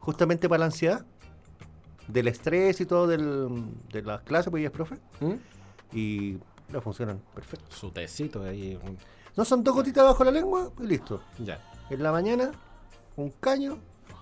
[0.00, 1.04] Justamente para la ansiedad,
[2.08, 4.96] del estrés y todo del, de las clases, pues ella es profe.
[5.20, 5.34] ¿Mm?
[5.96, 6.38] Y
[6.68, 7.66] no funcionan perfecto.
[7.74, 8.78] Su tecito ahí.
[8.82, 8.98] un-
[9.36, 11.22] No son dos gotitas bajo la lengua, y listo.
[11.38, 11.60] Ya.
[11.90, 12.50] En la mañana,
[13.16, 13.78] un caño,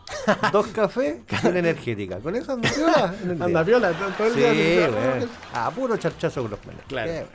[0.53, 2.19] dos cafés y una energética.
[2.19, 3.15] Con eso anda piola.
[3.45, 4.87] Anda viola todo, el Sí, día.
[4.87, 5.31] así, weón.
[5.55, 6.83] A puro charchazo con los manos.
[6.89, 7.11] Claro.
[7.11, 7.27] Qué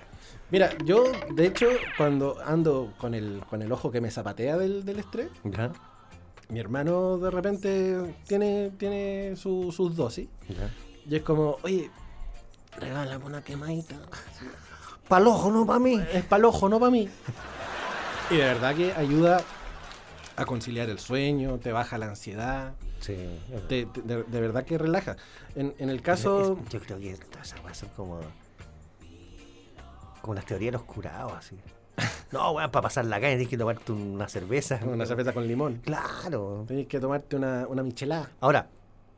[0.51, 1.03] Mira, yo,
[1.35, 5.29] de hecho, cuando ando con el, con el ojo que me zapatea del, del estrés,
[5.43, 5.57] bueno.
[5.57, 5.71] Ya,
[6.49, 10.27] mi hermano de repente tiene, tiene su- sus dosis.
[10.47, 10.73] ya.
[11.07, 11.89] Y es como, oye,
[12.77, 13.95] regálame una quemadita.
[15.07, 15.99] Pa'l ojo, no pa' mí.
[16.13, 17.09] Es para el ojo, no para mí.
[18.29, 19.41] Y de verdad que ayuda
[20.35, 23.15] a conciliar el sueño, te baja la ansiedad, Sí.
[23.67, 25.17] te- te- de, de verdad que relaja.
[25.55, 26.59] En, en el caso...
[26.69, 28.19] Yo creo que todas esas weas son como.
[30.21, 31.55] Como las teorías de los curados, así.
[32.31, 34.79] No, weón, para pasar la calle tienes que tomarte una cerveza.
[34.85, 35.81] Una cerveza con limón.
[35.83, 36.65] Claro.
[36.67, 38.29] Tenés que tomarte una, una michelada.
[38.39, 38.67] Ahora,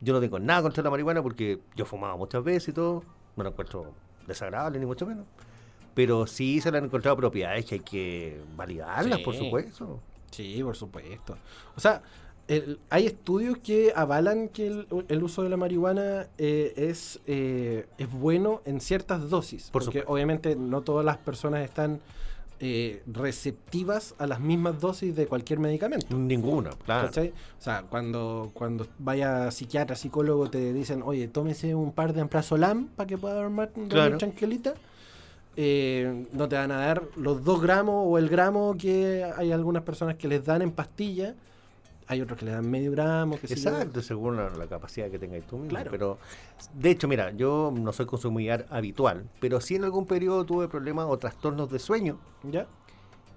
[0.00, 3.02] yo no tengo nada contra la marihuana porque yo fumaba muchas veces y todo.
[3.36, 3.92] No lo encuentro
[4.26, 5.24] desagradable, ni mucho menos.
[5.94, 9.24] Pero sí se le han encontrado propiedades que hay que validarlas, Sí.
[9.24, 10.00] por supuesto.
[10.30, 11.36] Sí, por supuesto.
[11.76, 12.00] O sea,
[12.48, 17.86] el- hay estudios que avalan que el, el uso de la marihuana eh, es, eh,
[17.98, 19.64] es bueno en ciertas dosis.
[19.70, 20.12] Por porque supuesto.
[20.12, 22.00] obviamente no todas las personas están
[22.60, 26.06] eh, receptivas a las mismas dosis de cualquier medicamento.
[26.16, 27.08] Ninguno, claro.
[27.08, 27.28] ¿cachai?
[27.58, 32.86] O sea, cuando, cuando vaya psiquiatra, psicólogo, te dicen, oye, tómese un par de emprazolam
[32.96, 34.18] para que pueda dormir, dormir Claro.
[34.18, 34.74] tranquilita.
[35.56, 39.82] eh, no te van a dar los dos gramos o el gramo que hay algunas
[39.82, 41.34] personas que les dan en pastilla.
[42.06, 43.38] Hay otros que le dan medio gramo.
[43.38, 45.70] Que Exacto, según la, la capacidad que tengas tú mismo.
[45.70, 45.90] Claro.
[45.90, 46.18] Pero,
[46.74, 51.06] de hecho, mira, yo no soy consumidor habitual, pero sí en algún periodo tuve problemas
[51.08, 52.18] o trastornos de sueño.
[52.42, 52.66] ¿Ya?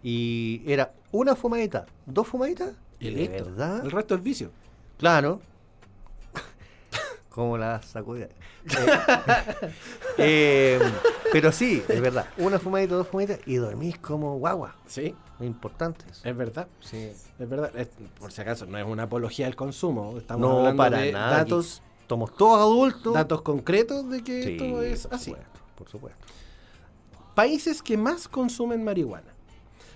[0.04, 2.76] Y era una fumadita, dos fumaditas.
[3.00, 3.84] Y de verdad.
[3.84, 4.52] El resto es vicio.
[4.98, 5.42] Claro.
[7.30, 8.30] Como la sacudida.
[10.18, 10.92] Eh, eh,
[11.34, 12.28] pero sí, es verdad.
[12.38, 14.78] Una fumadita, dos fumaditas y dormís como guagua.
[14.88, 16.22] Sí, Muy importante eso.
[16.28, 16.68] es verdad.
[16.80, 17.12] Sí.
[17.40, 17.72] Es verdad.
[17.76, 17.90] Es-
[18.20, 20.18] por si acaso, no es una apología al consumo.
[20.18, 21.38] Estamos No, hablando para de nada.
[21.40, 23.14] datos, Somos todos adultos.
[23.14, 25.32] datos concretos de que Sí, esto es por así.
[25.32, 26.26] supuesto, por supuesto.
[27.34, 29.34] Países que más consumen marihuana.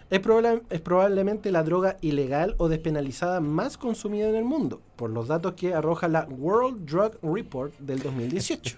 [0.09, 5.11] Es, proba- es probablemente la droga ilegal o despenalizada más consumida en el mundo, por
[5.11, 8.77] los datos que arroja la World Drug Report del 2018.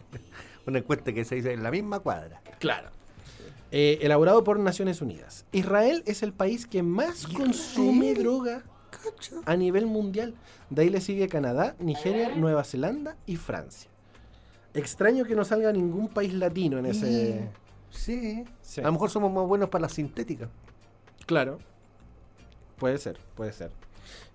[0.67, 2.41] Una encuesta que se dice en la misma cuadra.
[2.59, 2.89] claro.
[3.71, 5.45] Eh, elaborado por Naciones Unidas.
[5.53, 8.63] Israel es el país que más consume droga
[9.45, 10.35] a nivel mundial.
[10.69, 13.89] De ahí le sigue Canadá, Nigeria, Nueva Zelanda y Francia.
[14.73, 17.49] Extraño que no salga ningún país latino en ese...
[17.91, 18.43] Sí.
[18.61, 18.81] Sí.
[18.81, 20.49] A lo mejor somos más buenos para la sintética.
[21.25, 21.57] Claro.
[22.77, 23.71] Puede ser, puede ser.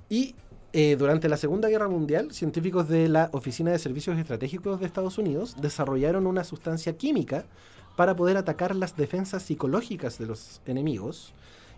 [0.09, 0.35] Y
[0.73, 5.19] eh, durante la Segunda Guerra Mundial, científicos de la Oficina de Servicios Estratégicos de Estados
[5.19, 7.47] Unidos desarrollaron una sustancia química
[7.97, 11.33] para poder atacar las defensas psicológicas de los enemigos.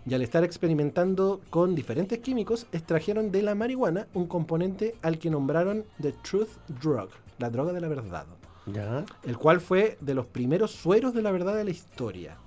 [0.05, 5.29] Y al estar experimentando con diferentes químicos, extrajeron de la marihuana un componente al que
[5.29, 6.49] nombraron The Truth
[6.81, 8.25] Drug, la droga de la verdad,
[8.65, 9.05] Ya.
[9.23, 12.37] el cual fue de los primeros sueros de la verdad de la historia.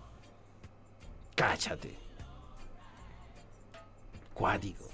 [1.35, 1.94] Cáchate.
[4.35, 4.85] Cuático.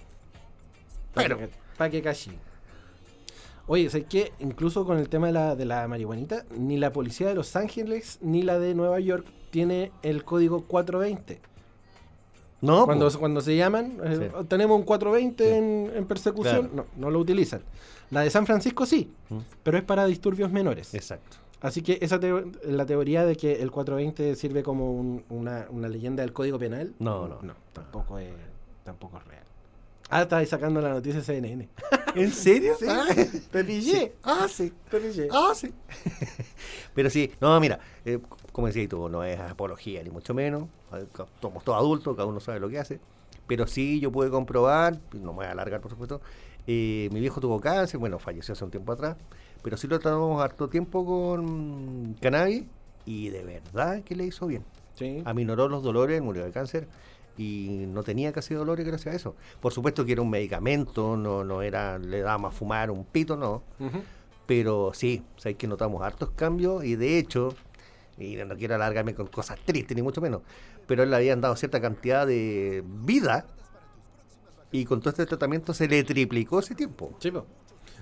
[1.14, 1.38] Pero-
[1.76, 2.32] Para que cachi.
[3.68, 4.32] Oye, ¿sabes qué?
[4.38, 8.18] Incluso con el tema de la, de la marihuanita, ni la policía de Los Ángeles
[8.22, 11.40] ni la de Nueva York tiene el código 420.
[12.60, 13.18] No, cuando, po.
[13.20, 14.44] cuando se llaman, eh, Sí.
[14.48, 15.50] tenemos un 420 Sí.
[15.50, 16.86] en, en persecución, Claro.
[16.96, 17.60] no, no lo utilizan.
[18.10, 19.38] La de San Francisco sí, Mm.
[19.62, 20.92] pero es para disturbios menores.
[20.94, 21.36] Exacto.
[21.60, 25.88] Así que esa teo- la teoría de que el 420 sirve como un- una, una
[25.88, 27.38] leyenda del Código Penal, No, no.
[27.72, 28.30] tampoco es,
[28.82, 29.37] tampoco es real.
[30.10, 31.68] Ah, está ahí sacando la noticia CNN.
[32.14, 32.74] ¿En serio?
[32.78, 32.86] Sí.
[32.88, 33.06] Ah,
[33.50, 34.14] Te pillé.
[34.22, 34.72] Ah, sí.
[34.90, 35.28] Te pillé.
[35.30, 35.72] Ah, sí.
[36.94, 38.18] Pero sí, no, mira, eh,
[38.52, 40.64] como decías tú, no es apología ni mucho menos.
[41.40, 43.00] Somos todos adultos, cada uno sabe lo que hace.
[43.46, 46.20] Pero sí, yo pude comprobar, no me voy a alargar por supuesto,
[46.66, 49.16] eh, mi viejo tuvo cáncer, bueno, falleció hace un tiempo atrás,
[49.62, 52.64] pero sí lo tratamos harto tiempo con cannabis
[53.06, 54.64] y de verdad que le hizo bien.
[54.94, 55.22] Sí.
[55.24, 56.88] Aminoró los dolores, murió de cáncer
[57.38, 59.34] y no tenía casi dolores gracias a eso.
[59.60, 63.36] Por supuesto que era un medicamento, no, no era, le dábamos a fumar un pito,
[63.36, 63.62] no.
[64.46, 67.54] Pero sí, sabes que notamos hartos cambios y de hecho,
[68.18, 70.42] y no, quiero alargarme con cosas tristes ni mucho menos,
[70.86, 73.46] pero él le habían dado cierta cantidad de vida
[74.72, 77.12] y con todo este tratamiento se le triplicó ese tiempo.
[77.20, 77.32] Sí.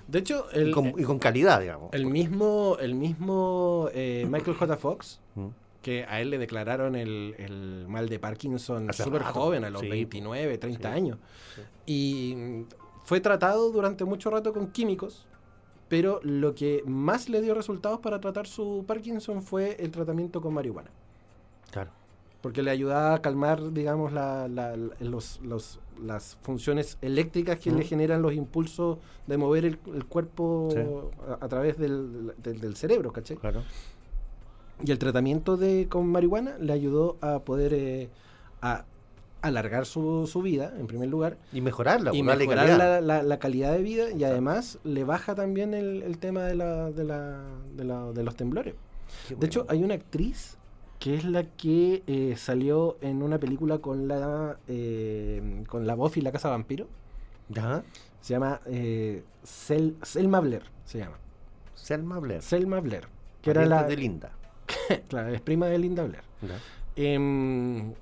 [0.07, 1.89] De hecho, Y el, con, y con calidad, digamos.
[1.93, 4.77] el mismo, el mismo eh, Michael J.
[4.77, 5.47] Fox, Mm.
[5.87, 9.87] Que a él le declararon el, el mal de Parkinson súper joven, a los sí,
[9.87, 11.17] 29, 30 sí, años.
[11.85, 12.65] Y
[13.05, 15.25] fue tratado durante mucho rato con químicos,
[15.87, 20.53] pero lo que más le dio resultados para tratar su Parkinson fue el tratamiento con
[20.53, 20.89] marihuana.
[21.71, 21.91] Claro.
[22.41, 27.71] Porque le ayudaba a calmar, digamos, la- la- la- los, los- las funciones eléctricas que
[27.71, 27.77] Mm.
[27.77, 30.79] le generan los impulsos de mover el, el cuerpo Sí.
[31.29, 33.37] a, a través del, del- del cerebro, ¿cachai?
[33.37, 33.63] Claro.
[34.83, 38.09] Y el tratamiento de, con marihuana le ayudó a poder eh,
[38.61, 38.85] a
[39.41, 43.71] alargar su, su vida, en primer lugar, Y mejorarla, y mejorar la, la- la calidad
[43.73, 47.43] de vida y además le baja también el, el tema de, la, de, la-
[47.75, 48.75] de la- de los temblores.
[49.29, 50.57] De hecho, hay una actriz
[50.99, 56.19] que es la que eh, salió en una película con la eh, con la Buffy
[56.19, 56.87] y la Casa Vampiro.
[57.49, 57.83] ¿Ya?
[58.21, 61.17] Se llama eh, Sel- Selma Blair, se llama.
[61.75, 62.41] Selma Blair.
[62.41, 63.07] Selma Blair,
[63.41, 63.83] que era la...
[63.83, 64.31] de Linda.
[65.09, 66.23] claro, es prima de Linda Blair.
[66.95, 67.93] Em,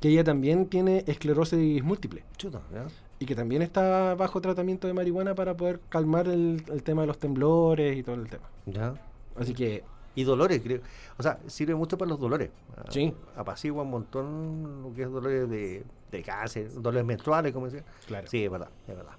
[0.00, 2.86] que ella también tiene esclerosis múltiple Chuta, ¿ya?
[3.18, 7.06] y que también está bajo tratamiento de marihuana para poder calmar el, el tema de
[7.08, 8.44] los temblores y todo el tema.
[8.66, 8.94] ¿Ya?
[9.36, 9.82] Así que
[10.14, 10.80] Y dolores, creo.
[11.16, 12.50] O sea, sirve mucho para los dolores.
[12.76, 13.12] A- Sí.
[13.36, 17.84] Apacigua un montón lo que es dolores de, de cáncer, dolores menstruales, como decía.
[18.06, 18.26] Claro.
[18.28, 19.12] Sí, es verdad, es verdad.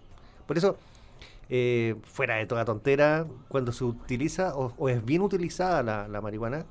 [0.45, 0.77] Por eso,
[1.49, 6.21] eh, fuera de toda tontera, cuando se utiliza o, o es bien utilizada la, la
[6.21, 6.65] marihuana,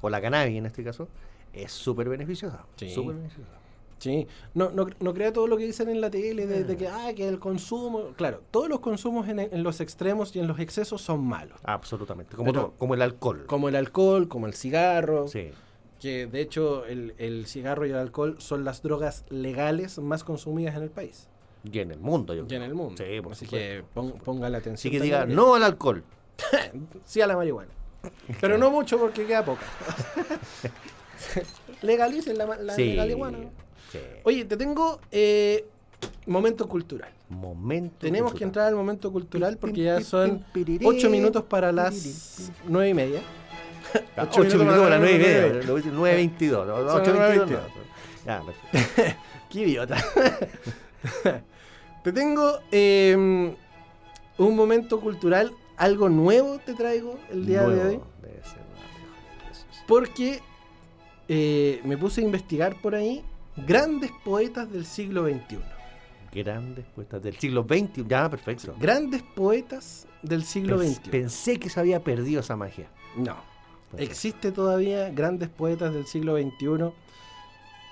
[0.00, 1.08] o la cannabis en este caso,
[1.52, 2.66] es súper beneficiosa.
[2.76, 2.90] Sí.
[2.90, 3.52] Súper beneficiosa.
[3.98, 6.86] Sí, no, no, no crea todo lo que dicen en la tele de, de que,
[6.86, 8.10] ah, que el consumo.
[8.16, 11.58] Claro, todos los consumos en, en los extremos y en los excesos son malos.
[11.64, 12.36] Absolutamente.
[12.36, 13.44] Como, Pero- todo, como el alcohol.
[13.46, 15.28] Como el alcohol, como el cigarro.
[15.28, 15.50] Sí.
[15.98, 20.76] Que de hecho el, el cigarro y el alcohol son las drogas legales más consumidas
[20.76, 21.30] en el país
[21.72, 22.60] Y en el mundo, yo y creo.
[22.62, 23.02] en el mundo.
[23.04, 24.90] Sí, por Así supuesto, que pon- ponga la atención.
[24.90, 26.02] Así que diga no al alcohol.
[27.04, 27.70] Sí a la marihuana.
[28.40, 29.62] Pero no mucho porque queda poca.
[31.82, 32.94] Legalicen la, ma- la sí.
[32.96, 33.38] marihuana.
[33.90, 33.98] sí.
[34.24, 35.66] Oye, te tengo eh,
[36.26, 37.10] momento cultural.
[37.28, 37.96] Momento.
[38.00, 40.44] Tenemos que entrar al momento cultural porque ya son
[40.84, 43.20] 8 minutos para las 9 y media.
[44.16, 45.42] Ah, Ocho 8 minutos para las 9 y nueve y media.
[45.52, 45.66] media.
[45.66, 45.80] lo voy
[46.10, 46.66] a decir 9.22.
[46.66, 47.46] no, Son 8.22.
[47.46, 47.50] 9:22.
[47.50, 47.58] no.
[48.26, 49.20] Ya, perfecto.
[49.50, 49.96] Qué idiota.
[52.06, 53.16] Te tengo eh,
[54.38, 58.00] un momento cultural, algo nuevo te traigo el día de hoy.
[58.22, 58.62] debe ser.
[59.88, 60.40] Porque
[61.28, 63.24] eh, me puse a investigar por ahí
[63.56, 65.58] grandes poetas del siglo XXI.
[66.32, 68.06] Grandes puestas del siglo XX.
[68.06, 68.76] Ya, perfecto.
[68.78, 71.10] Grandes poetas del siglo Pens- XXI.
[71.10, 72.88] Pensé que se había perdido esa magia.
[73.16, 73.34] No.
[73.90, 74.12] Perfecto.
[74.12, 76.92] Existe todavía grandes poetas del siglo XXI.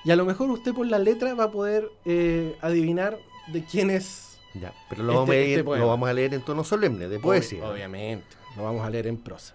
[0.05, 3.19] Y a lo mejor usted por la letra va a poder eh, adivinar
[3.49, 4.39] de quién es.
[4.55, 5.85] Ya, pero lo, Este- vamos a leer, este poema.
[5.85, 7.65] lo vamos a leer en tono solemne, de poesía.
[7.65, 8.27] Ob- Obviamente.
[8.57, 9.55] Lo vamos a leer en prosa.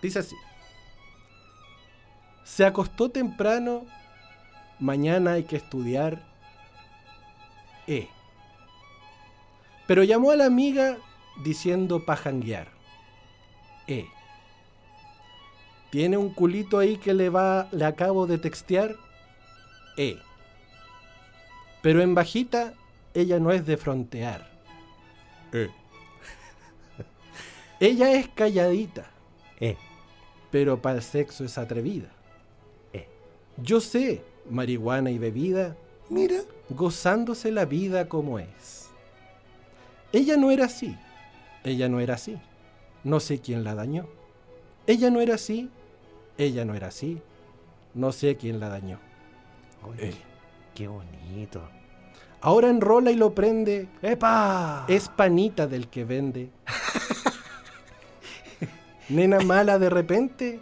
[0.00, 0.34] Dice así.
[2.44, 3.84] Se acostó temprano,
[4.78, 6.22] mañana hay que estudiar.
[7.86, 8.08] E.
[9.86, 10.96] Pero llamó a la amiga
[11.44, 12.68] diciendo pajanguear.
[13.86, 14.06] E.
[15.90, 18.96] Tiene un culito ahí que le va, le acabo de textear.
[19.98, 20.16] E.
[21.82, 22.74] Pero en bajita,
[23.14, 24.50] ella no es de frontear.
[25.52, 25.70] Eh,
[27.80, 29.10] Ella es calladita,
[29.58, 29.76] eh,
[30.50, 32.08] pero para el sexo es atrevida.
[32.92, 33.08] Eh.
[33.56, 35.76] Yo sé, marihuana y bebida,
[36.08, 36.36] Mira.
[36.70, 38.88] gozándose la vida como es.
[40.12, 40.96] Ella no era así,
[41.64, 42.38] ella no era así,
[43.02, 44.06] no sé quién la dañó.
[44.86, 45.68] Ella no era así,
[46.38, 47.20] ella no era así,
[47.94, 49.00] no sé quién la dañó.
[49.88, 50.14] Oye,
[50.74, 51.62] qué bonito.
[52.40, 54.84] Ahora enrola y lo prende, ¡Epa!
[54.88, 56.50] es panita del que vende.
[59.08, 60.60] Nena mala de repente,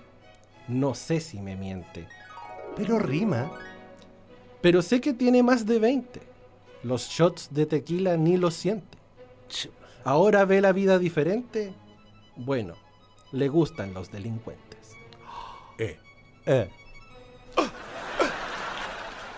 [0.69, 2.07] no sé si me miente.
[2.77, 3.51] Pero rima.
[4.61, 6.21] Pero sé que tiene más de 20.
[6.83, 8.99] Los shots de tequila ni los siente.
[10.05, 11.73] Ahora ve la vida diferente.
[12.37, 12.75] Bueno,
[13.33, 14.93] le gustan los delincuentes.
[16.47, 16.71] Eh.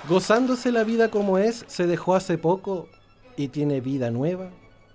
[0.09, 2.89] Gozándose la vida como es, se dejó hace poco
[3.37, 4.51] y tiene vida nueva.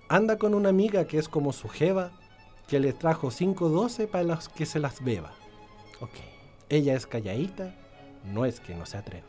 [0.09, 2.11] Anda con una amiga que es como su jeva,
[2.67, 5.31] que le trajo 512 para los que se las beba.
[6.01, 6.11] Ok.
[6.69, 7.73] Ella es calladita,
[8.25, 9.27] no es que no se atreva.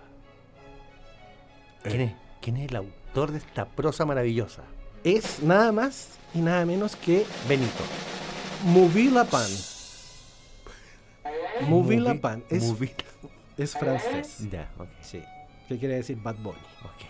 [1.84, 4.62] ¿Quién es, quién es el autor de esta prosa maravillosa?
[5.04, 7.84] Es nada más y nada menos que Benito.
[8.64, 9.48] Movila Pan.
[11.68, 12.74] Movila Movi- Pan es,
[13.56, 14.38] es francés.
[14.50, 14.88] Ya, ok.
[15.00, 15.22] Sí.
[15.68, 16.58] ¿Qué quiere decir Bad Bunny?
[16.84, 17.04] Ok.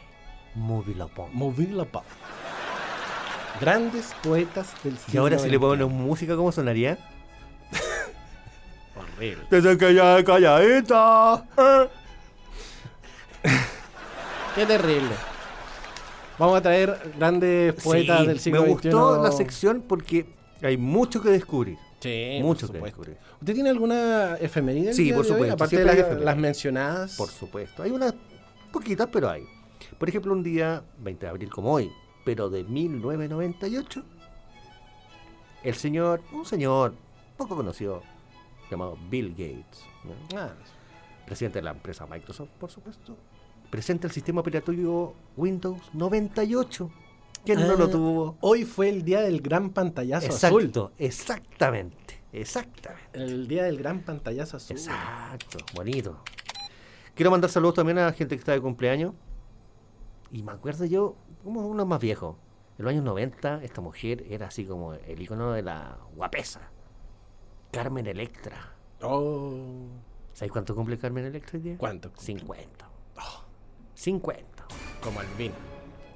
[0.54, 1.30] Movila Pom.
[1.32, 2.02] Movila Pan.
[3.60, 6.98] Grandes poetas del siglo Y ahora si le ponemos música, ¿cómo sonaría?
[8.96, 9.44] Horrible.
[9.50, 11.44] Desde que ya calladita.
[11.56, 11.88] eh.
[14.54, 15.10] Qué terrible.
[16.38, 18.88] Vamos a traer grandes poetas Sí, del siglo me XXI.
[18.90, 20.26] gustó la sección porque
[20.62, 21.78] hay mucho que descubrir.
[22.00, 23.16] Sí, mucho que descubrir.
[23.40, 24.92] ¿Usted tiene alguna efeméride?
[24.94, 27.16] Sí, por supuesto, Aparte de las mencionadas.
[27.16, 27.82] Por supuesto.
[27.82, 28.14] Hay unas
[28.68, 29.44] poquitas, pero hay.
[29.98, 31.90] Por ejemplo, un día, 20 de abril como hoy,
[32.24, 34.02] pero de 1998,
[35.62, 36.94] el señor, un señor
[37.36, 38.02] poco conocido,
[38.70, 40.38] llamado Bill Gates, ¿no?
[40.38, 40.50] Ah,
[41.26, 43.16] presidente de la empresa Microsoft, por supuesto,
[43.70, 46.90] presenta el sistema operativo Windows 98.
[47.44, 48.36] ¿Quién no Ah, lo tuvo?
[48.40, 50.62] Hoy fue el día del gran pantallazo azul.
[50.64, 53.08] Exacto, exactamente, exactamente.
[53.12, 54.76] El día del gran pantallazo azul.
[54.76, 56.18] Exacto, bonito.
[57.18, 59.12] Quiero mandar saludos también a la gente que está de cumpleaños.
[60.30, 62.38] Y me acuerdo yo, como uno más viejo.
[62.78, 66.70] En los años 90, esta mujer era así como el icono de la guapesa.
[67.72, 68.72] Carmen Electra.
[69.02, 69.88] Oh.
[70.32, 71.76] ¿Sabes cuánto cumple Carmen Electra hoy día?
[71.76, 72.24] ¿Cuánto cumple?
[72.24, 72.88] 50.
[73.94, 74.66] 50.
[75.02, 75.56] Como el vino.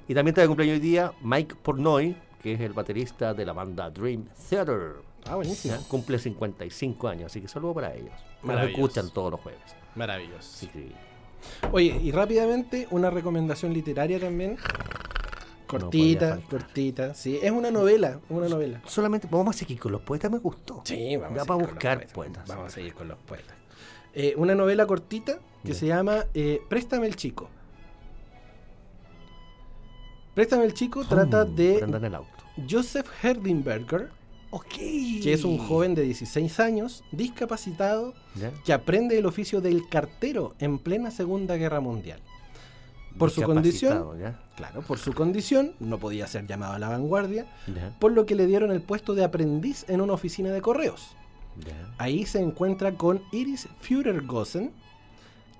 [0.07, 3.51] Y también está de cumpleaños hoy día Mike Pornoy, que es el baterista de la
[3.51, 5.01] banda Dream Theater.
[5.25, 5.75] Ah, buenísimo.
[5.75, 8.13] Ya, Cumple 55 años, así que saludo para ellos.
[8.41, 8.83] Maravilloso.
[8.85, 9.82] escuchan todos los jueves.
[9.95, 10.41] Maravilloso.
[10.57, 10.91] Sí, sí.
[11.71, 14.57] Oye, y rápidamente una recomendación literaria también.
[15.67, 17.13] Cortita, cortita.
[17.15, 18.81] Sí, es una novela, una novela.
[18.85, 20.81] Solamente vamos a seguir con los poetas, me gustó.
[20.85, 22.13] Sí, vamos Ya a seguir para buscar poetas.
[22.13, 22.47] poetas.
[22.47, 23.55] Vamos a seguir con los poetas.
[24.13, 27.49] Eh, una novela cortita que se llama eh, Préstame el chico.
[30.35, 32.29] Préstame el chico trata Mm, de para andar en el auto.
[32.69, 34.09] Joseph Herdinberger,
[35.23, 38.13] Que es un joven de 16 años, discapacitado,
[38.63, 42.19] que aprende el oficio del cartero en plena Segunda Guerra Mundial.
[43.17, 44.39] Por su condición, ¿ya?
[44.55, 47.95] claro, por su condición, no podía ser llamado a la vanguardia, ¿Ya?
[47.99, 51.15] por lo que le dieron el puesto de aprendiz en una oficina de correos.
[51.65, 51.93] ¿Ya?
[51.99, 54.71] Ahí se encuentra con Iris Führergosen,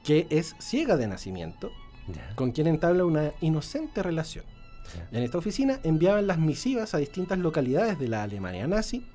[0.03, 1.71] que es ciega de nacimiento,
[2.07, 2.35] ¿Ya?
[2.35, 4.45] con quien entabla una inocente relación.
[5.11, 9.05] En esta oficina enviaban las misivas a distintas localidades de la Alemania nazi,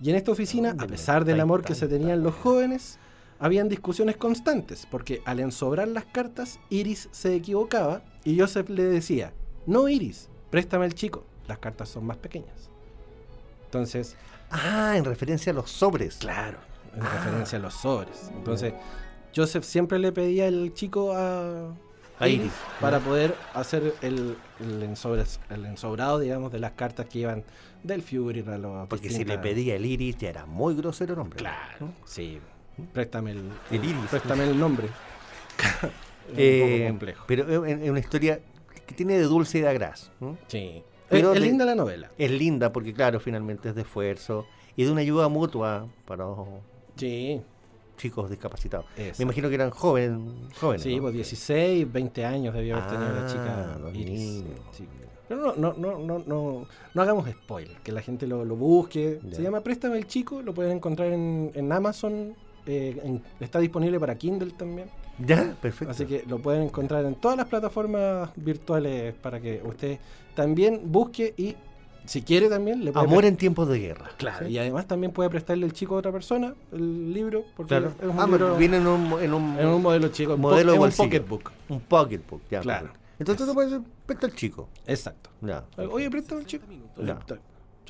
[0.00, 2.98] y en esta oficina, a Ándale, pesar del amor que se tenían los jóvenes,
[3.38, 9.32] habían discusiones constantes, porque al ensobrar las cartas, Iris se equivocaba y Joseph le decía,
[9.66, 12.70] no Iris, préstame el chico, las cartas son más pequeñas.
[13.66, 14.16] Entonces,
[14.52, 16.16] Ah, en referencia a los sobres.
[16.16, 16.58] Claro,
[16.94, 17.08] en Ah.
[17.14, 18.30] referencia a los sobres.
[18.34, 18.74] Entonces,
[19.34, 21.72] Joseph siempre le pedía al chico a,
[22.20, 27.20] A Iris para poder hacer el, el, ensobres- el ensobrado, digamos, de las cartas que
[27.20, 27.44] iban
[27.82, 31.20] del Führer a los Porque si le pedía el iris, ya era muy grosero el
[31.20, 31.38] hombre.
[31.38, 32.38] Claro, sí.
[32.92, 34.06] Préstame el, El iris.
[34.10, 34.86] Préstame el nombre.
[34.86, 35.90] Es
[36.36, 37.24] Eh, un poco complejo.
[37.26, 38.38] pero es una historia
[38.86, 40.12] que tiene de dulce y de agraz.
[40.20, 40.36] ¿no?
[40.46, 40.82] Sí.
[41.08, 42.10] pero es, linda la novela.
[42.18, 46.26] Es linda porque, claro, finalmente es de esfuerzo y de una ayuda mutua para
[46.96, 47.40] Sí.
[48.00, 48.86] Chicos discapacitados.
[48.96, 50.18] Me imagino que eran jóvenes.
[50.58, 51.02] jóvenes Sí, ¿no?
[51.02, 54.20] pues 16, 20 años debió haber tenido la Ah, chica los Iris.
[54.20, 54.58] niños.
[54.72, 54.86] Sí.
[55.28, 59.20] Pero no, no, no, no, no, no hagamos spoiler, que la gente lo, lo busque.
[59.22, 59.36] Ya.
[59.36, 62.34] Se llama Préstame el Chico, lo pueden encontrar en, en Amazon,
[62.66, 64.88] eh, en- está disponible para Kindle también.
[65.24, 65.92] Ya, perfecto.
[65.92, 69.98] Así que lo pueden encontrar en todas las plataformas virtuales para que usted
[70.34, 71.54] también busque y
[72.06, 74.10] si quiere también le puede Amor en tiempos de guerra.
[74.16, 74.52] Claro, ¿sí?
[74.52, 77.92] y además también puede prestarle el chico a otra persona el libro, porque Claro.
[78.00, 80.40] es un Ah, libro pero viene en un, en un, en un modelo chico, un
[80.40, 81.04] modelo po- de un bolsillo.
[81.04, 81.52] pocketbook.
[81.68, 82.42] un pocketbook.
[82.50, 82.86] Ya, Claro.
[82.86, 83.00] perfecto.
[83.20, 84.68] Entonces tú puedes decir, presta el chico.
[84.86, 85.30] Exacto.
[85.42, 85.64] Ya.
[85.90, 86.64] Oye, préstame el chico.
[87.04, 87.18] Ya.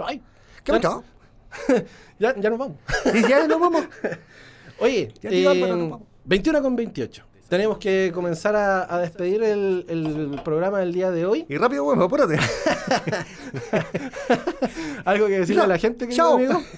[0.04, 0.20] Ay,
[0.64, 1.04] ¿Qué pasó?
[2.18, 2.76] ya, ya nos vamos.
[3.12, 3.84] Sí, ya nos vamos.
[4.80, 6.00] Oye, Ya eh, nos vamos.
[6.24, 7.24] 21 con 28.
[7.50, 11.44] Tenemos que comenzar a, a despedir el, el programa del día de hoy.
[11.48, 12.38] Y rápido, bueno, apúrate.
[15.04, 16.34] Algo que decirle a la gente, querido chao.
[16.36, 16.62] amigo.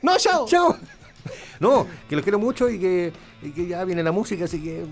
[0.00, 0.46] No, chao.
[0.48, 0.78] Chao.
[1.60, 4.86] No, que los quiero mucho y que, y que ya viene la música, así que.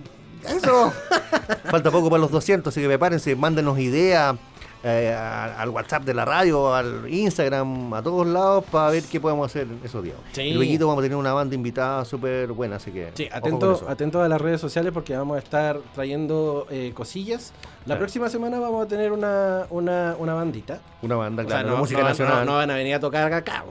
[0.47, 0.93] Eso.
[1.71, 4.37] Falta poco para los 200, así que prepárense, mándenos ideas
[4.85, 9.21] eh, a- al WhatsApp de la radio, al Instagram, a todos lados para ver qué
[9.21, 10.17] podemos hacer esos días.
[10.33, 10.43] Sí.
[10.43, 13.13] Y luego vamos a tener una banda invitada súper buena, así que.
[13.15, 17.53] Sí, atento, atento a las redes sociales porque vamos a estar trayendo eh, cosillas.
[17.81, 18.01] La Claro.
[18.01, 20.81] próxima semana vamos a tener una, una, una bandita.
[21.03, 22.47] Una banda, O sea, claro, no, música no- nacional.
[22.47, 23.65] no- van a venir a tocar acá.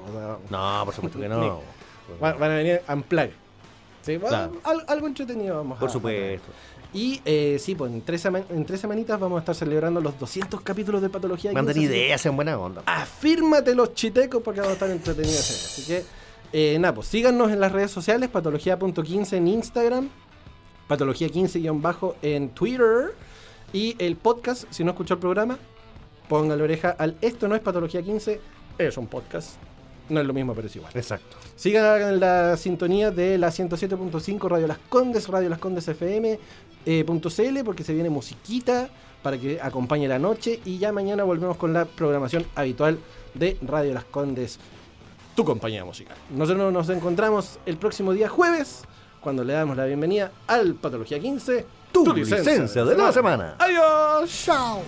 [0.49, 1.59] No, por supuesto que no.
[2.19, 3.29] van, a venir a unplug.
[4.01, 4.53] Sí, Claro.
[4.63, 6.47] al- algo entretenido vamos a Por a supuesto.
[6.93, 10.61] Y eh, sí, pues en tres, en tres semanitas vamos a estar celebrando los 200
[10.61, 11.53] capítulos de Patología.
[11.53, 12.83] Manden 15, así que ideas en buena onda.
[12.85, 15.39] Afírmate los chitecos porque vamos a estar entretenidos.
[15.39, 16.03] Así que,
[16.51, 20.09] eh, nada, pues síganos en las redes sociales, patología.15 en Instagram,
[20.89, 23.15] patología15- en Twitter
[23.71, 25.57] y el podcast, si no escuchó el programa,
[26.27, 28.41] póngale oreja al Esto no es Patología 15,
[28.77, 29.51] es un podcast.
[30.09, 30.91] No es lo mismo, pero es igual.
[30.93, 31.37] Exacto.
[31.55, 36.37] Sigan en la sintonía de la 107.5 Radio Las Condes, Radio Las Condes FM,
[36.85, 38.89] eh, .cl, porque se viene musiquita
[39.21, 40.59] para que acompañe la noche.
[40.65, 42.99] Y ya mañana volvemos con la programación habitual
[43.33, 44.59] de Radio Las Condes,
[45.35, 46.17] tu compañía musical.
[46.29, 48.83] Nosotros nos encontramos el próximo día jueves,
[49.21, 53.55] cuando le damos la bienvenida al Patología 15, Tu licencia de la semana.
[53.59, 54.29] ¡Adiós!
[54.45, 54.81] Chao.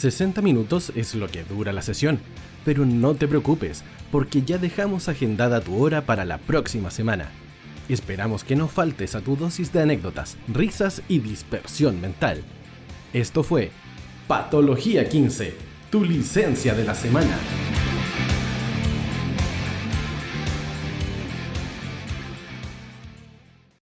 [0.00, 2.20] ...60 minutos es lo que dura la sesión,
[2.64, 7.28] pero no te preocupes, porque ya dejamos agendada tu hora para la próxima semana.
[7.88, 12.42] Esperamos que no faltes a tu dosis de anécdotas, risas y dispersión mental.
[13.12, 13.70] Esto fue
[14.26, 15.54] Patología 15,
[15.90, 17.38] tu licencia de la semana.